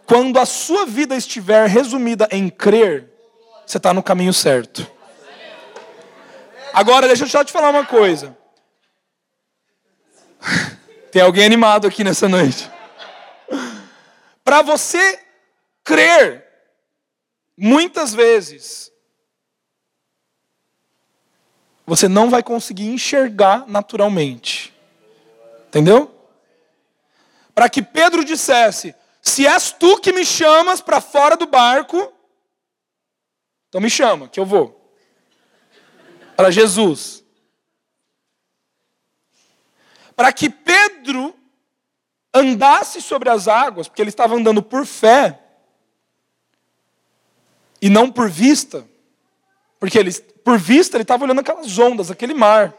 Quando 0.05 0.39
a 0.39 0.45
sua 0.45 0.85
vida 0.85 1.15
estiver 1.15 1.67
resumida 1.67 2.27
em 2.31 2.49
crer, 2.49 3.09
você 3.65 3.77
está 3.77 3.93
no 3.93 4.03
caminho 4.03 4.33
certo. 4.33 4.85
Agora, 6.73 7.07
deixa 7.07 7.23
eu 7.23 7.27
só 7.27 7.43
te 7.43 7.51
falar 7.51 7.69
uma 7.69 7.85
coisa. 7.85 8.35
Tem 11.11 11.21
alguém 11.21 11.45
animado 11.45 11.87
aqui 11.87 12.03
nessa 12.03 12.27
noite. 12.27 12.69
Para 14.43 14.61
você 14.61 15.19
crer, 15.83 16.45
muitas 17.57 18.13
vezes, 18.13 18.91
você 21.85 22.07
não 22.07 22.29
vai 22.29 22.41
conseguir 22.43 22.87
enxergar 22.87 23.65
naturalmente. 23.67 24.73
Entendeu? 25.67 26.13
Para 27.53 27.69
que 27.69 27.81
Pedro 27.81 28.23
dissesse: 28.23 28.95
Se 29.21 29.45
és 29.47 29.71
tu 29.71 29.99
que 29.99 30.11
me 30.13 30.25
chamas 30.25 30.81
para 30.81 31.01
fora 31.01 31.35
do 31.35 31.45
barco, 31.45 32.13
então 33.69 33.81
me 33.81 33.89
chama, 33.89 34.29
que 34.29 34.39
eu 34.39 34.45
vou. 34.45 34.81
Para 36.35 36.49
Jesus. 36.49 37.24
Para 40.15 40.31
que 40.31 40.49
Pedro 40.49 41.35
andasse 42.33 43.01
sobre 43.01 43.29
as 43.29 43.47
águas, 43.47 43.87
porque 43.87 44.01
ele 44.01 44.09
estava 44.09 44.35
andando 44.35 44.61
por 44.61 44.85
fé 44.85 45.39
e 47.81 47.89
não 47.89 48.11
por 48.11 48.29
vista, 48.29 48.85
porque 49.79 49.97
ele, 49.97 50.11
por 50.43 50.57
vista 50.57 50.97
ele 50.97 51.03
estava 51.03 51.23
olhando 51.23 51.39
aquelas 51.39 51.77
ondas, 51.77 52.11
aquele 52.11 52.33
mar. 52.33 52.73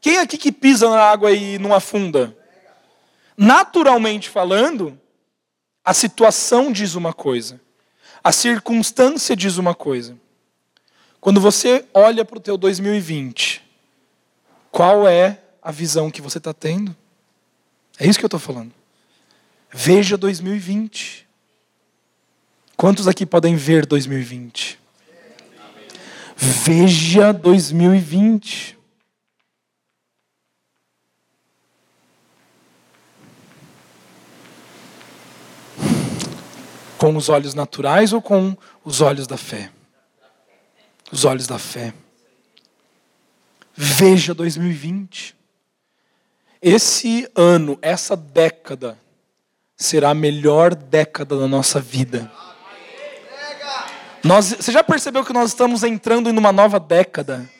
Quem 0.00 0.18
aqui 0.18 0.38
que 0.38 0.50
pisa 0.50 0.88
na 0.88 1.00
água 1.00 1.32
e 1.32 1.58
não 1.58 1.74
afunda? 1.74 2.36
Naturalmente 3.36 4.28
falando, 4.28 4.98
a 5.84 5.92
situação 5.92 6.72
diz 6.72 6.94
uma 6.94 7.12
coisa, 7.12 7.60
a 8.22 8.32
circunstância 8.32 9.36
diz 9.36 9.58
uma 9.58 9.74
coisa. 9.74 10.16
Quando 11.20 11.40
você 11.40 11.84
olha 11.94 12.24
para 12.24 12.38
o 12.38 12.40
teu 12.40 12.56
2020, 12.56 13.62
qual 14.70 15.06
é 15.06 15.41
a 15.62 15.70
visão 15.70 16.10
que 16.10 16.20
você 16.20 16.38
está 16.38 16.52
tendo. 16.52 16.94
É 17.98 18.06
isso 18.06 18.18
que 18.18 18.24
eu 18.24 18.28
estou 18.28 18.40
falando. 18.40 18.72
Veja 19.70 20.16
2020. 20.16 21.28
Quantos 22.76 23.06
aqui 23.06 23.24
podem 23.24 23.54
ver 23.54 23.86
2020? 23.86 24.78
Veja 26.36 27.32
2020. 27.32 28.76
Com 36.98 37.16
os 37.16 37.28
olhos 37.28 37.54
naturais 37.54 38.12
ou 38.12 38.20
com 38.20 38.56
os 38.84 39.00
olhos 39.00 39.26
da 39.26 39.36
fé? 39.36 39.70
Os 41.10 41.24
olhos 41.24 41.46
da 41.46 41.58
fé. 41.58 41.94
Veja 43.74 44.34
2020. 44.34 45.41
Esse 46.62 47.28
ano, 47.34 47.76
essa 47.82 48.16
década, 48.16 48.96
será 49.76 50.10
a 50.10 50.14
melhor 50.14 50.76
década 50.76 51.36
da 51.36 51.48
nossa 51.48 51.80
vida. 51.80 52.30
Nós, 54.22 54.54
você 54.54 54.70
já 54.70 54.84
percebeu 54.84 55.24
que 55.24 55.32
nós 55.32 55.50
estamos 55.50 55.82
entrando 55.82 56.30
em 56.30 56.38
uma 56.38 56.52
nova 56.52 56.78
década? 56.78 57.50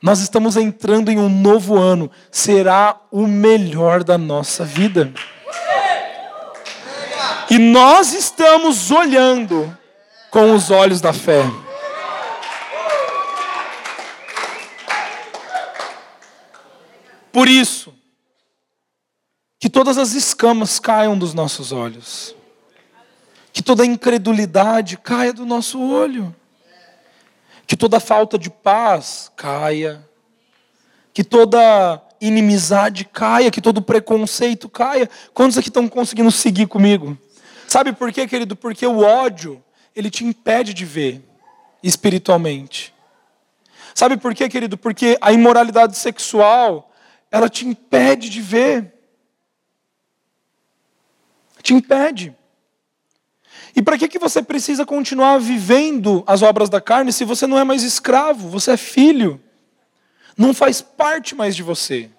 Nós 0.00 0.20
estamos 0.20 0.56
entrando 0.56 1.10
em 1.10 1.18
um 1.18 1.28
novo 1.28 1.76
ano. 1.76 2.08
Será 2.30 3.00
o 3.10 3.26
melhor 3.26 4.04
da 4.04 4.16
nossa 4.16 4.64
vida. 4.64 5.12
E 7.50 7.58
nós 7.58 8.12
estamos 8.12 8.92
olhando 8.92 9.76
com 10.30 10.52
os 10.52 10.70
olhos 10.70 11.00
da 11.00 11.12
fé. 11.12 11.42
Por 17.36 17.50
isso, 17.50 17.92
que 19.58 19.68
todas 19.68 19.98
as 19.98 20.14
escamas 20.14 20.78
caiam 20.78 21.18
dos 21.18 21.34
nossos 21.34 21.70
olhos, 21.70 22.34
que 23.52 23.62
toda 23.62 23.84
incredulidade 23.84 24.96
caia 24.96 25.34
do 25.34 25.44
nosso 25.44 25.78
olho, 25.78 26.34
Que 27.66 27.76
toda 27.76 28.00
falta 28.00 28.38
de 28.38 28.48
paz 28.48 29.30
caia. 29.36 30.08
Que 31.12 31.22
toda 31.22 32.00
inimizade 32.22 33.04
caia, 33.04 33.50
que 33.50 33.60
todo 33.60 33.82
preconceito 33.82 34.66
caia. 34.66 35.10
Quantos 35.34 35.58
aqui 35.58 35.68
estão 35.68 35.86
conseguindo 35.88 36.30
seguir 36.30 36.68
comigo? 36.68 37.18
Sabe 37.68 37.92
por 37.92 38.10
quê, 38.14 38.26
querido? 38.26 38.56
Porque 38.56 38.86
o 38.86 39.00
ódio, 39.00 39.62
ele 39.94 40.08
te 40.08 40.24
impede 40.24 40.72
de 40.72 40.86
ver 40.86 41.22
espiritualmente. 41.82 42.94
Sabe 43.94 44.16
por 44.16 44.34
quê, 44.34 44.48
querido? 44.48 44.78
Porque 44.78 45.18
a 45.20 45.32
imoralidade 45.32 45.98
sexual, 45.98 46.92
ela 47.30 47.48
te 47.48 47.66
impede 47.66 48.28
de 48.28 48.40
ver. 48.40 48.92
Te 51.62 51.74
impede. 51.74 52.34
E 53.74 53.82
para 53.82 53.98
que, 53.98 54.08
que 54.08 54.18
você 54.18 54.42
precisa 54.42 54.86
continuar 54.86 55.38
vivendo 55.38 56.24
as 56.26 56.40
obras 56.40 56.70
da 56.70 56.80
carne 56.80 57.12
se 57.12 57.24
você 57.24 57.46
não 57.46 57.58
é 57.58 57.64
mais 57.64 57.82
escravo, 57.82 58.48
você 58.48 58.72
é 58.72 58.76
filho? 58.76 59.40
Não 60.36 60.54
faz 60.54 60.80
parte 60.80 61.34
mais 61.34 61.54
de 61.54 61.62
você. 61.62 62.10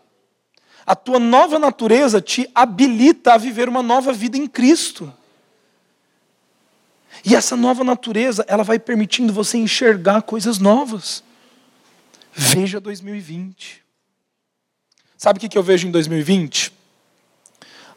A 0.86 0.96
tua 0.96 1.20
nova 1.20 1.58
natureza 1.58 2.22
te 2.22 2.50
habilita 2.54 3.34
a 3.34 3.38
viver 3.38 3.68
uma 3.68 3.82
nova 3.82 4.14
vida 4.14 4.38
em 4.38 4.48
Cristo. 4.48 5.12
E 7.26 7.36
essa 7.36 7.56
nova 7.56 7.84
natureza, 7.84 8.46
ela 8.48 8.64
vai 8.64 8.80
permitindo 8.80 9.34
você 9.34 9.58
enxergar 9.58 10.22
coisas 10.22 10.60
novas. 10.60 11.24
Veja 12.34 12.80
2020. 12.80 13.87
Sabe 15.18 15.38
o 15.38 15.50
que 15.50 15.58
eu 15.58 15.64
vejo 15.64 15.88
em 15.88 15.92
2020? 15.92 16.72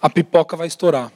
A 0.00 0.08
pipoca 0.08 0.56
vai 0.56 0.66
estourar. 0.66 1.12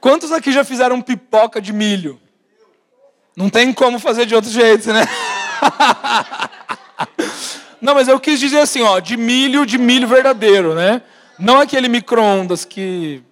Quantos 0.00 0.32
aqui 0.32 0.50
já 0.50 0.64
fizeram 0.64 1.02
pipoca 1.02 1.60
de 1.60 1.72
milho? 1.72 2.18
Não 3.36 3.50
tem 3.50 3.72
como 3.72 3.98
fazer 3.98 4.26
de 4.26 4.34
outro 4.34 4.50
jeito, 4.50 4.92
né? 4.92 5.02
Não, 7.80 7.94
mas 7.94 8.08
eu 8.08 8.18
quis 8.18 8.40
dizer 8.40 8.60
assim, 8.60 8.82
ó, 8.82 8.98
de 8.98 9.16
milho, 9.16 9.66
de 9.66 9.76
milho 9.76 10.08
verdadeiro, 10.08 10.74
né? 10.74 11.02
Não 11.38 11.60
aquele 11.60 11.88
micro-ondas 11.88 12.64
que. 12.64 13.22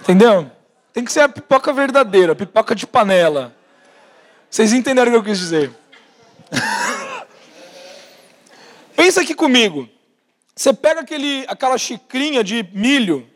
Entendeu? 0.00 0.50
Tem 0.92 1.04
que 1.04 1.12
ser 1.12 1.20
a 1.20 1.28
pipoca 1.28 1.72
verdadeira, 1.72 2.32
a 2.32 2.36
pipoca 2.36 2.74
de 2.74 2.86
panela. 2.86 3.54
Vocês 4.50 4.72
entenderam 4.72 5.08
o 5.08 5.12
que 5.12 5.18
eu 5.18 5.24
quis 5.24 5.38
dizer? 5.38 5.70
Pensa 8.96 9.20
aqui 9.20 9.34
comigo. 9.34 9.88
Você 10.54 10.72
pega 10.72 11.02
aquele, 11.02 11.44
aquela 11.48 11.76
xicrinha 11.76 12.42
de 12.42 12.66
milho 12.72 13.28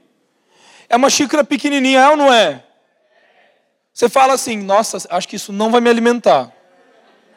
é 0.88 0.96
uma 0.96 1.08
xícara 1.08 1.44
pequenininha, 1.44 2.00
é 2.00 2.08
ou 2.08 2.16
não 2.16 2.32
é? 2.32 2.64
Você 3.92 4.08
fala 4.08 4.32
assim, 4.32 4.56
nossa, 4.56 4.98
acho 5.10 5.28
que 5.28 5.36
isso 5.36 5.52
não 5.52 5.70
vai 5.70 5.80
me 5.80 5.90
alimentar. 5.90 6.50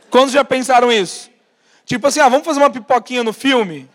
Quantos 0.10 0.32
já 0.32 0.44
pensaram 0.44 0.92
isso? 0.92 1.30
Tipo 1.86 2.08
assim, 2.08 2.22
ah, 2.22 2.30
vamos 2.30 2.46
fazer 2.46 2.60
uma 2.60 2.70
pipoquinha 2.70 3.24
no 3.24 3.34
filme? 3.34 3.90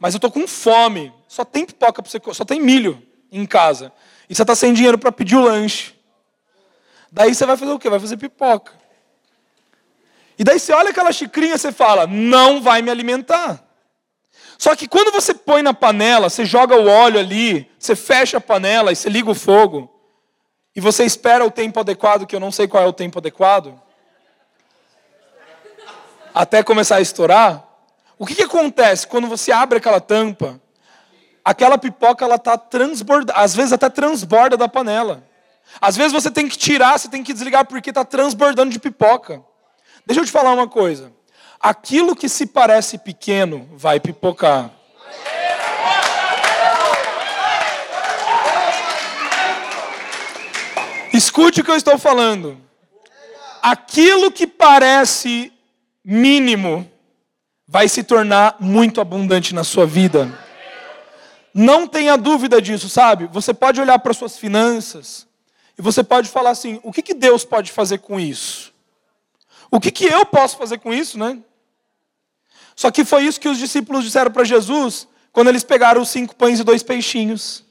Mas 0.00 0.14
eu 0.14 0.20
tô 0.20 0.30
com 0.30 0.48
fome. 0.48 1.12
Só 1.28 1.44
tem 1.44 1.66
pipoca 1.66 2.02
para 2.02 2.10
você, 2.10 2.20
só 2.32 2.44
tem 2.44 2.60
milho 2.60 3.02
em 3.30 3.44
casa. 3.44 3.92
E 4.28 4.34
você 4.34 4.44
tá 4.44 4.54
sem 4.54 4.72
dinheiro 4.72 4.98
para 4.98 5.12
pedir 5.12 5.36
o 5.36 5.42
lanche. 5.42 5.94
Daí 7.12 7.34
você 7.34 7.44
vai 7.44 7.56
fazer 7.56 7.72
o 7.72 7.78
quê? 7.78 7.90
Vai 7.90 8.00
fazer 8.00 8.16
pipoca. 8.16 8.72
E 10.38 10.44
daí 10.44 10.58
você 10.58 10.72
olha 10.72 10.90
aquela 10.90 11.10
xicrinha 11.10 11.56
e 11.56 11.58
você 11.58 11.72
fala, 11.72 12.06
não 12.06 12.62
vai 12.62 12.80
me 12.80 12.90
alimentar. 12.90 13.62
Só 14.56 14.74
que 14.74 14.88
quando 14.88 15.12
você 15.12 15.34
põe 15.34 15.62
na 15.62 15.74
panela, 15.74 16.30
você 16.30 16.44
joga 16.44 16.76
o 16.76 16.88
óleo 16.88 17.18
ali, 17.18 17.70
você 17.78 17.96
fecha 17.96 18.38
a 18.38 18.40
panela 18.40 18.92
e 18.92 18.96
você 18.96 19.08
liga 19.08 19.30
o 19.30 19.34
fogo, 19.34 19.92
e 20.74 20.80
você 20.80 21.04
espera 21.04 21.44
o 21.44 21.50
tempo 21.50 21.78
adequado, 21.80 22.26
que 22.26 22.34
eu 22.36 22.40
não 22.40 22.52
sei 22.52 22.68
qual 22.68 22.82
é 22.82 22.86
o 22.86 22.92
tempo 22.92 23.18
adequado, 23.18 23.80
até 26.34 26.62
começar 26.62 26.96
a 26.96 27.00
estourar, 27.00 27.64
o 28.18 28.26
que, 28.26 28.34
que 28.34 28.42
acontece 28.42 29.06
quando 29.06 29.28
você 29.28 29.52
abre 29.52 29.78
aquela 29.78 30.00
tampa? 30.00 30.60
Aquela 31.44 31.78
pipoca 31.78 32.24
ela 32.24 32.34
está 32.34 32.58
transbordando, 32.58 33.32
às 33.34 33.54
vezes 33.54 33.72
até 33.72 33.88
transborda 33.88 34.56
da 34.56 34.68
panela. 34.68 35.22
Às 35.80 35.96
vezes 35.96 36.12
você 36.12 36.30
tem 36.30 36.48
que 36.48 36.58
tirar, 36.58 36.98
você 36.98 37.08
tem 37.08 37.22
que 37.22 37.32
desligar 37.32 37.64
porque 37.64 37.90
está 37.90 38.04
transbordando 38.04 38.72
de 38.72 38.78
pipoca. 38.78 39.42
Deixa 40.08 40.22
eu 40.22 40.24
te 40.24 40.32
falar 40.32 40.52
uma 40.52 40.66
coisa 40.66 41.12
aquilo 41.60 42.14
que 42.14 42.28
se 42.28 42.46
parece 42.46 42.98
pequeno 42.98 43.68
vai 43.72 43.98
pipocar. 43.98 44.70
Escute 51.12 51.60
o 51.60 51.64
que 51.64 51.70
eu 51.70 51.76
estou 51.76 51.98
falando. 51.98 52.58
Aquilo 53.60 54.30
que 54.30 54.46
parece 54.46 55.52
mínimo 56.04 56.88
vai 57.66 57.88
se 57.88 58.04
tornar 58.04 58.56
muito 58.60 59.00
abundante 59.00 59.54
na 59.54 59.64
sua 59.64 59.84
vida. 59.84 60.32
Não 61.52 61.88
tenha 61.88 62.16
dúvida 62.16 62.62
disso, 62.62 62.88
sabe? 62.88 63.26
Você 63.32 63.52
pode 63.52 63.80
olhar 63.80 63.98
para 63.98 64.14
suas 64.14 64.38
finanças 64.38 65.26
e 65.76 65.82
você 65.82 66.04
pode 66.04 66.28
falar 66.28 66.50
assim: 66.50 66.78
o 66.84 66.92
que, 66.92 67.02
que 67.02 67.14
Deus 67.14 67.44
pode 67.44 67.72
fazer 67.72 67.98
com 67.98 68.20
isso? 68.20 68.72
O 69.70 69.80
que, 69.80 69.90
que 69.90 70.04
eu 70.04 70.24
posso 70.24 70.56
fazer 70.56 70.78
com 70.78 70.92
isso, 70.92 71.18
né? 71.18 71.38
Só 72.74 72.90
que 72.90 73.04
foi 73.04 73.24
isso 73.24 73.40
que 73.40 73.48
os 73.48 73.58
discípulos 73.58 74.04
disseram 74.04 74.30
para 74.30 74.44
Jesus 74.44 75.08
quando 75.32 75.48
eles 75.48 75.64
pegaram 75.64 76.00
os 76.00 76.08
cinco 76.08 76.34
pães 76.34 76.60
e 76.60 76.64
dois 76.64 76.82
peixinhos. 76.82 77.64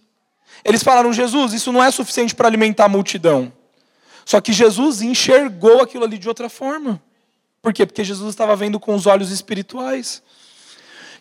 Eles 0.64 0.84
falaram: 0.84 1.14
Jesus, 1.14 1.54
isso 1.54 1.72
não 1.72 1.84
é 1.84 1.90
suficiente 1.90 2.36
para 2.36 2.48
alimentar 2.48 2.86
a 2.86 2.90
multidão. 2.90 3.52
Só 4.26 4.42
que 4.42 4.52
Jesus 4.52 5.02
enxergou 5.02 5.82
aquilo 5.82 6.04
ali 6.04 6.18
de 6.18 6.28
outra 6.28 6.50
forma. 6.50 7.02
Por 7.62 7.74
quê? 7.74 7.86
Porque 7.86 8.04
Jesus 8.04 8.30
estava 8.30 8.56
vendo 8.56 8.80
com 8.80 8.94
os 8.94 9.06
olhos 9.06 9.32
espirituais. 9.32 10.22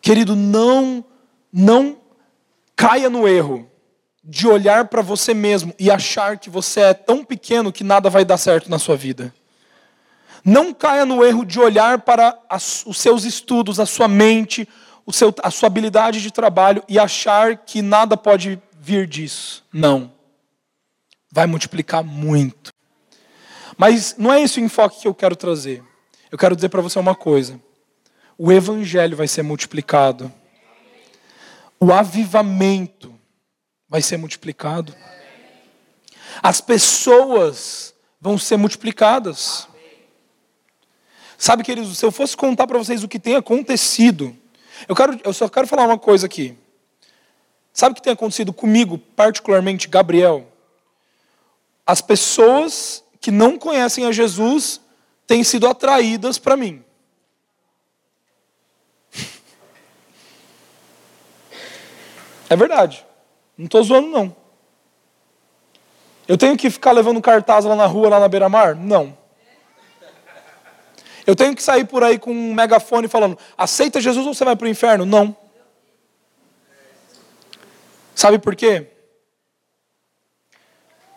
Querido, 0.03 0.35
não, 0.35 1.05
não 1.53 1.99
caia 2.75 3.09
no 3.09 3.27
erro 3.27 3.71
de 4.23 4.49
olhar 4.49 4.87
para 4.87 5.03
você 5.03 5.33
mesmo 5.33 5.73
e 5.79 5.91
achar 5.91 6.39
que 6.39 6.51
você 6.51 6.81
é 6.81 6.95
tão 6.95 7.25
pequeno 7.25 7.73
que 7.73 7.85
nada 7.85 8.11
vai 8.11 8.25
dar 8.25 8.37
certo 8.37 8.69
na 8.69 8.79
sua 8.79 8.97
vida. 8.97 9.33
Não 10.47 10.73
caia 10.73 11.05
no 11.05 11.25
erro 11.25 11.45
de 11.45 11.59
olhar 11.59 12.03
para 12.03 12.39
as, 12.49 12.87
os 12.87 13.01
seus 13.01 13.25
estudos, 13.25 13.81
a 13.81 13.85
sua 13.85 14.07
mente, 14.07 14.69
o 15.05 15.13
seu, 15.13 15.35
a 15.43 15.51
sua 15.51 15.67
habilidade 15.67 16.23
de 16.23 16.31
trabalho 16.31 16.85
e 16.89 17.01
achar 17.01 17.57
que 17.57 17.83
nada 17.83 18.17
pode 18.17 18.63
vir 18.79 19.09
disso. 19.09 19.65
Não. 19.73 20.13
Vai 21.33 21.47
multiplicar 21.47 22.05
muito. 22.05 22.73
Mas 23.77 24.15
não 24.17 24.33
é 24.33 24.41
esse 24.41 24.61
o 24.61 24.65
enfoque 24.65 25.01
que 25.01 25.09
eu 25.09 25.15
quero 25.15 25.35
trazer. 25.35 25.83
Eu 26.31 26.39
quero 26.39 26.55
dizer 26.55 26.69
para 26.69 26.81
você 26.81 26.97
uma 26.97 27.17
coisa. 27.17 27.61
O 28.39 28.53
evangelho 28.53 29.17
vai 29.17 29.27
ser 29.27 29.43
multiplicado. 29.43 30.33
O 31.81 31.93
avivamento 31.93 33.13
vai 33.89 34.01
ser 34.01 34.17
multiplicado. 34.17 34.95
As 36.41 36.61
pessoas 36.61 37.93
vão 38.21 38.39
ser 38.39 38.57
multiplicadas. 38.57 39.67
Sabe, 41.39 41.63
queridos, 41.63 41.99
se 41.99 42.05
eu 42.05 42.11
fosse 42.11 42.37
contar 42.37 42.67
para 42.67 42.79
vocês 42.79 43.03
o 43.03 43.09
que 43.09 43.19
tem 43.19 43.37
acontecido, 43.37 44.37
eu, 44.89 44.95
quero, 44.95 45.21
eu 45.23 45.33
só 45.33 45.49
quero 45.49 45.67
falar 45.67 45.85
uma 45.85 45.99
coisa 45.99 46.27
aqui. 46.27 46.57
Sabe 47.73 47.93
o 47.93 47.95
que 47.95 48.03
tem 48.03 48.13
acontecido 48.13 48.53
comigo, 48.53 48.97
particularmente, 48.97 49.89
Gabriel? 49.89 50.47
As 51.85 52.01
pessoas 52.01 53.05
que 53.21 53.31
não 53.31 53.59
conhecem 53.59 54.07
a 54.07 54.13
Jesus 54.13 54.81
têm 55.27 55.45
sido 55.45 55.67
atraídas 55.67 56.39
para 56.39 56.57
mim. 56.57 56.83
É 62.49 62.55
verdade. 62.55 63.05
Não 63.59 63.65
estou 63.65 63.83
zoando, 63.83 64.07
não. 64.07 64.37
Eu 66.29 66.39
tenho 66.39 66.57
que 66.57 66.71
ficar 66.71 66.93
levando 66.93 67.21
cartaz 67.21 67.65
lá 67.65 67.75
na 67.75 67.87
rua, 67.87 68.09
lá 68.09 68.21
na 68.21 68.29
beira-mar? 68.29 68.77
Não. 68.77 69.19
Eu 71.27 71.35
tenho 71.35 71.55
que 71.57 71.63
sair 71.63 71.85
por 71.85 72.05
aí 72.05 72.19
com 72.19 72.31
um 72.31 72.55
megafone 72.55 73.09
falando: 73.09 73.37
aceita 73.59 74.01
Jesus 74.01 74.27
ou 74.27 74.33
você 74.33 74.45
vai 74.45 74.55
para 74.55 74.67
o 74.67 74.69
inferno? 74.69 75.05
Não. 75.05 75.37
Sabe 78.15 78.39
por 78.39 78.55
quê? 78.55 78.87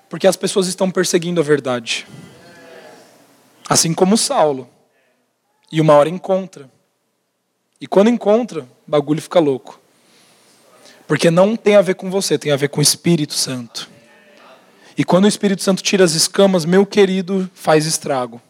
Porque 0.09 0.25
as 0.25 0.35
pessoas 0.35 0.67
estão 0.67 0.89
perseguindo 0.89 1.39
a 1.39 1.43
verdade. 1.43 2.07
Assim 3.69 3.93
como 3.93 4.17
Saulo. 4.17 4.67
E 5.71 5.79
uma 5.79 5.93
hora 5.93 6.09
encontra. 6.09 6.69
E 7.79 7.85
quando 7.85 8.09
encontra, 8.09 8.63
o 8.63 8.91
bagulho 8.91 9.21
fica 9.21 9.39
louco. 9.39 9.79
Porque 11.07 11.29
não 11.29 11.55
tem 11.55 11.75
a 11.75 11.81
ver 11.81 11.93
com 11.93 12.09
você, 12.09 12.37
tem 12.37 12.51
a 12.51 12.55
ver 12.55 12.69
com 12.69 12.79
o 12.79 12.83
Espírito 12.83 13.33
Santo. 13.33 13.89
E 14.97 15.03
quando 15.03 15.25
o 15.25 15.27
Espírito 15.27 15.61
Santo 15.61 15.81
tira 15.81 16.03
as 16.03 16.11
escamas, 16.13 16.65
meu 16.65 16.85
querido, 16.85 17.49
faz 17.53 17.85
estrago. 17.85 18.41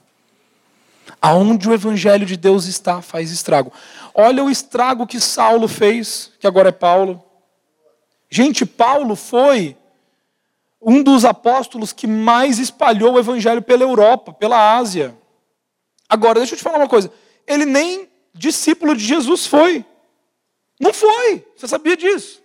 Aonde 1.22 1.67
o 1.67 1.74
evangelho 1.74 2.26
de 2.26 2.38
Deus 2.38 2.65
está, 2.65 3.01
faz 3.01 3.32
estrago. 3.32 3.72
Olha 4.13 4.43
o 4.43 4.49
estrago 4.49 5.05
que 5.05 5.20
Saulo 5.20 5.67
fez, 5.67 6.32
que 6.39 6.47
agora 6.47 6.70
é 6.70 6.72
Paulo. 6.72 7.24
Gente, 8.30 8.65
Paulo 8.65 9.15
foi 9.15 9.76
um 10.82 11.03
dos 11.03 11.26
apóstolos 11.26 11.91
que 11.91 12.07
mais 12.07 12.57
espalhou 12.57 13.13
o 13.13 13.20
evangelho 13.20 13.61
pela 13.61 13.84
Europa, 13.84 14.32
pela 14.32 14.78
Ásia. 14.78 15.17
Agora, 16.07 16.39
deixa 16.39 16.53
eu 16.53 16.57
te 16.57 16.63
falar 16.63 16.78
uma 16.78 16.88
coisa. 16.88 17.11
Ele 17.45 17.65
nem 17.65 18.09
discípulo 18.34 18.95
de 18.95 19.03
Jesus 19.03 19.45
foi. 19.45 19.86
Não 20.80 20.93
foi. 20.93 21.45
Você 21.55 21.67
sabia 21.67 21.97
disso? 21.97 22.41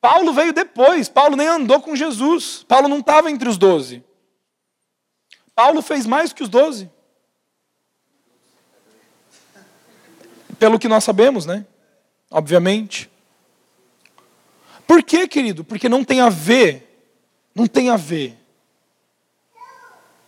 Paulo 0.00 0.32
veio 0.32 0.52
depois. 0.52 1.08
Paulo 1.08 1.36
nem 1.36 1.46
andou 1.46 1.80
com 1.80 1.94
Jesus. 1.94 2.64
Paulo 2.66 2.88
não 2.88 3.00
estava 3.00 3.30
entre 3.30 3.48
os 3.48 3.58
doze. 3.58 4.02
Paulo 5.54 5.82
fez 5.82 6.06
mais 6.06 6.32
que 6.32 6.42
os 6.42 6.48
doze. 6.48 6.90
Pelo 10.60 10.78
que 10.78 10.88
nós 10.88 11.02
sabemos, 11.02 11.46
né? 11.46 11.64
Obviamente. 12.30 13.10
Por 14.86 15.02
quê, 15.02 15.26
querido? 15.26 15.64
Porque 15.64 15.88
não 15.88 16.04
tem 16.04 16.20
a 16.20 16.28
ver, 16.28 17.08
não 17.54 17.66
tem 17.66 17.88
a 17.88 17.96
ver 17.96 18.36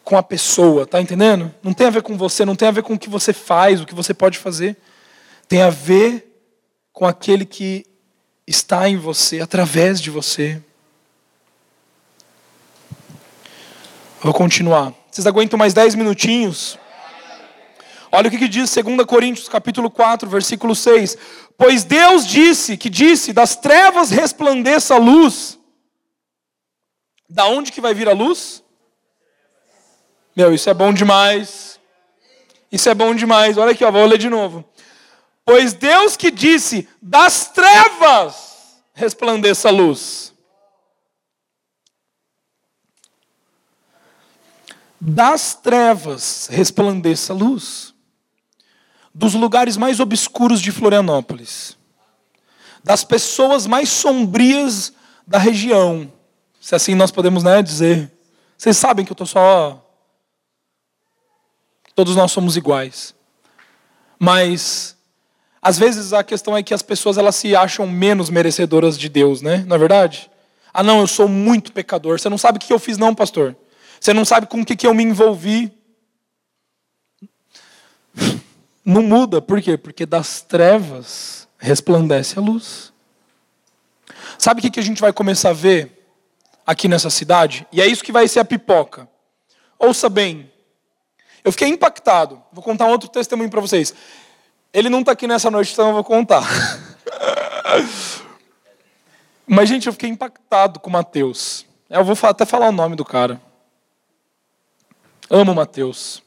com 0.02 0.16
a 0.16 0.22
pessoa, 0.22 0.86
tá 0.86 1.02
entendendo? 1.02 1.54
Não 1.62 1.74
tem 1.74 1.86
a 1.86 1.90
ver 1.90 2.02
com 2.02 2.16
você, 2.16 2.46
não 2.46 2.56
tem 2.56 2.66
a 2.66 2.72
ver 2.72 2.82
com 2.82 2.94
o 2.94 2.98
que 2.98 3.10
você 3.10 3.34
faz, 3.34 3.80
o 3.80 3.86
que 3.86 3.94
você 3.94 4.14
pode 4.14 4.38
fazer. 4.38 4.76
Tem 5.46 5.60
a 5.60 5.68
ver 5.68 6.26
com 6.94 7.04
aquele 7.04 7.44
que 7.44 7.84
está 8.46 8.88
em 8.88 8.96
você, 8.96 9.40
através 9.40 10.00
de 10.00 10.10
você. 10.10 10.62
Vou 14.22 14.32
continuar. 14.32 14.94
Vocês 15.10 15.26
aguentam 15.26 15.58
mais 15.58 15.74
dez 15.74 15.94
minutinhos? 15.94 16.78
Olha 18.14 18.28
o 18.28 18.30
que, 18.30 18.36
que 18.36 18.48
diz 18.48 18.74
2 18.74 19.06
Coríntios 19.06 19.48
capítulo 19.48 19.90
4, 19.90 20.28
versículo 20.28 20.74
6. 20.74 21.16
Pois 21.56 21.82
Deus 21.82 22.26
disse, 22.26 22.76
que 22.76 22.90
disse, 22.90 23.32
das 23.32 23.56
trevas 23.56 24.10
resplandeça 24.10 24.96
a 24.96 24.98
luz. 24.98 25.58
Da 27.26 27.46
onde 27.46 27.72
que 27.72 27.80
vai 27.80 27.94
vir 27.94 28.10
a 28.10 28.12
luz? 28.12 28.62
Meu, 30.36 30.52
isso 30.52 30.68
é 30.68 30.74
bom 30.74 30.92
demais. 30.92 31.80
Isso 32.70 32.86
é 32.90 32.94
bom 32.94 33.14
demais. 33.14 33.56
Olha 33.56 33.72
aqui, 33.72 33.82
ó, 33.82 33.90
vou 33.90 34.04
ler 34.04 34.18
de 34.18 34.28
novo. 34.28 34.62
Pois 35.42 35.72
Deus 35.72 36.14
que 36.14 36.30
disse, 36.30 36.86
das 37.00 37.48
trevas 37.48 38.82
resplandeça 38.92 39.68
a 39.68 39.72
luz. 39.72 40.34
Das 45.00 45.54
trevas 45.54 46.46
resplandeça 46.50 47.32
a 47.32 47.36
luz 47.36 47.91
dos 49.14 49.34
lugares 49.34 49.76
mais 49.76 50.00
obscuros 50.00 50.60
de 50.60 50.72
Florianópolis, 50.72 51.76
das 52.82 53.04
pessoas 53.04 53.66
mais 53.66 53.88
sombrias 53.88 54.92
da 55.26 55.38
região, 55.38 56.10
se 56.60 56.74
assim 56.74 56.94
nós 56.94 57.10
podemos 57.10 57.42
né, 57.42 57.62
dizer. 57.62 58.10
Vocês 58.56 58.76
sabem 58.76 59.04
que 59.04 59.10
eu 59.10 59.14
estou 59.14 59.26
só. 59.26 59.84
Todos 61.94 62.14
nós 62.14 62.30
somos 62.30 62.56
iguais. 62.56 63.14
Mas, 64.18 64.96
às 65.60 65.76
vezes, 65.76 66.12
a 66.12 66.22
questão 66.22 66.56
é 66.56 66.62
que 66.62 66.72
as 66.72 66.80
pessoas 66.80 67.18
elas 67.18 67.34
se 67.34 67.56
acham 67.56 67.88
menos 67.88 68.30
merecedoras 68.30 68.96
de 68.96 69.08
Deus, 69.08 69.42
né? 69.42 69.64
Não 69.66 69.74
é 69.74 69.78
verdade? 69.78 70.30
Ah, 70.72 70.82
não, 70.82 71.00
eu 71.00 71.08
sou 71.08 71.26
muito 71.26 71.72
pecador. 71.72 72.20
Você 72.20 72.28
não 72.28 72.38
sabe 72.38 72.58
o 72.58 72.60
que 72.60 72.72
eu 72.72 72.78
fiz, 72.78 72.96
não, 72.96 73.14
pastor. 73.14 73.56
Você 74.00 74.14
não 74.14 74.24
sabe 74.24 74.46
com 74.46 74.60
o 74.60 74.64
que 74.64 74.86
eu 74.86 74.94
me 74.94 75.02
envolvi. 75.02 75.72
Não 78.84 79.02
muda, 79.02 79.40
por 79.40 79.62
quê? 79.62 79.76
Porque 79.76 80.04
das 80.04 80.40
trevas 80.40 81.46
resplandece 81.58 82.38
a 82.38 82.42
luz. 82.42 82.92
Sabe 84.38 84.60
o 84.60 84.70
que 84.70 84.80
a 84.80 84.82
gente 84.82 85.00
vai 85.00 85.12
começar 85.12 85.50
a 85.50 85.54
ver 85.54 86.04
aqui 86.66 86.88
nessa 86.88 87.10
cidade? 87.10 87.66
E 87.70 87.80
é 87.80 87.86
isso 87.86 88.02
que 88.02 88.10
vai 88.10 88.26
ser 88.26 88.40
a 88.40 88.44
pipoca. 88.44 89.08
Ouça 89.78 90.08
bem. 90.08 90.50
Eu 91.44 91.52
fiquei 91.52 91.68
impactado. 91.68 92.42
Vou 92.52 92.62
contar 92.62 92.86
um 92.86 92.90
outro 92.90 93.08
testemunho 93.08 93.50
para 93.50 93.60
vocês. 93.60 93.94
Ele 94.72 94.88
não 94.88 95.00
está 95.00 95.12
aqui 95.12 95.26
nessa 95.26 95.50
noite, 95.50 95.72
então 95.72 95.88
eu 95.88 95.94
vou 95.94 96.04
contar. 96.04 96.42
Mas, 99.46 99.68
gente, 99.68 99.86
eu 99.86 99.92
fiquei 99.92 100.08
impactado 100.08 100.80
com 100.80 100.88
o 100.88 100.92
Mateus. 100.92 101.66
Eu 101.90 102.04
vou 102.04 102.16
até 102.22 102.46
falar 102.46 102.68
o 102.68 102.72
nome 102.72 102.96
do 102.96 103.04
cara. 103.04 103.40
Amo 105.28 105.52
o 105.52 105.54
Mateus. 105.54 106.22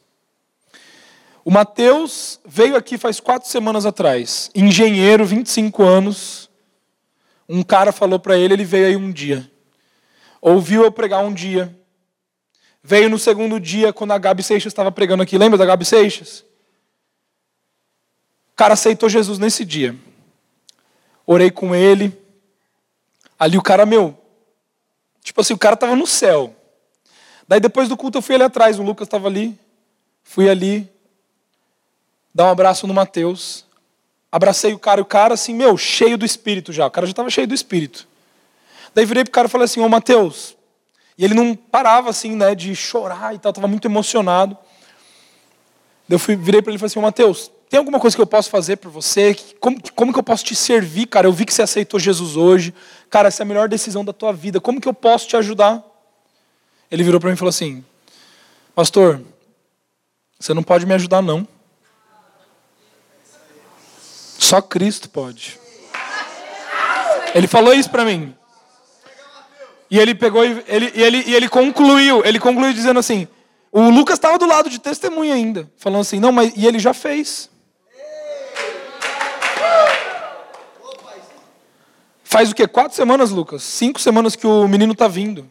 O 1.46 1.50
Mateus 1.52 2.40
veio 2.44 2.74
aqui 2.74 2.98
faz 2.98 3.20
quatro 3.20 3.48
semanas 3.48 3.86
atrás, 3.86 4.50
engenheiro, 4.52 5.24
25 5.24 5.80
anos. 5.80 6.50
Um 7.48 7.62
cara 7.62 7.92
falou 7.92 8.18
para 8.18 8.36
ele, 8.36 8.54
ele 8.54 8.64
veio 8.64 8.88
aí 8.88 8.96
um 8.96 9.12
dia. 9.12 9.48
Ouviu 10.40 10.82
eu 10.82 10.90
pregar 10.90 11.24
um 11.24 11.32
dia. 11.32 11.72
Veio 12.82 13.08
no 13.08 13.16
segundo 13.16 13.60
dia, 13.60 13.92
quando 13.92 14.10
a 14.10 14.18
Gabi 14.18 14.42
Seixas 14.42 14.72
estava 14.72 14.90
pregando 14.90 15.22
aqui. 15.22 15.38
Lembra 15.38 15.56
da 15.56 15.64
Gabi 15.64 15.84
Seixas? 15.84 16.40
O 18.50 18.56
cara 18.56 18.74
aceitou 18.74 19.08
Jesus 19.08 19.38
nesse 19.38 19.64
dia. 19.64 19.94
Orei 21.24 21.52
com 21.52 21.76
ele. 21.76 22.12
Ali 23.38 23.56
o 23.56 23.62
cara, 23.62 23.86
meu. 23.86 24.18
Tipo 25.22 25.42
assim, 25.42 25.54
o 25.54 25.58
cara 25.58 25.74
estava 25.74 25.94
no 25.94 26.08
céu. 26.08 26.56
Daí 27.46 27.60
depois 27.60 27.88
do 27.88 27.96
culto 27.96 28.18
eu 28.18 28.22
fui 28.22 28.34
ali 28.34 28.42
atrás, 28.42 28.80
o 28.80 28.82
Lucas 28.82 29.06
estava 29.06 29.28
ali. 29.28 29.56
Fui 30.24 30.50
ali, 30.50 30.90
dar 32.36 32.44
um 32.44 32.50
abraço 32.50 32.86
no 32.86 32.92
Mateus. 32.92 33.64
Abracei 34.30 34.74
o 34.74 34.78
cara, 34.78 35.00
e 35.00 35.02
o 35.02 35.06
cara 35.06 35.32
assim, 35.32 35.54
meu, 35.54 35.78
cheio 35.78 36.18
do 36.18 36.26
espírito 36.26 36.70
já. 36.70 36.86
O 36.86 36.90
cara 36.90 37.06
já 37.06 37.12
estava 37.12 37.30
cheio 37.30 37.46
do 37.46 37.54
espírito. 37.54 38.06
Daí 38.94 39.06
virei 39.06 39.24
pro 39.24 39.32
cara 39.32 39.48
e 39.48 39.50
falei 39.50 39.64
assim: 39.64 39.80
Ô 39.80 39.88
Mateus. 39.88 40.54
E 41.16 41.24
ele 41.24 41.32
não 41.32 41.56
parava 41.56 42.10
assim, 42.10 42.36
né, 42.36 42.54
de 42.54 42.76
chorar 42.76 43.34
e 43.34 43.38
tal, 43.38 43.48
estava 43.48 43.66
muito 43.66 43.88
emocionado. 43.88 44.54
Daí 46.06 46.16
eu 46.16 46.18
fui, 46.18 46.36
virei 46.36 46.60
para 46.60 46.70
ele 46.70 46.76
e 46.76 46.78
falei 46.78 46.88
assim: 46.88 46.98
Ô 46.98 47.02
Mateus, 47.02 47.50
tem 47.70 47.78
alguma 47.78 47.98
coisa 47.98 48.14
que 48.14 48.20
eu 48.20 48.26
posso 48.26 48.50
fazer 48.50 48.76
por 48.76 48.90
você? 48.90 49.34
Como, 49.58 49.78
como 49.94 50.12
que 50.12 50.18
eu 50.18 50.22
posso 50.22 50.44
te 50.44 50.54
servir, 50.54 51.06
cara? 51.06 51.26
Eu 51.26 51.32
vi 51.32 51.46
que 51.46 51.54
você 51.54 51.62
aceitou 51.62 51.98
Jesus 51.98 52.36
hoje. 52.36 52.74
Cara, 53.08 53.28
essa 53.28 53.42
é 53.42 53.44
a 53.44 53.46
melhor 53.46 53.66
decisão 53.66 54.04
da 54.04 54.12
tua 54.12 54.34
vida. 54.34 54.60
Como 54.60 54.78
que 54.78 54.86
eu 54.86 54.94
posso 54.94 55.26
te 55.26 55.38
ajudar? 55.38 55.82
Ele 56.90 57.02
virou 57.02 57.18
para 57.18 57.30
mim 57.30 57.34
e 57.34 57.38
falou 57.38 57.48
assim: 57.48 57.82
Pastor, 58.74 59.22
você 60.38 60.52
não 60.52 60.62
pode 60.62 60.84
me 60.84 60.92
ajudar, 60.92 61.22
não. 61.22 61.48
Só 64.38 64.60
Cristo 64.60 65.08
pode. 65.08 65.58
Ele 67.34 67.46
falou 67.46 67.74
isso 67.74 67.90
para 67.90 68.04
mim. 68.04 68.34
E 69.90 69.98
ele 69.98 70.14
pegou 70.14 70.44
e 70.44 70.64
ele, 70.66 70.92
e 70.94 71.02
ele, 71.02 71.24
e 71.26 71.34
ele 71.34 71.48
concluiu, 71.48 72.24
ele 72.24 72.40
concluiu 72.40 72.72
dizendo 72.72 72.98
assim: 72.98 73.28
o 73.70 73.90
Lucas 73.90 74.14
estava 74.14 74.38
do 74.38 74.46
lado 74.46 74.68
de 74.68 74.78
testemunha 74.78 75.34
ainda, 75.34 75.70
falando 75.76 76.00
assim, 76.00 76.18
não, 76.18 76.32
mas 76.32 76.52
e 76.56 76.66
ele 76.66 76.78
já 76.78 76.94
fez. 76.94 77.50
Faz 82.24 82.50
o 82.50 82.54
quê? 82.54 82.66
Quatro 82.66 82.96
semanas, 82.96 83.30
Lucas? 83.30 83.62
Cinco 83.62 84.00
semanas 84.00 84.34
que 84.34 84.46
o 84.46 84.66
menino 84.66 84.92
está 84.92 85.06
vindo. 85.06 85.46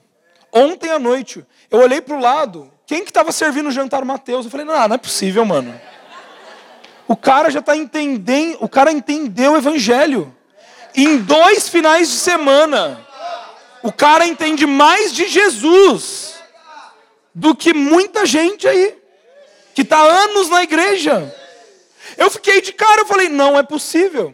Ontem 0.52 0.92
à 0.92 1.00
noite, 1.00 1.46
eu 1.72 1.80
olhei 1.80 2.02
para 2.02 2.16
o 2.16 2.20
lado, 2.20 2.72
quem 2.86 3.04
que 3.04 3.10
estava 3.10 3.32
servindo 3.32 3.70
o 3.70 3.72
jantar 3.72 4.04
o 4.04 4.06
Mateus? 4.06 4.46
Eu 4.46 4.52
falei, 4.52 4.66
não, 4.66 4.74
não 4.88 4.96
é 4.96 4.98
possível, 4.98 5.46
mano. 5.46 5.74
O 7.08 7.16
cara 7.16 7.50
já 7.50 7.60
está 7.60 7.76
entendendo, 7.76 8.58
o 8.62 8.70
cara 8.70 8.92
entendeu 8.92 9.54
o 9.54 9.58
evangelho. 9.58 10.36
Em 10.96 11.18
dois 11.18 11.70
finais 11.70 12.10
de 12.10 12.16
semana, 12.16 13.06
o 13.84 13.92
cara 13.92 14.26
entende 14.26 14.66
mais 14.66 15.14
de 15.14 15.28
Jesus 15.28 16.36
do 17.34 17.54
que 17.54 17.74
muita 17.74 18.26
gente 18.26 18.68
aí, 18.68 18.98
que 19.74 19.82
está 19.82 20.00
anos 20.00 20.50
na 20.50 20.64
igreja. 20.64 21.34
Eu 22.18 22.32
fiquei 22.32 22.62
de 22.62 22.72
cara, 22.72 23.02
eu 23.02 23.06
falei, 23.06 23.30
não 23.30 23.58
é 23.58 23.64
possível. 23.64 24.34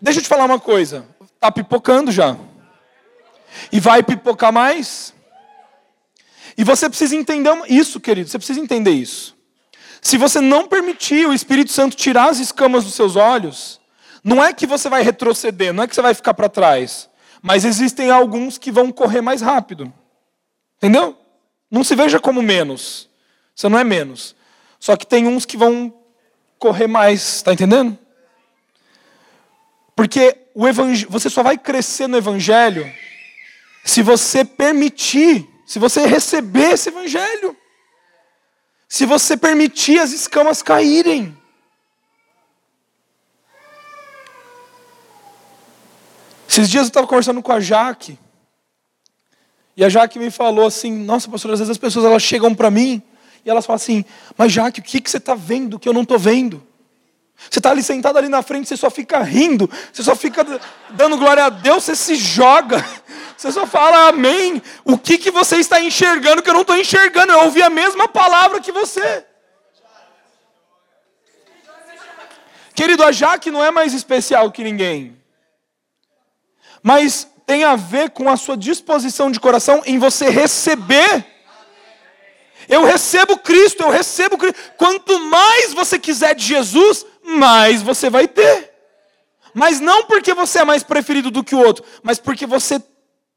Deixa 0.00 0.18
eu 0.18 0.22
te 0.22 0.28
falar 0.28 0.46
uma 0.46 0.58
coisa, 0.58 1.06
está 1.34 1.52
pipocando 1.52 2.10
já. 2.10 2.36
E 3.70 3.78
vai 3.78 4.02
pipocar 4.02 4.52
mais. 4.52 5.14
E 6.56 6.64
você 6.64 6.88
precisa 6.88 7.14
entender 7.14 7.50
isso, 7.68 8.00
querido, 8.00 8.28
você 8.28 8.38
precisa 8.38 8.60
entender 8.60 8.90
isso. 8.90 9.36
Se 10.02 10.18
você 10.18 10.40
não 10.40 10.66
permitir 10.66 11.28
o 11.28 11.32
Espírito 11.32 11.70
Santo 11.70 11.94
tirar 11.94 12.28
as 12.28 12.40
escamas 12.40 12.82
dos 12.82 12.94
seus 12.94 13.14
olhos, 13.14 13.80
não 14.24 14.44
é 14.44 14.52
que 14.52 14.66
você 14.66 14.88
vai 14.88 15.02
retroceder, 15.02 15.72
não 15.72 15.84
é 15.84 15.86
que 15.86 15.94
você 15.94 16.02
vai 16.02 16.12
ficar 16.12 16.34
para 16.34 16.48
trás, 16.48 17.08
mas 17.40 17.64
existem 17.64 18.10
alguns 18.10 18.58
que 18.58 18.72
vão 18.72 18.90
correr 18.90 19.20
mais 19.20 19.40
rápido. 19.40 19.92
Entendeu? 20.76 21.16
Não 21.70 21.84
se 21.84 21.94
veja 21.94 22.18
como 22.18 22.42
menos. 22.42 23.08
Você 23.54 23.68
não 23.68 23.78
é 23.78 23.84
menos. 23.84 24.34
Só 24.80 24.96
que 24.96 25.06
tem 25.06 25.28
uns 25.28 25.46
que 25.46 25.56
vão 25.56 25.94
correr 26.58 26.88
mais, 26.88 27.36
está 27.36 27.52
entendendo? 27.52 27.96
Porque 29.94 30.36
o 30.52 30.64
você 31.08 31.30
só 31.30 31.44
vai 31.44 31.56
crescer 31.56 32.08
no 32.08 32.16
evangelho 32.16 32.92
se 33.84 34.02
você 34.02 34.44
permitir, 34.44 35.48
se 35.64 35.78
você 35.78 36.06
receber 36.06 36.72
esse 36.72 36.88
evangelho 36.88 37.56
se 38.92 39.06
você 39.06 39.38
permitir 39.38 39.98
as 39.98 40.12
escamas 40.12 40.62
caírem. 40.62 41.34
Esses 46.46 46.68
dias 46.68 46.82
eu 46.82 46.88
estava 46.88 47.06
conversando 47.06 47.42
com 47.42 47.52
a 47.52 47.58
Jaque. 47.58 48.18
E 49.74 49.82
a 49.82 49.88
Jaque 49.88 50.18
me 50.18 50.30
falou 50.30 50.66
assim: 50.66 50.92
Nossa, 50.92 51.26
pastor, 51.26 51.52
às 51.52 51.60
vezes 51.60 51.70
as 51.70 51.78
pessoas 51.78 52.04
elas 52.04 52.22
chegam 52.22 52.54
para 52.54 52.70
mim 52.70 53.02
e 53.46 53.48
elas 53.48 53.64
falam 53.64 53.76
assim: 53.76 54.04
Mas 54.36 54.52
Jaque, 54.52 54.80
o 54.80 54.82
que, 54.82 55.00
que 55.00 55.10
você 55.10 55.16
está 55.16 55.34
vendo 55.34 55.78
que 55.78 55.88
eu 55.88 55.94
não 55.94 56.02
estou 56.02 56.18
vendo? 56.18 56.62
Você 57.50 57.60
está 57.60 57.70
ali 57.70 57.82
sentado 57.82 58.18
ali 58.18 58.28
na 58.28 58.42
frente, 58.42 58.68
você 58.68 58.76
só 58.76 58.90
fica 58.90 59.22
rindo, 59.22 59.70
você 59.90 60.02
só 60.02 60.14
fica 60.14 60.44
dando 60.90 61.16
glória 61.16 61.46
a 61.46 61.48
Deus, 61.48 61.84
você 61.84 61.96
se 61.96 62.14
joga, 62.14 62.84
você 63.42 63.50
só 63.50 63.66
fala 63.66 64.08
amém. 64.08 64.62
O 64.84 64.96
que, 64.96 65.18
que 65.18 65.30
você 65.30 65.56
está 65.56 65.80
enxergando 65.80 66.42
que 66.42 66.48
eu 66.48 66.54
não 66.54 66.60
estou 66.60 66.76
enxergando? 66.76 67.32
Eu 67.32 67.40
ouvi 67.40 67.60
a 67.60 67.68
mesma 67.68 68.06
palavra 68.06 68.60
que 68.60 68.70
você. 68.70 69.26
Querido, 72.72 73.02
a 73.02 73.10
Jaque 73.10 73.50
não 73.50 73.64
é 73.64 73.72
mais 73.72 73.92
especial 73.92 74.50
que 74.52 74.62
ninguém, 74.62 75.20
mas 76.82 77.28
tem 77.44 77.64
a 77.64 77.74
ver 77.74 78.10
com 78.10 78.30
a 78.30 78.36
sua 78.36 78.56
disposição 78.56 79.30
de 79.30 79.40
coração 79.40 79.82
em 79.84 79.98
você 79.98 80.30
receber. 80.30 81.26
Eu 82.68 82.84
recebo 82.84 83.36
Cristo, 83.36 83.82
eu 83.82 83.90
recebo 83.90 84.38
Cristo. 84.38 84.58
Quanto 84.76 85.18
mais 85.18 85.74
você 85.74 85.98
quiser 85.98 86.34
de 86.36 86.44
Jesus, 86.44 87.04
mais 87.24 87.82
você 87.82 88.08
vai 88.08 88.28
ter. 88.28 88.70
Mas 89.52 89.80
não 89.80 90.04
porque 90.04 90.32
você 90.32 90.60
é 90.60 90.64
mais 90.64 90.84
preferido 90.84 91.30
do 91.30 91.44
que 91.44 91.56
o 91.56 91.58
outro, 91.58 91.84
mas 92.02 92.18
porque 92.18 92.46
você 92.46 92.80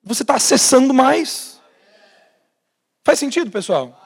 você 0.05 0.21
está 0.21 0.35
acessando 0.35 0.93
mais. 0.93 1.59
Faz 3.03 3.17
sentido, 3.17 3.49
pessoal? 3.49 3.99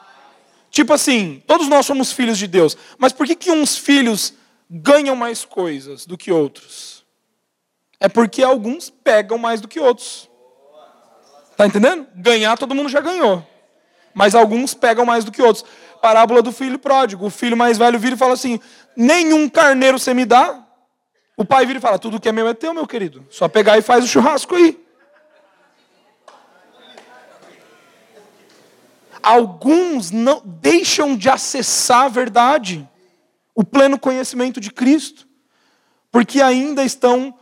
Tipo 0.71 0.93
assim, 0.93 1.43
todos 1.45 1.67
nós 1.67 1.85
somos 1.85 2.11
filhos 2.11 2.37
de 2.37 2.47
Deus, 2.47 2.77
mas 2.97 3.11
por 3.11 3.27
que, 3.27 3.35
que 3.35 3.51
uns 3.51 3.77
filhos 3.77 4.33
ganham 4.69 5.15
mais 5.15 5.43
coisas 5.43 6.05
do 6.05 6.17
que 6.17 6.31
outros? 6.31 7.03
É 7.99 8.07
porque 8.07 8.41
alguns 8.41 8.89
pegam 8.89 9.37
mais 9.37 9.59
do 9.59 9.67
que 9.67 9.79
outros. 9.79 10.29
Tá 11.57 11.67
entendendo? 11.67 12.07
Ganhar 12.15 12.57
todo 12.57 12.73
mundo 12.73 12.87
já 12.87 13.01
ganhou. 13.01 13.45
Mas 14.13 14.33
alguns 14.33 14.73
pegam 14.73 15.05
mais 15.05 15.25
do 15.25 15.31
que 15.31 15.41
outros. 15.41 15.65
Parábola 16.01 16.41
do 16.41 16.51
filho 16.51 16.79
pródigo. 16.79 17.25
O 17.25 17.29
filho 17.29 17.57
mais 17.57 17.77
velho 17.77 17.99
vira 17.99 18.15
e 18.15 18.17
fala 18.17 18.33
assim: 18.33 18.59
nenhum 18.95 19.49
carneiro 19.49 19.99
você 19.99 20.13
me 20.13 20.23
dá. 20.23 20.65
O 21.35 21.43
pai 21.43 21.65
vira 21.65 21.79
e 21.79 21.81
fala: 21.81 21.99
tudo 21.99 22.19
que 22.19 22.29
é 22.29 22.31
meu 22.31 22.47
é 22.47 22.53
teu, 22.53 22.73
meu 22.73 22.87
querido. 22.87 23.25
Só 23.29 23.49
pegar 23.49 23.77
e 23.77 23.81
faz 23.81 24.05
o 24.05 24.07
churrasco 24.07 24.55
aí. 24.55 24.79
Alguns 29.21 30.11
não 30.11 30.41
deixam 30.43 31.15
de 31.15 31.29
acessar 31.29 32.05
a 32.05 32.09
verdade, 32.09 32.87
o 33.53 33.63
pleno 33.63 33.99
conhecimento 33.99 34.59
de 34.59 34.71
Cristo, 34.71 35.27
porque 36.11 36.41
ainda 36.41 36.83
estão 36.83 37.35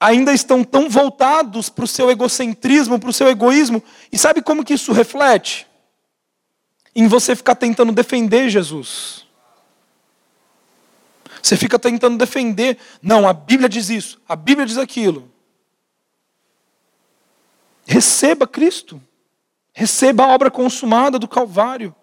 ainda 0.00 0.32
estão 0.32 0.62
tão 0.62 0.88
voltados 0.88 1.68
para 1.68 1.84
o 1.84 1.88
seu 1.88 2.08
egocentrismo, 2.08 3.00
para 3.00 3.10
o 3.10 3.12
seu 3.12 3.28
egoísmo. 3.28 3.82
E 4.12 4.18
sabe 4.18 4.40
como 4.40 4.64
que 4.64 4.74
isso 4.74 4.92
reflete? 4.92 5.66
Em 6.94 7.08
você 7.08 7.34
ficar 7.34 7.56
tentando 7.56 7.92
defender 7.92 8.48
Jesus. 8.48 9.26
Você 11.42 11.56
fica 11.56 11.78
tentando 11.78 12.16
defender. 12.16 12.78
Não, 13.02 13.28
a 13.28 13.32
Bíblia 13.32 13.68
diz 13.68 13.90
isso, 13.90 14.20
a 14.28 14.36
Bíblia 14.36 14.66
diz 14.66 14.78
aquilo. 14.78 15.30
Receba 17.86 18.46
Cristo. 18.46 19.02
Receba 19.78 20.24
a 20.24 20.34
obra 20.34 20.50
consumada 20.50 21.20
do 21.20 21.28
Calvário. 21.28 21.94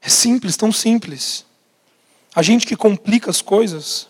É 0.00 0.08
simples, 0.08 0.56
tão 0.56 0.72
simples. 0.72 1.44
A 2.34 2.40
gente 2.40 2.66
que 2.66 2.74
complica 2.74 3.30
as 3.30 3.42
coisas. 3.42 4.08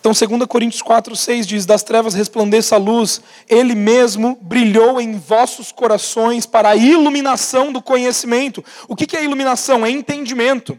Então, 0.00 0.10
2 0.10 0.48
Coríntios 0.48 0.82
4, 0.82 1.14
6 1.14 1.46
diz: 1.46 1.64
Das 1.64 1.84
trevas 1.84 2.12
resplandeça 2.12 2.74
a 2.74 2.78
luz, 2.78 3.20
Ele 3.48 3.76
mesmo 3.76 4.36
brilhou 4.42 5.00
em 5.00 5.16
vossos 5.16 5.70
corações 5.70 6.44
para 6.44 6.70
a 6.70 6.76
iluminação 6.76 7.72
do 7.72 7.80
conhecimento. 7.80 8.64
O 8.88 8.96
que 8.96 9.16
é 9.16 9.22
iluminação? 9.22 9.86
É 9.86 9.90
entendimento. 9.90 10.76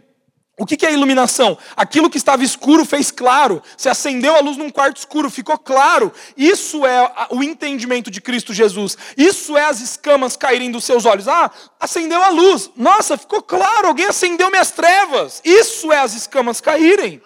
O 0.60 0.66
que 0.66 0.84
é 0.88 0.92
iluminação? 0.92 1.56
Aquilo 1.76 2.10
que 2.10 2.18
estava 2.18 2.44
escuro 2.44 2.84
fez 2.84 3.12
claro. 3.12 3.62
Se 3.78 3.88
acendeu 3.88 4.36
a 4.36 4.40
luz 4.40 4.58
num 4.58 4.72
quarto 4.72 4.98
escuro, 4.98 5.30
ficou 5.30 5.56
claro. 5.56 6.12
Isso 6.36 6.84
é 6.84 7.28
o 7.30 7.44
entendimento 7.44 8.10
de 8.10 8.20
Cristo 8.20 8.52
Jesus. 8.52 8.98
Isso 9.16 9.56
é 9.56 9.66
as 9.66 9.82
escamas 9.82 10.36
caírem 10.36 10.72
dos 10.72 10.84
seus 10.84 11.06
olhos. 11.06 11.28
Ah, 11.28 11.52
acendeu 11.80 12.24
a 12.24 12.30
luz. 12.30 12.72
Nossa, 12.76 13.16
ficou 13.16 13.44
claro. 13.44 13.90
Alguém 13.90 14.08
acendeu 14.08 14.50
minhas 14.50 14.72
trevas. 14.72 15.44
Isso 15.46 15.92
é 15.92 16.00
as 16.00 16.16
escamas 16.16 16.60
caírem. 16.60 17.22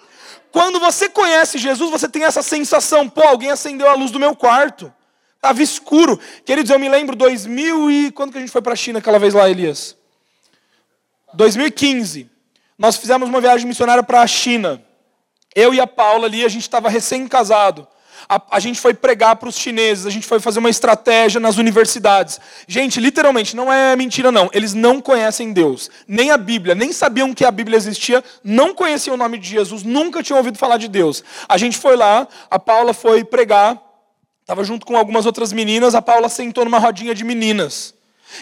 Quando 0.51 0.77
você 0.81 1.07
conhece 1.07 1.57
Jesus, 1.57 1.89
você 1.89 2.09
tem 2.09 2.25
essa 2.25 2.41
sensação, 2.41 3.07
pô, 3.07 3.21
alguém 3.21 3.49
acendeu 3.49 3.89
a 3.89 3.93
luz 3.93 4.11
do 4.11 4.19
meu 4.19 4.35
quarto. 4.35 4.93
Estava 5.37 5.63
escuro. 5.63 6.19
Queridos, 6.45 6.69
eu 6.69 6.77
me 6.77 6.89
lembro 6.89 7.15
2000 7.15 7.89
e 7.89 8.11
quando 8.11 8.33
que 8.33 8.37
a 8.37 8.41
gente 8.41 8.51
foi 8.51 8.61
para 8.61 8.73
a 8.73 8.75
China 8.75 8.99
aquela 8.99 9.17
vez 9.17 9.33
lá, 9.33 9.49
Elias? 9.49 9.95
2015. 11.33 12.29
Nós 12.81 12.97
fizemos 12.97 13.29
uma 13.29 13.39
viagem 13.39 13.65
missionária 13.67 14.03
para 14.03 14.21
a 14.21 14.27
China. 14.27 14.83
Eu 15.55 15.73
e 15.73 15.79
a 15.79 15.85
Paula 15.87 16.25
ali, 16.25 16.43
a 16.43 16.49
gente 16.49 16.63
estava 16.63 16.89
recém-casado 16.89 17.87
a, 18.27 18.41
a 18.51 18.59
gente 18.59 18.79
foi 18.79 18.93
pregar 18.93 19.35
para 19.35 19.49
os 19.49 19.57
chineses, 19.57 20.05
a 20.05 20.09
gente 20.09 20.25
foi 20.25 20.39
fazer 20.39 20.59
uma 20.59 20.69
estratégia 20.69 21.39
nas 21.39 21.57
universidades. 21.57 22.39
Gente, 22.67 22.99
literalmente, 22.99 23.55
não 23.55 23.71
é 23.71 23.95
mentira, 23.95 24.31
não. 24.31 24.49
Eles 24.53 24.73
não 24.73 25.01
conhecem 25.01 25.53
Deus, 25.53 25.89
nem 26.07 26.31
a 26.31 26.37
Bíblia, 26.37 26.75
nem 26.75 26.91
sabiam 26.91 27.33
que 27.33 27.45
a 27.45 27.51
Bíblia 27.51 27.77
existia, 27.77 28.23
não 28.43 28.73
conheciam 28.73 29.15
o 29.15 29.17
nome 29.17 29.37
de 29.37 29.49
Jesus, 29.49 29.83
nunca 29.83 30.23
tinham 30.23 30.37
ouvido 30.37 30.57
falar 30.57 30.77
de 30.77 30.87
Deus. 30.87 31.23
A 31.47 31.57
gente 31.57 31.77
foi 31.77 31.95
lá, 31.95 32.27
a 32.49 32.59
Paula 32.59 32.93
foi 32.93 33.23
pregar, 33.23 33.81
estava 34.41 34.63
junto 34.63 34.85
com 34.85 34.95
algumas 34.95 35.25
outras 35.25 35.51
meninas, 35.51 35.95
a 35.95 36.01
Paula 36.01 36.29
sentou 36.29 36.65
numa 36.65 36.79
rodinha 36.79 37.13
de 37.13 37.23
meninas. 37.23 37.93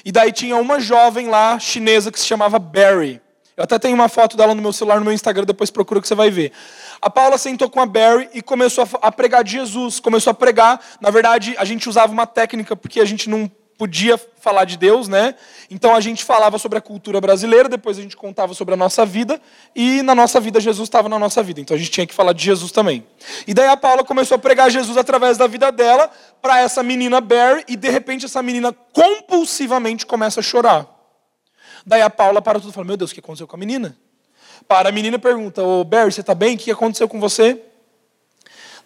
E 0.06 0.12
daí 0.12 0.32
tinha 0.32 0.56
uma 0.56 0.80
jovem 0.80 1.28
lá, 1.28 1.58
chinesa, 1.58 2.12
que 2.12 2.20
se 2.20 2.28
chamava 2.28 2.60
Barry. 2.60 3.20
Eu 3.60 3.66
até 3.66 3.78
tenho 3.78 3.94
uma 3.94 4.08
foto 4.08 4.38
dela 4.38 4.56
no 4.56 4.62
meu 4.62 4.72
celular, 4.72 5.00
no 5.00 5.04
meu 5.04 5.12
Instagram, 5.12 5.44
depois 5.44 5.70
procura 5.70 6.00
que 6.00 6.08
você 6.08 6.16
vai 6.16 6.32
ver. 6.32 6.54
A 7.02 7.10
Paula 7.10 7.38
sentou 7.38 7.70
com 7.70 7.82
a 7.82 7.86
Barry 7.86 8.30
e 8.34 8.42
começou 8.42 8.88
a 9.02 9.12
pregar 9.12 9.44
de 9.44 9.52
Jesus, 9.52 10.00
começou 10.00 10.32
a 10.32 10.34
pregar. 10.34 10.80
Na 11.02 11.10
verdade, 11.10 11.54
a 11.58 11.66
gente 11.66 11.90
usava 11.90 12.14
uma 12.14 12.26
técnica 12.26 12.74
porque 12.74 13.02
a 13.02 13.06
gente 13.06 13.30
não 13.30 13.52
podia 13.78 14.18
falar 14.40 14.64
de 14.64 14.78
Deus, 14.78 15.10
né? 15.10 15.36
Então 15.70 15.94
a 15.94 16.00
gente 16.00 16.24
falava 16.24 16.58
sobre 16.58 16.78
a 16.78 16.82
cultura 16.82 17.20
brasileira, 17.20 17.68
depois 17.68 18.00
a 18.00 18.02
gente 18.02 18.16
contava 18.16 18.54
sobre 18.54 18.76
a 18.76 18.78
nossa 18.78 19.06
vida, 19.06 19.42
e 19.76 20.02
na 20.04 20.16
nossa 20.16 20.40
vida 20.40 20.62
Jesus 20.62 20.88
estava 20.88 21.10
na 21.10 21.20
nossa 21.20 21.44
vida. 21.44 21.60
Então 21.60 21.76
a 21.76 21.78
gente 21.78 21.92
tinha 21.92 22.08
que 22.08 22.14
falar 22.14 22.32
de 22.32 22.42
Jesus 22.42 22.72
também. 22.72 23.06
E 23.46 23.54
daí 23.54 23.68
a 23.68 23.76
Paula 23.76 24.06
começou 24.06 24.36
a 24.36 24.40
pregar 24.40 24.72
Jesus 24.72 24.96
através 24.96 25.38
da 25.38 25.48
vida 25.48 25.70
dela 25.70 26.10
para 26.42 26.62
essa 26.62 26.82
menina 26.82 27.20
Barry, 27.20 27.66
e 27.68 27.76
de 27.76 27.90
repente 27.90 28.26
essa 28.26 28.42
menina 28.42 28.74
compulsivamente 28.94 30.06
começa 30.06 30.40
a 30.40 30.44
chorar. 30.44 30.99
Daí 31.86 32.02
a 32.02 32.10
Paula 32.10 32.42
para 32.42 32.60
tudo 32.60 32.72
e 32.72 32.74
fala: 32.74 32.88
Meu 32.88 32.98
Deus, 32.98 33.12
o 33.12 33.14
que 33.14 33.20
aconteceu 33.20 33.48
com 33.48 33.56
a 33.56 33.60
menina? 33.60 33.98
Para 34.68 34.90
a 34.90 34.92
menina 34.92 35.18
pergunta: 35.18 35.64
Ô 35.64 35.84
Barry, 35.84 36.12
você 36.12 36.22
está 36.22 36.36
bem? 36.36 36.56
O 36.56 36.58
que 36.58 36.72
aconteceu 36.72 37.08
com 37.08 37.20
você? 37.20 37.62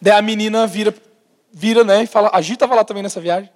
Daí 0.02 0.14
a 0.14 0.22
menina 0.22 0.68
vira, 0.68 0.94
vira 1.52 1.84
né? 1.84 2.04
E 2.04 2.08
fala: 2.08 2.30
A 2.34 2.42
Gi 2.42 2.54
estava 2.54 2.76
lá 2.76 2.84
também 2.84 3.04
nessa 3.04 3.22
viagem. 3.22 3.50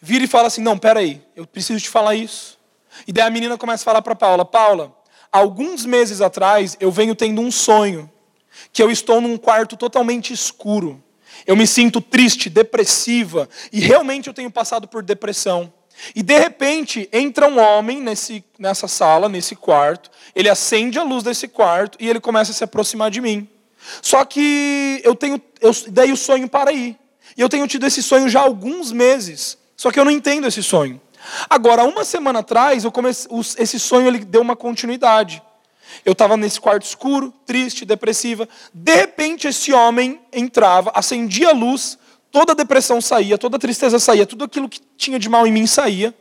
Vira 0.00 0.24
e 0.24 0.28
fala 0.28 0.48
assim: 0.48 0.62
Não, 0.62 0.78
peraí, 0.78 1.22
eu 1.36 1.46
preciso 1.46 1.80
te 1.80 1.88
falar 1.88 2.14
isso. 2.14 2.58
E 3.06 3.12
daí 3.12 3.26
a 3.26 3.30
menina 3.30 3.56
começa 3.56 3.82
a 3.82 3.84
falar 3.84 4.02
para 4.02 4.14
Paula: 4.14 4.44
Paula, 4.44 4.94
alguns 5.30 5.84
meses 5.84 6.20
atrás 6.20 6.76
eu 6.80 6.90
venho 6.90 7.14
tendo 7.14 7.40
um 7.40 7.50
sonho 7.50 8.10
que 8.72 8.82
eu 8.82 8.90
estou 8.90 9.20
num 9.20 9.36
quarto 9.36 9.76
totalmente 9.76 10.32
escuro. 10.32 11.02
Eu 11.46 11.56
me 11.56 11.66
sinto 11.66 12.00
triste, 12.00 12.50
depressiva 12.50 13.48
e 13.72 13.80
realmente 13.80 14.28
eu 14.28 14.34
tenho 14.34 14.50
passado 14.50 14.86
por 14.86 15.02
depressão. 15.02 15.72
E 16.14 16.22
de 16.22 16.38
repente 16.38 17.08
entra 17.12 17.46
um 17.46 17.58
homem 17.58 18.00
nesse, 18.00 18.44
nessa 18.58 18.88
sala, 18.88 19.28
nesse 19.28 19.54
quarto, 19.54 20.10
ele 20.34 20.48
acende 20.48 20.98
a 20.98 21.02
luz 21.02 21.22
desse 21.22 21.46
quarto 21.46 21.96
e 22.00 22.08
ele 22.08 22.20
começa 22.20 22.50
a 22.50 22.54
se 22.54 22.64
aproximar 22.64 23.10
de 23.10 23.20
mim. 23.20 23.48
Só 24.00 24.24
que 24.24 25.00
eu 25.04 25.14
tenho, 25.14 25.40
eu, 25.60 25.70
daí 25.88 26.12
o 26.12 26.16
sonho 26.16 26.48
para 26.48 26.70
aí. 26.70 26.96
E 27.36 27.40
eu 27.40 27.48
tenho 27.48 27.66
tido 27.66 27.86
esse 27.86 28.02
sonho 28.02 28.28
já 28.28 28.40
há 28.40 28.44
alguns 28.44 28.92
meses. 28.92 29.58
Só 29.76 29.90
que 29.90 29.98
eu 29.98 30.04
não 30.04 30.10
entendo 30.10 30.46
esse 30.46 30.62
sonho. 30.62 31.00
Agora, 31.48 31.84
uma 31.84 32.04
semana 32.04 32.40
atrás, 32.40 32.84
esse 33.58 33.78
sonho 33.78 34.08
ele 34.08 34.18
deu 34.18 34.40
uma 34.40 34.56
continuidade. 34.56 35.42
Eu 36.04 36.12
estava 36.12 36.36
nesse 36.36 36.60
quarto 36.60 36.84
escuro, 36.84 37.32
triste, 37.46 37.84
depressiva. 37.84 38.48
De 38.72 38.94
repente, 38.94 39.46
esse 39.46 39.72
homem 39.72 40.20
entrava, 40.32 40.90
acendia 40.94 41.50
a 41.50 41.52
luz, 41.52 41.98
toda 42.32 42.52
a 42.52 42.56
depressão 42.56 43.00
saía, 43.00 43.36
toda 43.36 43.58
a 43.58 43.60
tristeza 43.60 43.98
saía, 43.98 44.26
tudo 44.26 44.44
aquilo 44.44 44.68
que 44.68 44.80
tinha 44.96 45.18
de 45.18 45.28
mal 45.28 45.46
em 45.46 45.52
mim 45.52 45.66
saía, 45.66 46.14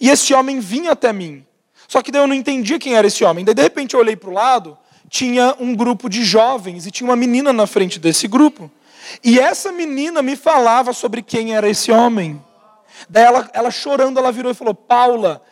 e 0.00 0.08
esse 0.08 0.32
homem 0.32 0.58
vinha 0.58 0.92
até 0.92 1.12
mim. 1.12 1.44
Só 1.86 2.02
que 2.02 2.10
daí 2.10 2.22
eu 2.22 2.26
não 2.26 2.34
entendia 2.34 2.78
quem 2.78 2.94
era 2.94 3.06
esse 3.06 3.22
homem. 3.22 3.44
Daí 3.44 3.54
de 3.54 3.62
repente 3.62 3.94
eu 3.94 4.00
olhei 4.00 4.16
para 4.16 4.30
o 4.30 4.32
lado, 4.32 4.76
tinha 5.08 5.54
um 5.60 5.74
grupo 5.74 6.08
de 6.08 6.24
jovens 6.24 6.86
e 6.86 6.90
tinha 6.90 7.08
uma 7.08 7.16
menina 7.16 7.52
na 7.52 7.66
frente 7.66 7.98
desse 7.98 8.26
grupo. 8.26 8.70
E 9.22 9.38
essa 9.38 9.70
menina 9.70 10.20
me 10.22 10.36
falava 10.36 10.92
sobre 10.92 11.22
quem 11.22 11.54
era 11.54 11.68
esse 11.68 11.92
homem. 11.92 12.42
Daí 13.08 13.24
ela, 13.24 13.50
ela 13.52 13.70
chorando, 13.70 14.18
ela 14.18 14.32
virou 14.32 14.50
e 14.50 14.54
falou: 14.54 14.74
Paula, 14.74 15.42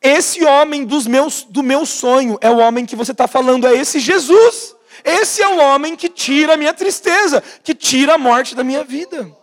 esse 0.00 0.44
homem 0.44 0.84
dos 0.84 1.06
meus, 1.06 1.42
do 1.42 1.62
meu 1.62 1.86
sonho 1.86 2.38
é 2.40 2.50
o 2.50 2.58
homem 2.58 2.86
que 2.86 2.94
você 2.94 3.12
está 3.12 3.26
falando, 3.26 3.66
é 3.66 3.74
esse 3.74 3.98
Jesus. 3.98 4.76
Esse 5.02 5.42
é 5.42 5.48
o 5.48 5.58
homem 5.58 5.96
que 5.96 6.08
tira 6.08 6.54
a 6.54 6.56
minha 6.56 6.74
tristeza, 6.74 7.42
que 7.64 7.74
tira 7.74 8.14
a 8.14 8.18
morte 8.18 8.54
da 8.54 8.62
minha 8.62 8.84
vida. 8.84 9.39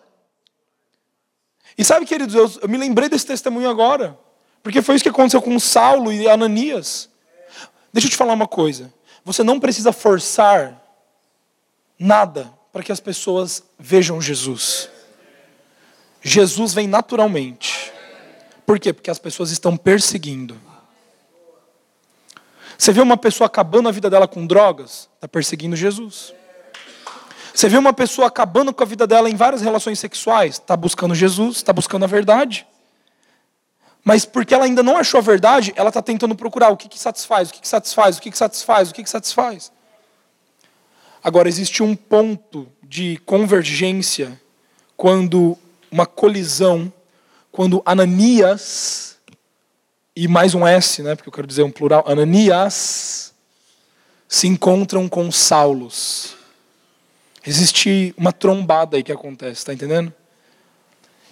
E 1.78 1.84
sabe, 1.84 2.06
queridos, 2.06 2.34
eu, 2.34 2.52
eu 2.64 2.70
me 2.70 2.78
lembrei 2.78 3.08
desse 3.08 3.26
testemunho 3.26 3.70
agora. 3.70 4.18
Porque 4.64 4.82
foi 4.82 4.96
isso 4.96 5.04
que 5.04 5.10
aconteceu 5.10 5.42
com 5.42 5.60
Saulo 5.60 6.12
e 6.12 6.28
Ananias. 6.28 7.10
Deixa 7.94 8.08
eu 8.08 8.12
te 8.12 8.18
falar 8.18 8.34
uma 8.34 8.48
coisa. 8.48 8.92
Você 9.24 9.44
não 9.44 9.60
precisa 9.60 9.92
forçar 9.92 10.82
nada 12.00 12.52
para 12.72 12.84
que 12.84 12.92
as 12.92 13.00
pessoas 13.00 13.64
vejam 13.78 14.22
Jesus. 14.22 14.90
Jesus 16.22 16.74
vem 16.74 16.88
naturalmente. 16.88 17.92
Por 18.66 18.80
quê? 18.80 18.92
Porque 18.92 19.10
as 19.10 19.20
pessoas 19.20 19.52
estão 19.52 19.78
perseguindo. 19.78 20.60
Você 22.78 22.92
vê 22.92 23.02
uma 23.02 23.18
pessoa 23.18 23.48
acabando 23.48 23.90
a 23.90 23.92
vida 23.92 24.10
dela 24.10 24.28
com 24.28 24.46
drogas, 24.46 25.10
está 25.16 25.28
perseguindo 25.28 25.76
Jesus. 25.76 26.34
Você 27.58 27.68
vê 27.68 27.76
uma 27.76 27.92
pessoa 27.92 28.28
acabando 28.28 28.72
com 28.72 28.84
a 28.84 28.86
vida 28.86 29.08
dela 29.08 29.28
em 29.28 29.36
várias 29.36 29.64
relações 29.64 29.98
sexuais, 29.98 30.58
está 30.58 30.78
buscando 30.78 31.16
Jesus, 31.16 31.56
está 31.56 31.74
buscando 31.74 32.04
a 32.04 32.08
verdade. 32.08 32.68
Mas 34.04 34.26
porque 34.26 34.54
ela 34.54 34.66
ainda 34.66 34.84
não 34.84 34.96
achou 34.96 35.18
a 35.18 35.24
verdade, 35.24 35.74
ela 35.76 35.90
está 35.90 36.00
tentando 36.00 36.36
procurar 36.36 36.70
o 36.70 36.78
que, 36.78 36.88
que 36.88 37.00
satisfaz, 37.00 37.50
o 37.50 37.54
que, 37.54 37.62
que 37.62 37.68
satisfaz, 37.68 38.20
o 38.20 38.22
que, 38.22 38.30
que 38.30 38.38
satisfaz, 38.38 38.92
o 38.92 38.94
que, 38.94 39.02
que 39.02 39.10
satisfaz. 39.10 39.72
Agora, 41.24 41.50
existe 41.50 41.82
um 41.82 41.96
ponto 41.96 42.68
de 42.84 43.18
convergência 43.26 44.40
quando 44.96 45.58
uma 45.90 46.06
colisão, 46.06 46.94
quando 47.52 47.82
Ananias, 47.84 49.18
e 50.16 50.28
mais 50.28 50.54
um 50.54 50.68
S, 50.68 51.02
né, 51.02 51.16
porque 51.16 51.30
eu 51.30 51.34
quero 51.34 51.48
dizer 51.48 51.64
um 51.64 51.72
plural, 51.72 52.04
Ananias, 52.08 53.34
se 54.28 54.46
encontram 54.46 55.10
com 55.10 55.32
Saulos. 55.32 56.38
Existe 57.48 58.14
uma 58.18 58.34
trombada 58.34 58.98
aí 58.98 59.04
que 59.04 59.12
acontece, 59.12 59.60
está 59.60 59.74
entendendo? 59.74 60.14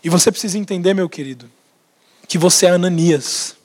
E 0.01 0.07
você 0.09 0.31
precisa 0.31 0.57
entender, 0.57 0.93
meu 0.93 1.09
querido, 1.09 1.51
que 2.25 2.37
você 2.37 2.67
é 2.67 2.69
Ananias. 2.69 3.57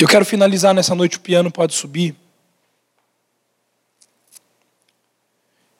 Eu 0.00 0.08
quero 0.08 0.24
finalizar 0.24 0.74
nessa 0.74 0.96
noite, 0.96 1.18
o 1.18 1.20
piano 1.20 1.52
pode 1.52 1.74
subir. 1.74 2.16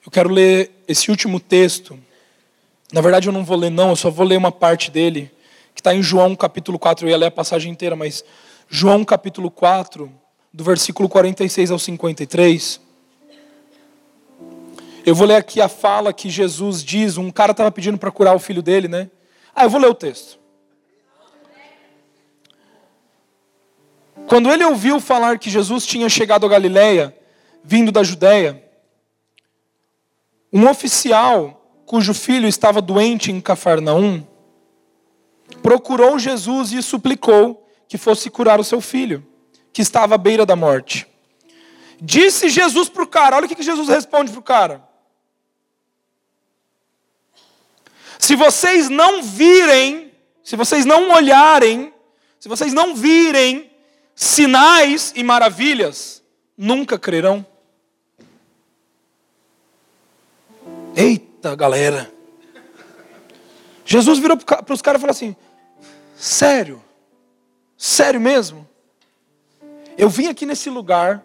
Eu 0.05 0.09
quero 0.09 0.29
ler 0.29 0.71
esse 0.87 1.11
último 1.11 1.41
texto 1.41 1.99
na 2.91 2.99
verdade, 2.99 3.27
eu 3.27 3.33
não 3.33 3.45
vou 3.45 3.57
ler, 3.57 3.69
não, 3.69 3.89
eu 3.89 3.95
só 3.95 4.09
vou 4.09 4.25
ler 4.25 4.37
uma 4.37 4.51
parte 4.51 4.91
dele, 4.91 5.31
que 5.73 5.79
está 5.79 5.95
em 5.95 6.03
João 6.03 6.35
capítulo 6.35 6.77
4. 6.77 7.05
Eu 7.05 7.11
ia 7.11 7.17
ler 7.17 7.27
a 7.27 7.31
passagem 7.31 7.71
inteira, 7.71 7.95
mas 7.95 8.23
João 8.67 9.05
capítulo 9.05 9.49
4, 9.49 10.11
do 10.53 10.63
versículo 10.63 11.07
46 11.07 11.71
ao 11.71 11.79
53. 11.79 12.81
Eu 15.05 15.15
vou 15.15 15.25
ler 15.25 15.35
aqui 15.35 15.61
a 15.61 15.69
fala 15.69 16.11
que 16.11 16.29
Jesus 16.29 16.83
diz. 16.83 17.17
Um 17.17 17.31
cara 17.31 17.51
estava 17.51 17.71
pedindo 17.71 17.97
para 17.97 18.11
curar 18.11 18.35
o 18.35 18.39
filho 18.39 18.61
dele, 18.61 18.87
né? 18.87 19.09
Ah, 19.55 19.63
eu 19.63 19.69
vou 19.69 19.79
ler 19.79 19.89
o 19.89 19.95
texto. 19.95 20.37
Quando 24.27 24.51
ele 24.51 24.63
ouviu 24.63 24.99
falar 24.99 25.39
que 25.39 25.49
Jesus 25.49 25.85
tinha 25.85 26.07
chegado 26.07 26.45
a 26.45 26.49
Galiléia, 26.49 27.15
vindo 27.63 27.91
da 27.91 28.03
Judéia, 28.03 28.63
um 30.53 30.69
oficial 30.69 31.60
cujo 31.91 32.13
filho 32.13 32.47
estava 32.47 32.81
doente 32.81 33.33
em 33.33 33.41
Cafarnaum, 33.41 34.25
procurou 35.61 36.17
Jesus 36.17 36.71
e 36.71 36.81
suplicou 36.81 37.69
que 37.85 37.97
fosse 37.97 38.29
curar 38.29 38.61
o 38.61 38.63
seu 38.63 38.79
filho, 38.79 39.27
que 39.73 39.81
estava 39.81 40.15
à 40.15 40.17
beira 40.17 40.45
da 40.45 40.55
morte. 40.55 41.05
Disse 42.01 42.47
Jesus 42.47 42.87
para 42.87 43.03
o 43.03 43.07
cara, 43.07 43.35
olha 43.35 43.45
o 43.45 43.49
que 43.49 43.61
Jesus 43.61 43.89
responde 43.89 44.31
para 44.31 44.39
o 44.39 44.41
cara. 44.41 44.89
Se 48.17 48.37
vocês 48.37 48.87
não 48.87 49.21
virem, 49.21 50.13
se 50.45 50.55
vocês 50.55 50.85
não 50.85 51.11
olharem, 51.11 51.93
se 52.39 52.47
vocês 52.47 52.71
não 52.71 52.95
virem 52.95 53.69
sinais 54.15 55.11
e 55.13 55.25
maravilhas, 55.25 56.23
nunca 56.57 56.97
crerão. 56.97 57.45
Eita! 60.95 61.30
Galera. 61.57 62.11
Jesus 63.85 64.19
virou 64.19 64.37
para 64.37 64.73
os 64.73 64.81
caras 64.81 64.99
e 64.99 65.01
falou 65.01 65.11
assim: 65.11 65.35
Sério? 66.15 66.81
Sério 67.77 68.21
mesmo? 68.21 68.67
Eu 69.97 70.07
vim 70.07 70.27
aqui 70.27 70.45
nesse 70.45 70.69
lugar, 70.69 71.23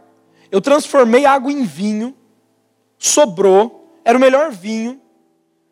eu 0.51 0.61
transformei 0.61 1.27
água 1.27 1.53
em 1.53 1.65
vinho, 1.65 2.15
sobrou, 2.99 4.01
era 4.05 4.17
o 4.17 4.21
melhor 4.21 4.51
vinho. 4.51 5.01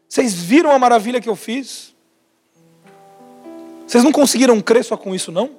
Vocês 0.08 0.34
viram 0.34 0.70
a 0.70 0.78
maravilha 0.78 1.20
que 1.20 1.28
eu 1.28 1.34
fiz? 1.34 1.94
Vocês 3.86 4.04
não 4.04 4.12
conseguiram 4.12 4.60
crer 4.60 4.84
só 4.84 4.96
com 4.96 5.14
isso, 5.14 5.32
não? 5.32 5.50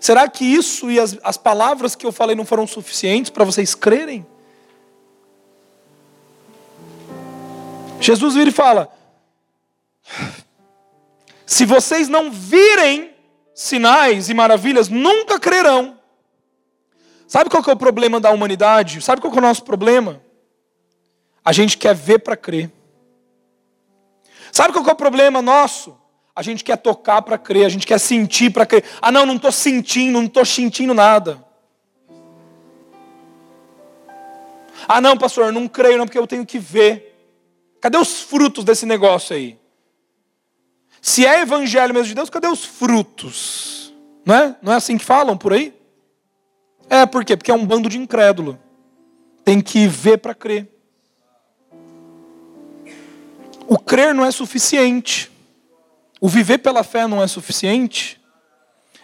Será 0.00 0.28
que 0.28 0.44
isso 0.44 0.90
e 0.90 0.98
as, 0.98 1.18
as 1.22 1.36
palavras 1.36 1.94
que 1.94 2.04
eu 2.04 2.12
falei 2.12 2.34
não 2.34 2.44
foram 2.44 2.66
suficientes 2.66 3.30
para 3.30 3.44
vocês 3.44 3.74
crerem? 3.74 4.26
Jesus 8.04 8.34
vira 8.34 8.50
e 8.50 8.52
fala: 8.52 8.94
Se 11.46 11.64
vocês 11.64 12.06
não 12.06 12.30
virem 12.30 13.14
sinais 13.54 14.28
e 14.28 14.34
maravilhas, 14.34 14.88
nunca 14.90 15.40
crerão. 15.40 15.98
Sabe 17.26 17.48
qual 17.48 17.62
que 17.62 17.70
é 17.70 17.72
o 17.72 17.78
problema 17.78 18.20
da 18.20 18.30
humanidade? 18.30 19.00
Sabe 19.00 19.22
qual 19.22 19.32
que 19.32 19.38
é 19.38 19.42
o 19.42 19.44
nosso 19.44 19.64
problema? 19.64 20.20
A 21.42 21.50
gente 21.50 21.78
quer 21.78 21.94
ver 21.94 22.18
para 22.18 22.36
crer. 22.36 22.70
Sabe 24.52 24.72
qual 24.72 24.84
que 24.84 24.90
é 24.90 24.92
o 24.92 24.96
problema 24.96 25.40
nosso? 25.40 25.98
A 26.36 26.42
gente 26.42 26.62
quer 26.62 26.76
tocar 26.76 27.22
para 27.22 27.38
crer, 27.38 27.64
a 27.64 27.68
gente 27.68 27.86
quer 27.86 27.98
sentir 27.98 28.52
para 28.52 28.66
crer. 28.66 28.84
Ah, 29.00 29.10
não, 29.10 29.24
não 29.24 29.36
estou 29.36 29.50
sentindo, 29.50 30.12
não 30.12 30.26
estou 30.26 30.44
sentindo 30.44 30.92
nada. 30.92 31.42
Ah, 34.86 35.00
não, 35.00 35.16
pastor, 35.16 35.50
não 35.52 35.66
creio 35.66 35.96
não, 35.96 36.04
porque 36.04 36.18
eu 36.18 36.26
tenho 36.26 36.44
que 36.44 36.58
ver. 36.58 37.13
Cadê 37.84 37.98
os 37.98 38.22
frutos 38.22 38.64
desse 38.64 38.86
negócio 38.86 39.36
aí? 39.36 39.58
Se 41.02 41.26
é 41.26 41.42
evangelho 41.42 41.92
mesmo 41.92 42.08
de 42.08 42.14
Deus, 42.14 42.30
cadê 42.30 42.48
os 42.48 42.64
frutos? 42.64 43.92
Não 44.24 44.34
é? 44.34 44.56
Não 44.62 44.72
é 44.72 44.76
assim 44.76 44.96
que 44.96 45.04
falam 45.04 45.36
por 45.36 45.52
aí? 45.52 45.74
É, 46.88 47.04
por 47.04 47.26
quê? 47.26 47.36
Porque 47.36 47.50
é 47.50 47.54
um 47.54 47.66
bando 47.66 47.90
de 47.90 47.98
incrédulo. 47.98 48.58
Tem 49.44 49.60
que 49.60 49.86
ver 49.86 50.16
para 50.16 50.34
crer. 50.34 50.66
O 53.66 53.78
crer 53.78 54.14
não 54.14 54.24
é 54.24 54.30
suficiente. 54.30 55.30
O 56.18 56.26
viver 56.26 56.60
pela 56.60 56.82
fé 56.82 57.06
não 57.06 57.22
é 57.22 57.26
suficiente. 57.26 58.18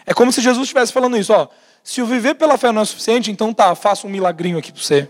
É 0.06 0.14
como 0.14 0.32
se 0.32 0.40
Jesus 0.40 0.62
estivesse 0.62 0.90
falando 0.90 1.18
isso, 1.18 1.34
ó. 1.34 1.48
Se 1.84 2.00
o 2.00 2.06
viver 2.06 2.34
pela 2.34 2.56
fé 2.56 2.72
não 2.72 2.80
é 2.80 2.86
suficiente, 2.86 3.30
então 3.30 3.52
tá, 3.52 3.74
faça 3.74 4.06
um 4.06 4.10
milagrinho 4.10 4.56
aqui 4.56 4.72
para 4.72 4.80
você. 4.80 5.06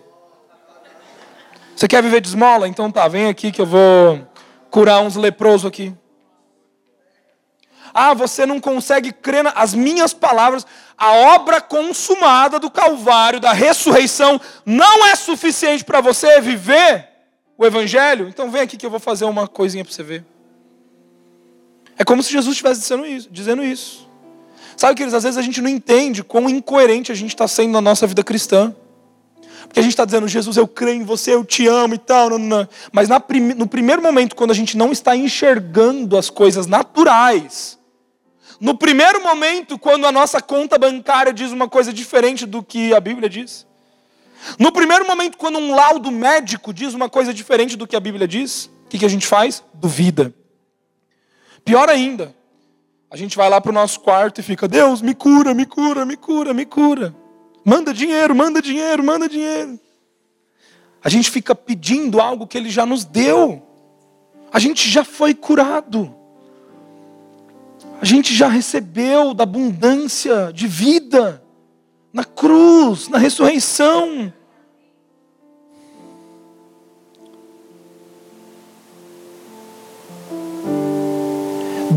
Você 1.80 1.88
quer 1.88 2.02
viver 2.02 2.20
de 2.20 2.28
esmola? 2.28 2.68
Então 2.68 2.90
tá, 2.90 3.08
vem 3.08 3.26
aqui 3.26 3.50
que 3.50 3.58
eu 3.58 3.64
vou 3.64 4.28
curar 4.70 5.00
uns 5.00 5.16
leprosos 5.16 5.64
aqui. 5.64 5.94
Ah, 7.94 8.12
você 8.12 8.44
não 8.44 8.60
consegue 8.60 9.10
crer 9.10 9.44
nas 9.44 9.72
minhas 9.72 10.12
palavras. 10.12 10.66
A 10.94 11.10
obra 11.34 11.58
consumada 11.58 12.58
do 12.58 12.70
Calvário, 12.70 13.40
da 13.40 13.54
ressurreição, 13.54 14.38
não 14.66 15.06
é 15.06 15.16
suficiente 15.16 15.82
para 15.82 16.02
você 16.02 16.38
viver 16.42 17.08
o 17.56 17.64
Evangelho? 17.64 18.28
Então 18.28 18.50
vem 18.50 18.60
aqui 18.60 18.76
que 18.76 18.84
eu 18.84 18.90
vou 18.90 19.00
fazer 19.00 19.24
uma 19.24 19.48
coisinha 19.48 19.82
para 19.82 19.94
você 19.94 20.02
ver. 20.02 20.22
É 21.96 22.04
como 22.04 22.22
se 22.22 22.30
Jesus 22.30 22.52
estivesse 22.52 22.82
dizendo 22.82 23.06
isso, 23.06 23.28
dizendo 23.30 23.64
isso. 23.64 24.06
Sabe, 24.76 24.96
queridos, 24.96 25.14
às 25.14 25.22
vezes 25.22 25.38
a 25.38 25.42
gente 25.42 25.62
não 25.62 25.70
entende 25.70 26.22
quão 26.22 26.46
incoerente 26.50 27.10
a 27.10 27.14
gente 27.14 27.30
está 27.30 27.48
sendo 27.48 27.72
na 27.72 27.80
nossa 27.80 28.06
vida 28.06 28.22
cristã. 28.22 28.76
Porque 29.70 29.78
a 29.78 29.82
gente 29.84 29.92
está 29.92 30.04
dizendo, 30.04 30.26
Jesus, 30.26 30.56
eu 30.56 30.66
creio 30.66 31.00
em 31.00 31.04
você, 31.04 31.32
eu 31.32 31.44
te 31.44 31.64
amo 31.68 31.94
e 31.94 31.98
tal. 31.98 32.30
Não, 32.30 32.38
não. 32.40 32.68
Mas 32.90 33.08
prim 33.28 33.54
no 33.54 33.68
primeiro 33.68 34.02
momento, 34.02 34.34
quando 34.34 34.50
a 34.50 34.54
gente 34.54 34.76
não 34.76 34.90
está 34.90 35.14
enxergando 35.14 36.18
as 36.18 36.28
coisas 36.28 36.66
naturais, 36.66 37.78
no 38.60 38.76
primeiro 38.76 39.22
momento, 39.22 39.78
quando 39.78 40.08
a 40.08 40.10
nossa 40.12 40.42
conta 40.42 40.76
bancária 40.76 41.32
diz 41.32 41.52
uma 41.52 41.68
coisa 41.68 41.92
diferente 41.92 42.46
do 42.46 42.64
que 42.64 42.92
a 42.92 42.98
Bíblia 42.98 43.28
diz, 43.28 43.64
no 44.58 44.72
primeiro 44.72 45.06
momento, 45.06 45.38
quando 45.38 45.60
um 45.60 45.72
laudo 45.72 46.10
médico 46.10 46.74
diz 46.74 46.92
uma 46.92 47.08
coisa 47.08 47.32
diferente 47.32 47.76
do 47.76 47.86
que 47.86 47.94
a 47.94 48.00
Bíblia 48.00 48.26
diz, 48.26 48.68
o 48.86 48.88
que, 48.88 48.98
que 48.98 49.06
a 49.06 49.08
gente 49.08 49.24
faz? 49.24 49.62
Duvida. 49.72 50.34
Pior 51.64 51.88
ainda, 51.88 52.34
a 53.08 53.16
gente 53.16 53.36
vai 53.36 53.48
lá 53.48 53.60
para 53.60 53.70
o 53.70 53.74
nosso 53.74 54.00
quarto 54.00 54.40
e 54.40 54.42
fica: 54.42 54.66
Deus, 54.66 55.00
me 55.00 55.14
cura, 55.14 55.54
me 55.54 55.64
cura, 55.64 56.04
me 56.04 56.16
cura, 56.16 56.52
me 56.52 56.66
cura. 56.66 57.14
Manda 57.64 57.92
dinheiro, 57.92 58.34
manda 58.34 58.62
dinheiro, 58.62 59.02
manda 59.02 59.28
dinheiro. 59.28 59.78
A 61.02 61.08
gente 61.08 61.30
fica 61.30 61.54
pedindo 61.54 62.20
algo 62.20 62.46
que 62.46 62.58
ele 62.58 62.70
já 62.70 62.84
nos 62.84 63.04
deu. 63.04 63.62
A 64.52 64.58
gente 64.58 64.88
já 64.88 65.04
foi 65.04 65.34
curado. 65.34 66.14
A 68.00 68.04
gente 68.04 68.34
já 68.34 68.48
recebeu 68.48 69.34
da 69.34 69.44
abundância 69.44 70.52
de 70.52 70.66
vida 70.66 71.42
na 72.12 72.24
cruz, 72.24 73.08
na 73.08 73.18
ressurreição. 73.18 74.32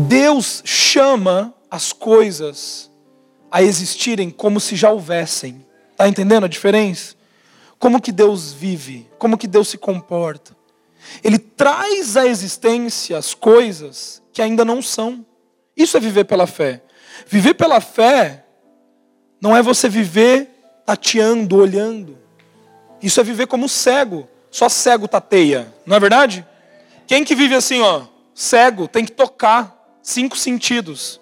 Deus 0.06 0.62
chama 0.64 1.54
as 1.70 1.92
coisas 1.92 2.90
a 3.54 3.62
existirem 3.62 4.30
como 4.30 4.58
se 4.58 4.74
já 4.74 4.90
houvessem. 4.90 5.64
Está 5.92 6.08
entendendo 6.08 6.42
a 6.42 6.48
diferença? 6.48 7.14
Como 7.78 8.02
que 8.02 8.10
Deus 8.10 8.52
vive? 8.52 9.08
Como 9.16 9.38
que 9.38 9.46
Deus 9.46 9.68
se 9.68 9.78
comporta? 9.78 10.56
Ele 11.22 11.38
traz 11.38 12.16
à 12.16 12.26
existência 12.26 13.16
as 13.16 13.32
coisas 13.32 14.20
que 14.32 14.42
ainda 14.42 14.64
não 14.64 14.82
são. 14.82 15.24
Isso 15.76 15.96
é 15.96 16.00
viver 16.00 16.24
pela 16.24 16.48
fé. 16.48 16.82
Viver 17.28 17.54
pela 17.54 17.80
fé 17.80 18.44
não 19.40 19.56
é 19.56 19.62
você 19.62 19.88
viver 19.88 20.50
tateando, 20.84 21.56
olhando. 21.56 22.18
Isso 23.00 23.20
é 23.20 23.22
viver 23.22 23.46
como 23.46 23.68
cego. 23.68 24.28
Só 24.50 24.68
cego 24.68 25.06
tateia, 25.06 25.72
não 25.86 25.94
é 25.94 26.00
verdade? 26.00 26.44
Quem 27.06 27.22
que 27.22 27.36
vive 27.36 27.54
assim, 27.54 27.80
ó, 27.80 28.02
cego, 28.34 28.88
tem 28.88 29.04
que 29.04 29.12
tocar, 29.12 29.96
cinco 30.02 30.36
sentidos. 30.36 31.20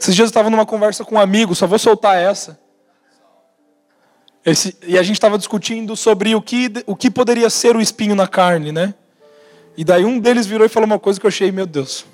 Esses 0.00 0.14
dias 0.14 0.26
eu 0.26 0.30
estava 0.30 0.48
numa 0.48 0.64
conversa 0.64 1.04
com 1.04 1.16
um 1.16 1.20
amigo, 1.20 1.54
só 1.54 1.66
vou 1.66 1.78
soltar 1.78 2.16
essa. 2.16 2.58
Esse, 4.44 4.76
e 4.86 4.96
a 4.96 5.02
gente 5.02 5.16
estava 5.16 5.36
discutindo 5.36 5.96
sobre 5.96 6.34
o 6.34 6.40
que, 6.40 6.72
o 6.86 6.96
que 6.96 7.10
poderia 7.10 7.50
ser 7.50 7.76
o 7.76 7.80
espinho 7.80 8.14
na 8.14 8.26
carne, 8.28 8.72
né? 8.72 8.94
E 9.76 9.84
daí 9.84 10.04
um 10.04 10.18
deles 10.18 10.46
virou 10.46 10.64
e 10.64 10.68
falou 10.68 10.86
uma 10.86 10.98
coisa 10.98 11.20
que 11.20 11.26
eu 11.26 11.28
achei, 11.28 11.52
meu 11.52 11.66
Deus. 11.66 12.04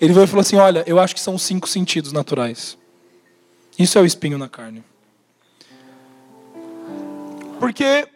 Ele 0.00 0.12
virou 0.12 0.24
e 0.24 0.26
falou 0.26 0.40
assim: 0.40 0.56
Olha, 0.56 0.84
eu 0.86 0.98
acho 0.98 1.14
que 1.14 1.20
são 1.20 1.36
cinco 1.36 1.68
sentidos 1.68 2.12
naturais. 2.12 2.78
Isso 3.78 3.98
é 3.98 4.00
o 4.00 4.06
espinho 4.06 4.38
na 4.38 4.48
carne. 4.48 4.82
Porque, 7.58 8.08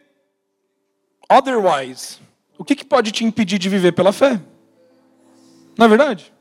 otherwise, 1.31 2.19
o 2.57 2.65
que, 2.65 2.75
que 2.75 2.85
pode 2.85 3.11
te 3.13 3.25
impedir 3.25 3.59
de 3.59 3.69
viver 3.69 3.93
pela 3.93 4.13
fé? 4.13 4.41
Não 5.77 5.87
é 5.87 5.89
verdade? 5.89 6.33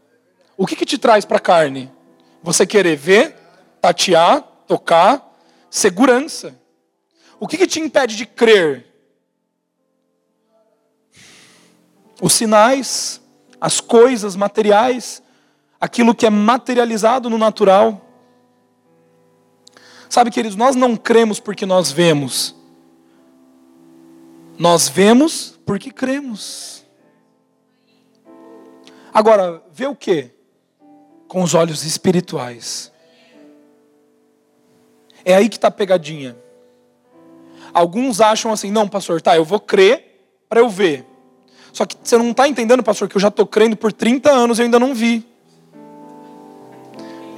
O 0.57 0.65
que, 0.65 0.75
que 0.75 0.85
te 0.85 0.97
traz 0.97 1.25
para 1.25 1.37
a 1.37 1.41
carne? 1.41 1.91
Você 2.41 2.65
querer 2.65 2.95
ver, 2.95 3.35
tatear, 3.81 4.41
tocar, 4.67 5.37
segurança. 5.69 6.57
O 7.39 7.47
que, 7.47 7.57
que 7.57 7.67
te 7.67 7.79
impede 7.79 8.15
de 8.15 8.25
crer? 8.25 8.85
Os 12.21 12.33
sinais, 12.33 13.21
as 13.59 13.79
coisas 13.79 14.35
materiais, 14.35 15.21
aquilo 15.79 16.15
que 16.15 16.25
é 16.25 16.29
materializado 16.29 17.29
no 17.29 17.37
natural. 17.37 18.05
Sabe, 20.09 20.31
queridos, 20.31 20.57
nós 20.57 20.75
não 20.75 20.97
cremos 20.97 21.39
porque 21.39 21.65
nós 21.65 21.91
vemos. 21.91 22.55
Nós 24.57 24.89
vemos 24.89 25.57
porque 25.65 25.91
cremos. 25.91 26.83
Agora, 29.13 29.63
vê 29.71 29.87
o 29.87 29.95
que? 29.95 30.31
Com 31.29 31.41
os 31.41 31.53
olhos 31.53 31.85
espirituais. 31.85 32.91
É 35.23 35.33
aí 35.35 35.47
que 35.47 35.55
está 35.55 35.69
a 35.69 35.71
pegadinha. 35.71 36.35
Alguns 37.73 38.19
acham 38.19 38.51
assim, 38.51 38.69
não, 38.69 38.85
pastor, 38.85 39.21
tá, 39.21 39.37
eu 39.37 39.45
vou 39.45 39.59
crer 39.61 40.27
para 40.49 40.59
eu 40.59 40.69
ver. 40.69 41.05
Só 41.71 41.85
que 41.85 41.95
você 42.03 42.17
não 42.17 42.31
está 42.31 42.47
entendendo, 42.47 42.83
pastor, 42.83 43.07
que 43.07 43.15
eu 43.15 43.21
já 43.21 43.27
estou 43.29 43.45
crendo 43.45 43.77
por 43.77 43.93
30 43.93 44.29
anos 44.29 44.57
e 44.57 44.61
eu 44.61 44.65
ainda 44.65 44.79
não 44.79 44.93
vi. 44.93 45.25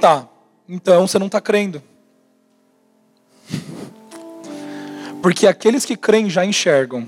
Tá, 0.00 0.26
então 0.68 1.06
você 1.06 1.18
não 1.18 1.26
está 1.26 1.40
crendo. 1.40 1.82
Porque 5.20 5.46
aqueles 5.46 5.84
que 5.84 5.96
creem 5.96 6.28
já 6.28 6.44
enxergam. 6.44 7.06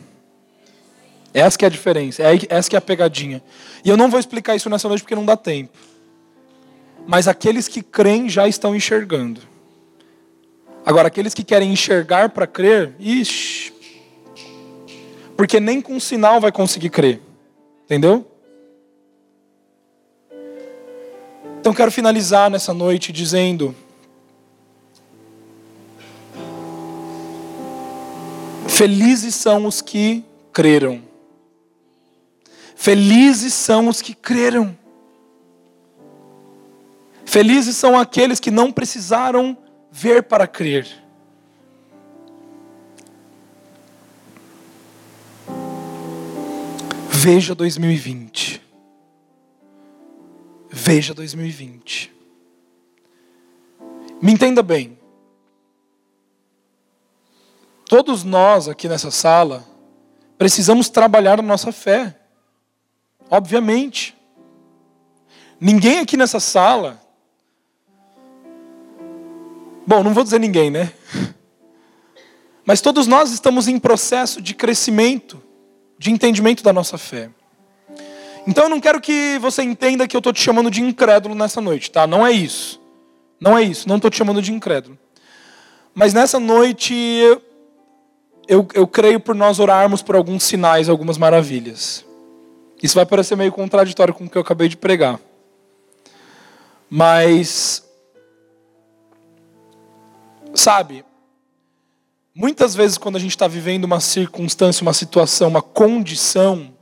Essa 1.32 1.58
que 1.58 1.64
é 1.64 1.68
a 1.68 1.70
diferença, 1.70 2.22
é 2.22 2.38
essa 2.48 2.70
que 2.70 2.76
é 2.76 2.78
a 2.78 2.82
pegadinha. 2.82 3.42
E 3.84 3.88
eu 3.88 3.96
não 3.96 4.08
vou 4.08 4.20
explicar 4.20 4.54
isso 4.54 4.70
nessa 4.70 4.86
noite 4.86 5.02
porque 5.02 5.16
não 5.16 5.24
dá 5.24 5.36
tempo. 5.36 5.76
Mas 7.06 7.28
aqueles 7.28 7.68
que 7.68 7.82
creem 7.82 8.28
já 8.28 8.48
estão 8.48 8.74
enxergando. 8.74 9.40
Agora, 10.86 11.08
aqueles 11.08 11.32
que 11.32 11.42
querem 11.42 11.72
enxergar 11.72 12.30
para 12.30 12.46
crer, 12.46 12.94
ixi. 12.98 13.72
Porque 15.36 15.58
nem 15.58 15.80
com 15.80 15.98
sinal 15.98 16.40
vai 16.40 16.52
conseguir 16.52 16.90
crer. 16.90 17.20
Entendeu? 17.84 18.26
Então 21.60 21.72
quero 21.72 21.90
finalizar 21.90 22.50
nessa 22.50 22.74
noite 22.74 23.10
dizendo: 23.10 23.74
Felizes 28.68 29.34
são 29.34 29.66
os 29.66 29.80
que 29.80 30.22
creram. 30.52 31.02
Felizes 32.76 33.54
são 33.54 33.88
os 33.88 34.02
que 34.02 34.14
creram. 34.14 34.76
Felizes 37.24 37.76
são 37.76 37.98
aqueles 37.98 38.38
que 38.38 38.50
não 38.50 38.70
precisaram 38.70 39.56
ver 39.90 40.24
para 40.24 40.46
crer. 40.46 40.86
Veja 47.08 47.54
2020. 47.54 48.60
Veja 50.70 51.14
2020. 51.14 52.12
Me 54.20 54.32
entenda 54.32 54.62
bem. 54.62 54.98
Todos 57.86 58.24
nós 58.24 58.68
aqui 58.68 58.88
nessa 58.88 59.10
sala 59.10 59.64
precisamos 60.36 60.88
trabalhar 60.88 61.38
a 61.38 61.42
nossa 61.42 61.72
fé. 61.72 62.18
Obviamente. 63.30 64.14
Ninguém 65.60 66.00
aqui 66.00 66.16
nessa 66.16 66.40
sala 66.40 67.03
Bom, 69.86 70.02
não 70.02 70.14
vou 70.14 70.24
dizer 70.24 70.40
ninguém, 70.40 70.70
né? 70.70 70.92
Mas 72.64 72.80
todos 72.80 73.06
nós 73.06 73.30
estamos 73.30 73.68
em 73.68 73.78
processo 73.78 74.40
de 74.40 74.54
crescimento, 74.54 75.42
de 75.98 76.10
entendimento 76.10 76.62
da 76.62 76.72
nossa 76.72 76.96
fé. 76.96 77.28
Então 78.46 78.64
eu 78.64 78.70
não 78.70 78.80
quero 78.80 79.00
que 79.00 79.38
você 79.40 79.62
entenda 79.62 80.08
que 80.08 80.16
eu 80.16 80.18
estou 80.18 80.32
te 80.32 80.40
chamando 80.40 80.70
de 80.70 80.80
incrédulo 80.80 81.34
nessa 81.34 81.60
noite, 81.60 81.90
tá? 81.90 82.06
Não 82.06 82.26
é 82.26 82.32
isso. 82.32 82.80
Não 83.40 83.58
é 83.58 83.62
isso, 83.62 83.86
não 83.88 83.96
estou 83.96 84.10
te 84.10 84.16
chamando 84.16 84.40
de 84.40 84.52
incrédulo. 84.52 84.98
Mas 85.94 86.14
nessa 86.14 86.40
noite 86.40 86.94
eu, 88.48 88.66
eu, 88.74 88.86
creio 88.86 89.20
por 89.20 89.34
nós 89.34 89.58
orarmos 89.58 90.02
por 90.02 90.16
alguns 90.16 90.44
sinais, 90.44 90.88
algumas 90.88 91.18
maravilhas. 91.18 92.04
Isso 92.82 92.94
vai 92.94 93.04
parecer 93.04 93.36
meio 93.36 93.52
contraditório 93.52 94.14
com 94.14 94.24
o 94.24 94.30
que 94.30 94.36
eu 94.36 94.42
acabei 94.42 94.68
de 94.68 94.76
pregar. 94.76 95.20
Mas 96.88 97.83
Sabe, 100.54 101.04
muitas 102.32 102.76
vezes 102.76 102.96
quando 102.96 103.16
a 103.16 103.18
gente 103.18 103.32
está 103.32 103.48
vivendo 103.48 103.84
uma 103.84 103.98
circunstância, 103.98 104.82
uma 104.82 104.92
situação, 104.92 105.48
uma 105.48 105.60
condição, 105.60 106.72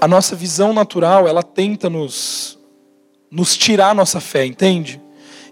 a 0.00 0.08
nossa 0.08 0.34
visão 0.34 0.72
natural, 0.72 1.28
ela 1.28 1.44
tenta 1.44 1.88
nos, 1.88 2.58
nos 3.30 3.56
tirar 3.56 3.90
a 3.90 3.94
nossa 3.94 4.20
fé, 4.20 4.44
entende? 4.44 5.00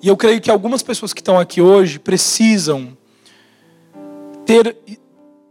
E 0.02 0.08
eu 0.08 0.16
creio 0.16 0.40
que 0.40 0.50
algumas 0.50 0.82
pessoas 0.82 1.12
que 1.12 1.20
estão 1.20 1.38
aqui 1.38 1.60
hoje 1.60 2.00
precisam 2.00 2.98
ter, 4.44 4.76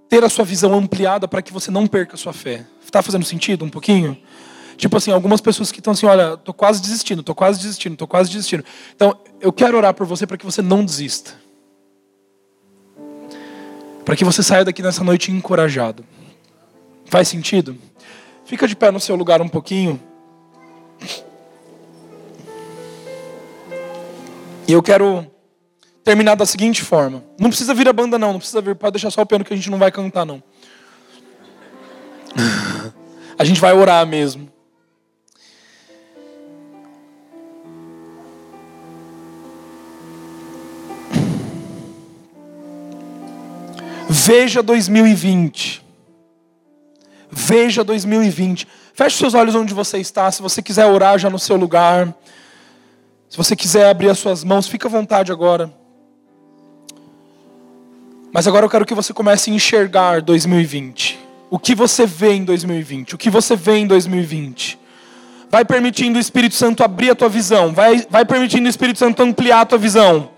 ter 0.09 0.26
a 0.26 0.30
sua 0.30 0.43
visão 0.43 0.74
ampliada 0.74 1.26
para 1.26 1.41
que 1.41 1.53
você 1.53 1.72
não 1.72 1.88
perca 1.88 2.15
a 2.15 2.17
sua 2.17 2.34
fé. 2.34 2.65
Está 2.84 3.01
fazendo 3.01 3.24
sentido 3.24 3.63
um 3.63 3.70
pouquinho? 3.70 4.17
Tipo 4.80 4.95
assim, 4.95 5.11
algumas 5.11 5.41
pessoas 5.41 5.73
que 5.73 5.82
estão 5.82 5.91
assim, 5.91 6.05
olha, 6.05 6.38
tô 6.38 6.53
quase 6.53 6.82
desistindo, 6.82 7.21
tô 7.21 7.36
quase 7.36 7.59
desistindo, 7.59 7.97
tô 7.97 8.07
quase 8.07 8.32
desistindo. 8.32 8.63
Então, 8.95 9.13
eu 9.41 9.51
quero 9.51 9.75
orar 9.75 9.93
por 9.93 10.07
você 10.07 10.25
para 10.25 10.38
que 10.38 10.45
você 10.45 10.61
não 10.61 10.86
desista. 10.86 11.34
Para 14.05 14.15
que 14.15 14.23
você 14.23 14.41
saia 14.41 14.63
daqui 14.63 14.82
nessa 14.82 15.03
noite 15.03 15.34
encorajado. 15.34 16.05
Faz 17.07 17.27
sentido? 17.27 17.75
Fica 18.45 18.65
de 18.69 18.73
pé 18.73 18.89
no 18.89 19.01
seu 19.01 19.17
lugar 19.17 19.41
um 19.41 19.49
pouquinho. 19.49 19.99
E 24.65 24.71
eu 24.71 24.82
quero 24.82 25.30
terminar 26.05 26.36
da 26.36 26.45
seguinte 26.45 26.84
forma. 26.84 27.21
Não 27.38 27.49
precisa 27.49 27.73
vir 27.73 27.89
a 27.89 27.93
banda 27.93 28.17
não, 28.17 28.32
não 28.32 28.39
precisa 28.39 28.61
vir, 28.61 28.75
pode 28.75 28.93
deixar 28.93 29.11
só 29.11 29.23
o 29.23 29.25
piano 29.25 29.43
que 29.43 29.53
a 29.53 29.57
gente 29.57 29.69
não 29.69 29.77
vai 29.77 29.91
cantar 29.91 30.25
não. 30.25 30.41
A 33.38 33.45
gente 33.45 33.61
vai 33.61 33.73
orar 33.73 34.05
mesmo. 34.05 34.49
Veja 44.26 44.61
2020. 44.61 45.82
Veja 47.32 47.84
2020. 47.84 48.67
Feche 48.93 49.17
seus 49.17 49.34
olhos 49.34 49.55
onde 49.55 49.74
você 49.74 49.97
está. 49.97 50.30
Se 50.32 50.41
você 50.41 50.61
quiser 50.61 50.86
orar 50.86 51.17
já 51.17 51.30
no 51.30 51.39
seu 51.39 51.55
lugar. 51.55 52.13
Se 53.30 53.38
você 53.38 53.55
quiser 53.55 53.89
abrir 53.89 54.09
as 54.09 54.20
suas 54.20 54.43
mãos, 54.43 54.67
fica 54.67 54.88
à 54.88 54.91
vontade 54.91 55.32
agora. 55.32 55.72
Mas 58.34 58.47
agora 58.47 58.65
eu 58.65 58.70
quero 58.70 58.86
que 58.86 58.93
você 58.93 59.13
comece 59.13 59.49
a 59.49 59.53
enxergar 59.53 60.22
2020. 60.22 61.17
O 61.49 61.57
que 61.57 61.74
você 61.74 62.05
vê 62.05 62.34
em 62.34 62.43
2020? 62.43 63.15
O 63.15 63.17
que 63.17 63.30
você 63.30 63.55
vê 63.55 63.78
em 63.78 63.88
2020? 63.88 64.78
Vai 65.49 65.63
permitindo 65.63 66.17
o 66.17 66.22
Espírito 66.22 66.55
Santo 66.55 66.84
abrir 66.84 67.09
a 67.09 67.15
tua 67.15 67.30
visão. 67.30 67.74
Vai, 67.74 68.05
vai 68.09 68.26
permitindo 68.26 68.67
o 68.67 68.70
Espírito 68.70 68.99
Santo 68.99 69.24
ampliar 69.24 69.61
a 69.61 69.65
tua 69.65 69.78
visão. 69.80 70.30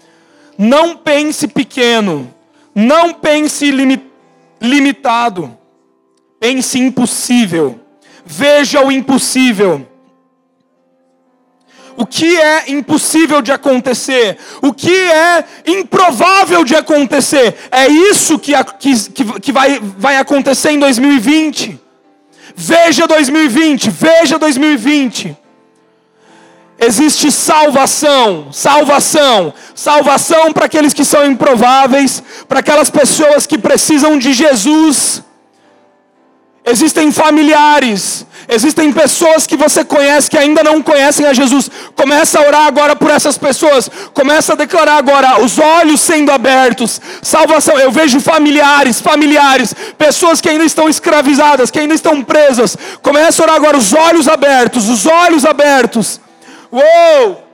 Não 0.57 0.95
pense 0.95 1.47
pequeno. 1.47 2.33
Não 2.73 3.13
pense 3.13 3.69
limitado. 4.61 5.57
Pense 6.39 6.79
impossível. 6.79 7.79
Veja 8.25 8.83
o 8.83 8.91
impossível. 8.91 9.87
O 11.97 12.05
que 12.05 12.39
é 12.39 12.71
impossível 12.71 13.41
de 13.41 13.51
acontecer? 13.51 14.37
O 14.61 14.73
que 14.73 14.95
é 14.95 15.43
improvável 15.67 16.63
de 16.63 16.75
acontecer? 16.75 17.55
É 17.69 17.87
isso 17.87 18.39
que, 18.39 18.53
que, 18.79 19.39
que 19.39 19.51
vai, 19.51 19.79
vai 19.79 20.17
acontecer 20.17 20.71
em 20.71 20.79
2020. 20.79 21.79
Veja 22.55 23.07
2020, 23.07 23.89
veja 23.89 24.39
2020. 24.39 25.37
Existe 26.83 27.31
salvação, 27.31 28.47
salvação, 28.51 29.53
salvação 29.75 30.51
para 30.51 30.65
aqueles 30.65 30.95
que 30.95 31.05
são 31.05 31.23
improváveis, 31.23 32.23
para 32.49 32.59
aquelas 32.59 32.89
pessoas 32.89 33.45
que 33.45 33.55
precisam 33.55 34.17
de 34.17 34.33
Jesus. 34.33 35.21
Existem 36.65 37.11
familiares, 37.11 38.25
existem 38.49 38.91
pessoas 38.91 39.45
que 39.45 39.55
você 39.55 39.85
conhece 39.85 40.27
que 40.27 40.39
ainda 40.39 40.63
não 40.63 40.81
conhecem 40.81 41.27
a 41.27 41.33
Jesus. 41.33 41.69
Começa 41.95 42.39
a 42.39 42.47
orar 42.47 42.65
agora 42.65 42.95
por 42.95 43.11
essas 43.11 43.37
pessoas. 43.37 43.87
Começa 44.11 44.53
a 44.53 44.55
declarar 44.55 44.97
agora 44.97 45.39
os 45.39 45.59
olhos 45.59 46.01
sendo 46.01 46.31
abertos. 46.31 46.99
Salvação. 47.21 47.77
Eu 47.77 47.91
vejo 47.91 48.19
familiares, 48.19 48.99
familiares, 48.99 49.75
pessoas 49.99 50.41
que 50.41 50.49
ainda 50.49 50.65
estão 50.65 50.89
escravizadas, 50.89 51.69
que 51.69 51.77
ainda 51.77 51.93
estão 51.93 52.23
presas. 52.23 52.75
Começa 53.03 53.43
a 53.43 53.45
orar 53.45 53.55
agora 53.55 53.77
os 53.77 53.93
olhos 53.93 54.27
abertos, 54.27 54.89
os 54.89 55.05
olhos 55.05 55.45
abertos. 55.45 56.19
Uou! 56.71 57.51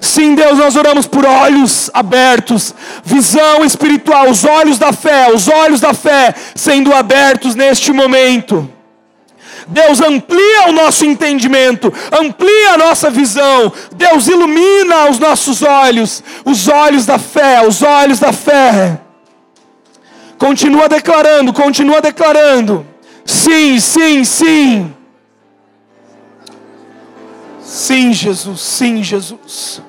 Sim, 0.00 0.34
Deus, 0.34 0.58
nós 0.58 0.76
oramos 0.76 1.06
por 1.06 1.24
olhos 1.26 1.90
abertos, 1.92 2.74
visão 3.02 3.64
espiritual, 3.64 4.28
os 4.28 4.44
olhos 4.44 4.78
da 4.78 4.92
fé, 4.92 5.32
os 5.32 5.48
olhos 5.48 5.80
da 5.80 5.94
fé 5.94 6.34
sendo 6.54 6.94
abertos 6.94 7.54
neste 7.54 7.92
momento. 7.92 8.70
Deus 9.66 10.00
amplia 10.00 10.68
o 10.68 10.72
nosso 10.72 11.04
entendimento, 11.04 11.92
amplia 12.12 12.74
a 12.74 12.78
nossa 12.78 13.10
visão. 13.10 13.72
Deus 13.96 14.28
ilumina 14.28 15.10
os 15.10 15.18
nossos 15.18 15.62
olhos, 15.62 16.22
os 16.44 16.68
olhos 16.68 17.04
da 17.04 17.18
fé, 17.18 17.66
os 17.66 17.82
olhos 17.82 18.20
da 18.20 18.32
fé. 18.32 19.00
Continua 20.38 20.88
declarando, 20.88 21.52
continua 21.52 22.00
declarando. 22.00 22.86
Sim, 23.24 23.80
sim, 23.80 24.22
sim. 24.22 24.95
Sim, 27.66 28.12
Jesus, 28.12 28.60
sim, 28.60 29.02
Jesus. 29.02 29.82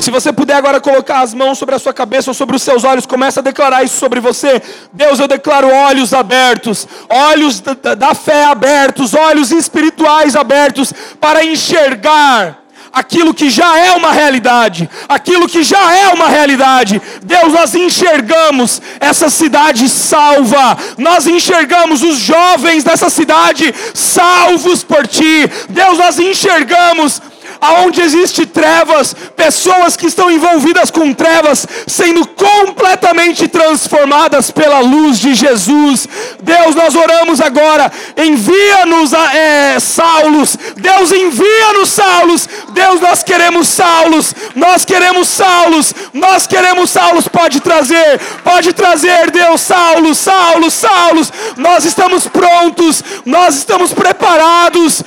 Se 0.00 0.10
você 0.10 0.32
puder 0.32 0.54
agora 0.54 0.80
colocar 0.80 1.20
as 1.20 1.32
mãos 1.32 1.58
sobre 1.58 1.76
a 1.76 1.78
sua 1.78 1.94
cabeça 1.94 2.30
ou 2.30 2.34
sobre 2.34 2.56
os 2.56 2.62
seus 2.62 2.82
olhos, 2.82 3.06
começa 3.06 3.38
a 3.38 3.42
declarar 3.42 3.84
isso 3.84 3.96
sobre 3.96 4.18
você. 4.18 4.60
Deus, 4.92 5.20
eu 5.20 5.28
declaro 5.28 5.68
olhos 5.68 6.12
abertos, 6.12 6.88
olhos 7.08 7.60
da, 7.60 7.94
da 7.94 8.14
fé 8.14 8.46
abertos, 8.46 9.14
olhos 9.14 9.52
espirituais 9.52 10.34
abertos 10.34 10.92
para 11.20 11.44
enxergar 11.44 12.64
aquilo 12.92 13.34
que 13.34 13.50
já 13.50 13.78
é 13.78 13.92
uma 13.92 14.12
realidade, 14.12 14.88
aquilo 15.08 15.48
que 15.48 15.62
já 15.62 15.94
é 15.94 16.08
uma 16.08 16.28
realidade. 16.28 17.00
Deus, 17.22 17.52
nós 17.52 17.74
enxergamos 17.74 18.80
essa 19.00 19.28
cidade 19.30 19.88
salva, 19.88 20.76
nós 20.96 21.26
enxergamos 21.26 22.02
os 22.02 22.18
jovens 22.18 22.84
dessa 22.84 23.10
cidade 23.10 23.74
salvos 23.94 24.82
por 24.82 25.06
ti. 25.06 25.48
Deus, 25.68 25.98
nós 25.98 26.18
enxergamos 26.18 27.20
aonde 27.60 28.00
existe 28.00 28.46
trevas, 28.46 29.14
pessoas 29.36 29.96
que 29.96 30.06
estão 30.06 30.30
envolvidas 30.30 30.90
com 30.90 31.12
trevas, 31.12 31.66
sendo 31.86 32.26
completamente 32.26 33.48
transformadas 33.48 34.50
pela 34.50 34.80
luz 34.80 35.18
de 35.18 35.34
Jesus. 35.34 36.08
Deus, 36.42 36.74
nós 36.74 36.94
oramos 36.94 37.40
agora, 37.40 37.90
envia-nos 38.16 39.12
é, 39.12 39.78
Saulos, 39.80 40.56
Deus 40.76 41.12
envia-nos 41.12 41.88
Saulos, 41.88 42.48
Deus, 42.70 43.00
nós 43.00 43.22
queremos 43.22 43.68
Saulos, 43.68 44.34
nós 44.54 44.84
queremos 44.84 45.28
Saulos, 45.28 45.94
nós 46.12 46.46
queremos 46.46 46.90
Saulos, 46.90 47.28
pode 47.28 47.60
trazer, 47.60 48.20
pode 48.42 48.72
trazer, 48.72 49.30
Deus, 49.30 49.60
Saulos, 49.60 50.18
Saulos, 50.18 50.74
Saulos, 50.74 51.32
nós 51.56 51.84
estamos 51.84 52.26
prontos, 52.26 53.02
nós 53.24 53.56
estamos 53.56 53.92
preparados, 53.92 55.02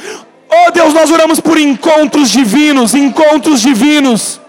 Oh 0.54 0.72
Deus, 0.72 0.94
nós 0.94 1.10
oramos 1.10 1.40
por 1.40 1.58
encontros 1.58 2.30
divinos, 2.30 2.94
encontros 2.94 3.62
divinos. 3.62 4.42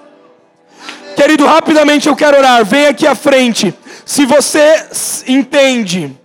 Querido, 1.14 1.46
rapidamente 1.46 2.08
eu 2.08 2.16
quero 2.16 2.36
orar. 2.36 2.64
Vem 2.64 2.86
aqui 2.86 3.06
à 3.06 3.14
frente. 3.14 3.72
Se 4.04 4.26
você 4.26 4.84
entende, 5.28 6.16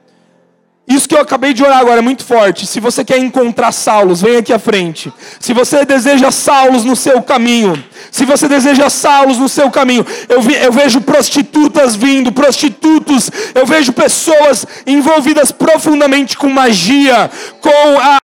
isso 0.88 1.10
que 1.10 1.14
eu 1.14 1.20
acabei 1.20 1.54
de 1.54 1.62
orar 1.62 1.80
agora 1.80 2.00
é 2.00 2.02
muito 2.02 2.24
forte. 2.24 2.66
Se 2.66 2.80
você 2.80 3.04
quer 3.04 3.18
encontrar 3.18 3.74
Saulos, 3.74 4.22
vem 4.22 4.38
aqui 4.38 4.54
à 4.54 4.60
frente. 4.60 5.12
Se 5.38 5.52
você 5.52 5.84
deseja 5.84 6.32
Saulos 6.32 6.86
no 6.86 6.96
seu 6.96 7.22
caminho, 7.22 7.84
se 8.10 8.24
você 8.24 8.48
deseja 8.48 8.90
Saulos 8.90 9.38
no 9.38 9.50
seu 9.50 9.70
caminho, 9.70 10.06
eu, 10.30 10.42
vi, 10.42 10.56
eu 10.56 10.72
vejo 10.72 11.02
prostitutas 11.02 11.94
vindo, 11.94 12.32
prostitutos, 12.32 13.30
eu 13.54 13.66
vejo 13.66 13.92
pessoas 13.92 14.66
envolvidas 14.86 15.52
profundamente 15.52 16.38
com 16.38 16.50
magia, 16.50 17.30
com 17.60 18.00
a 18.00 18.16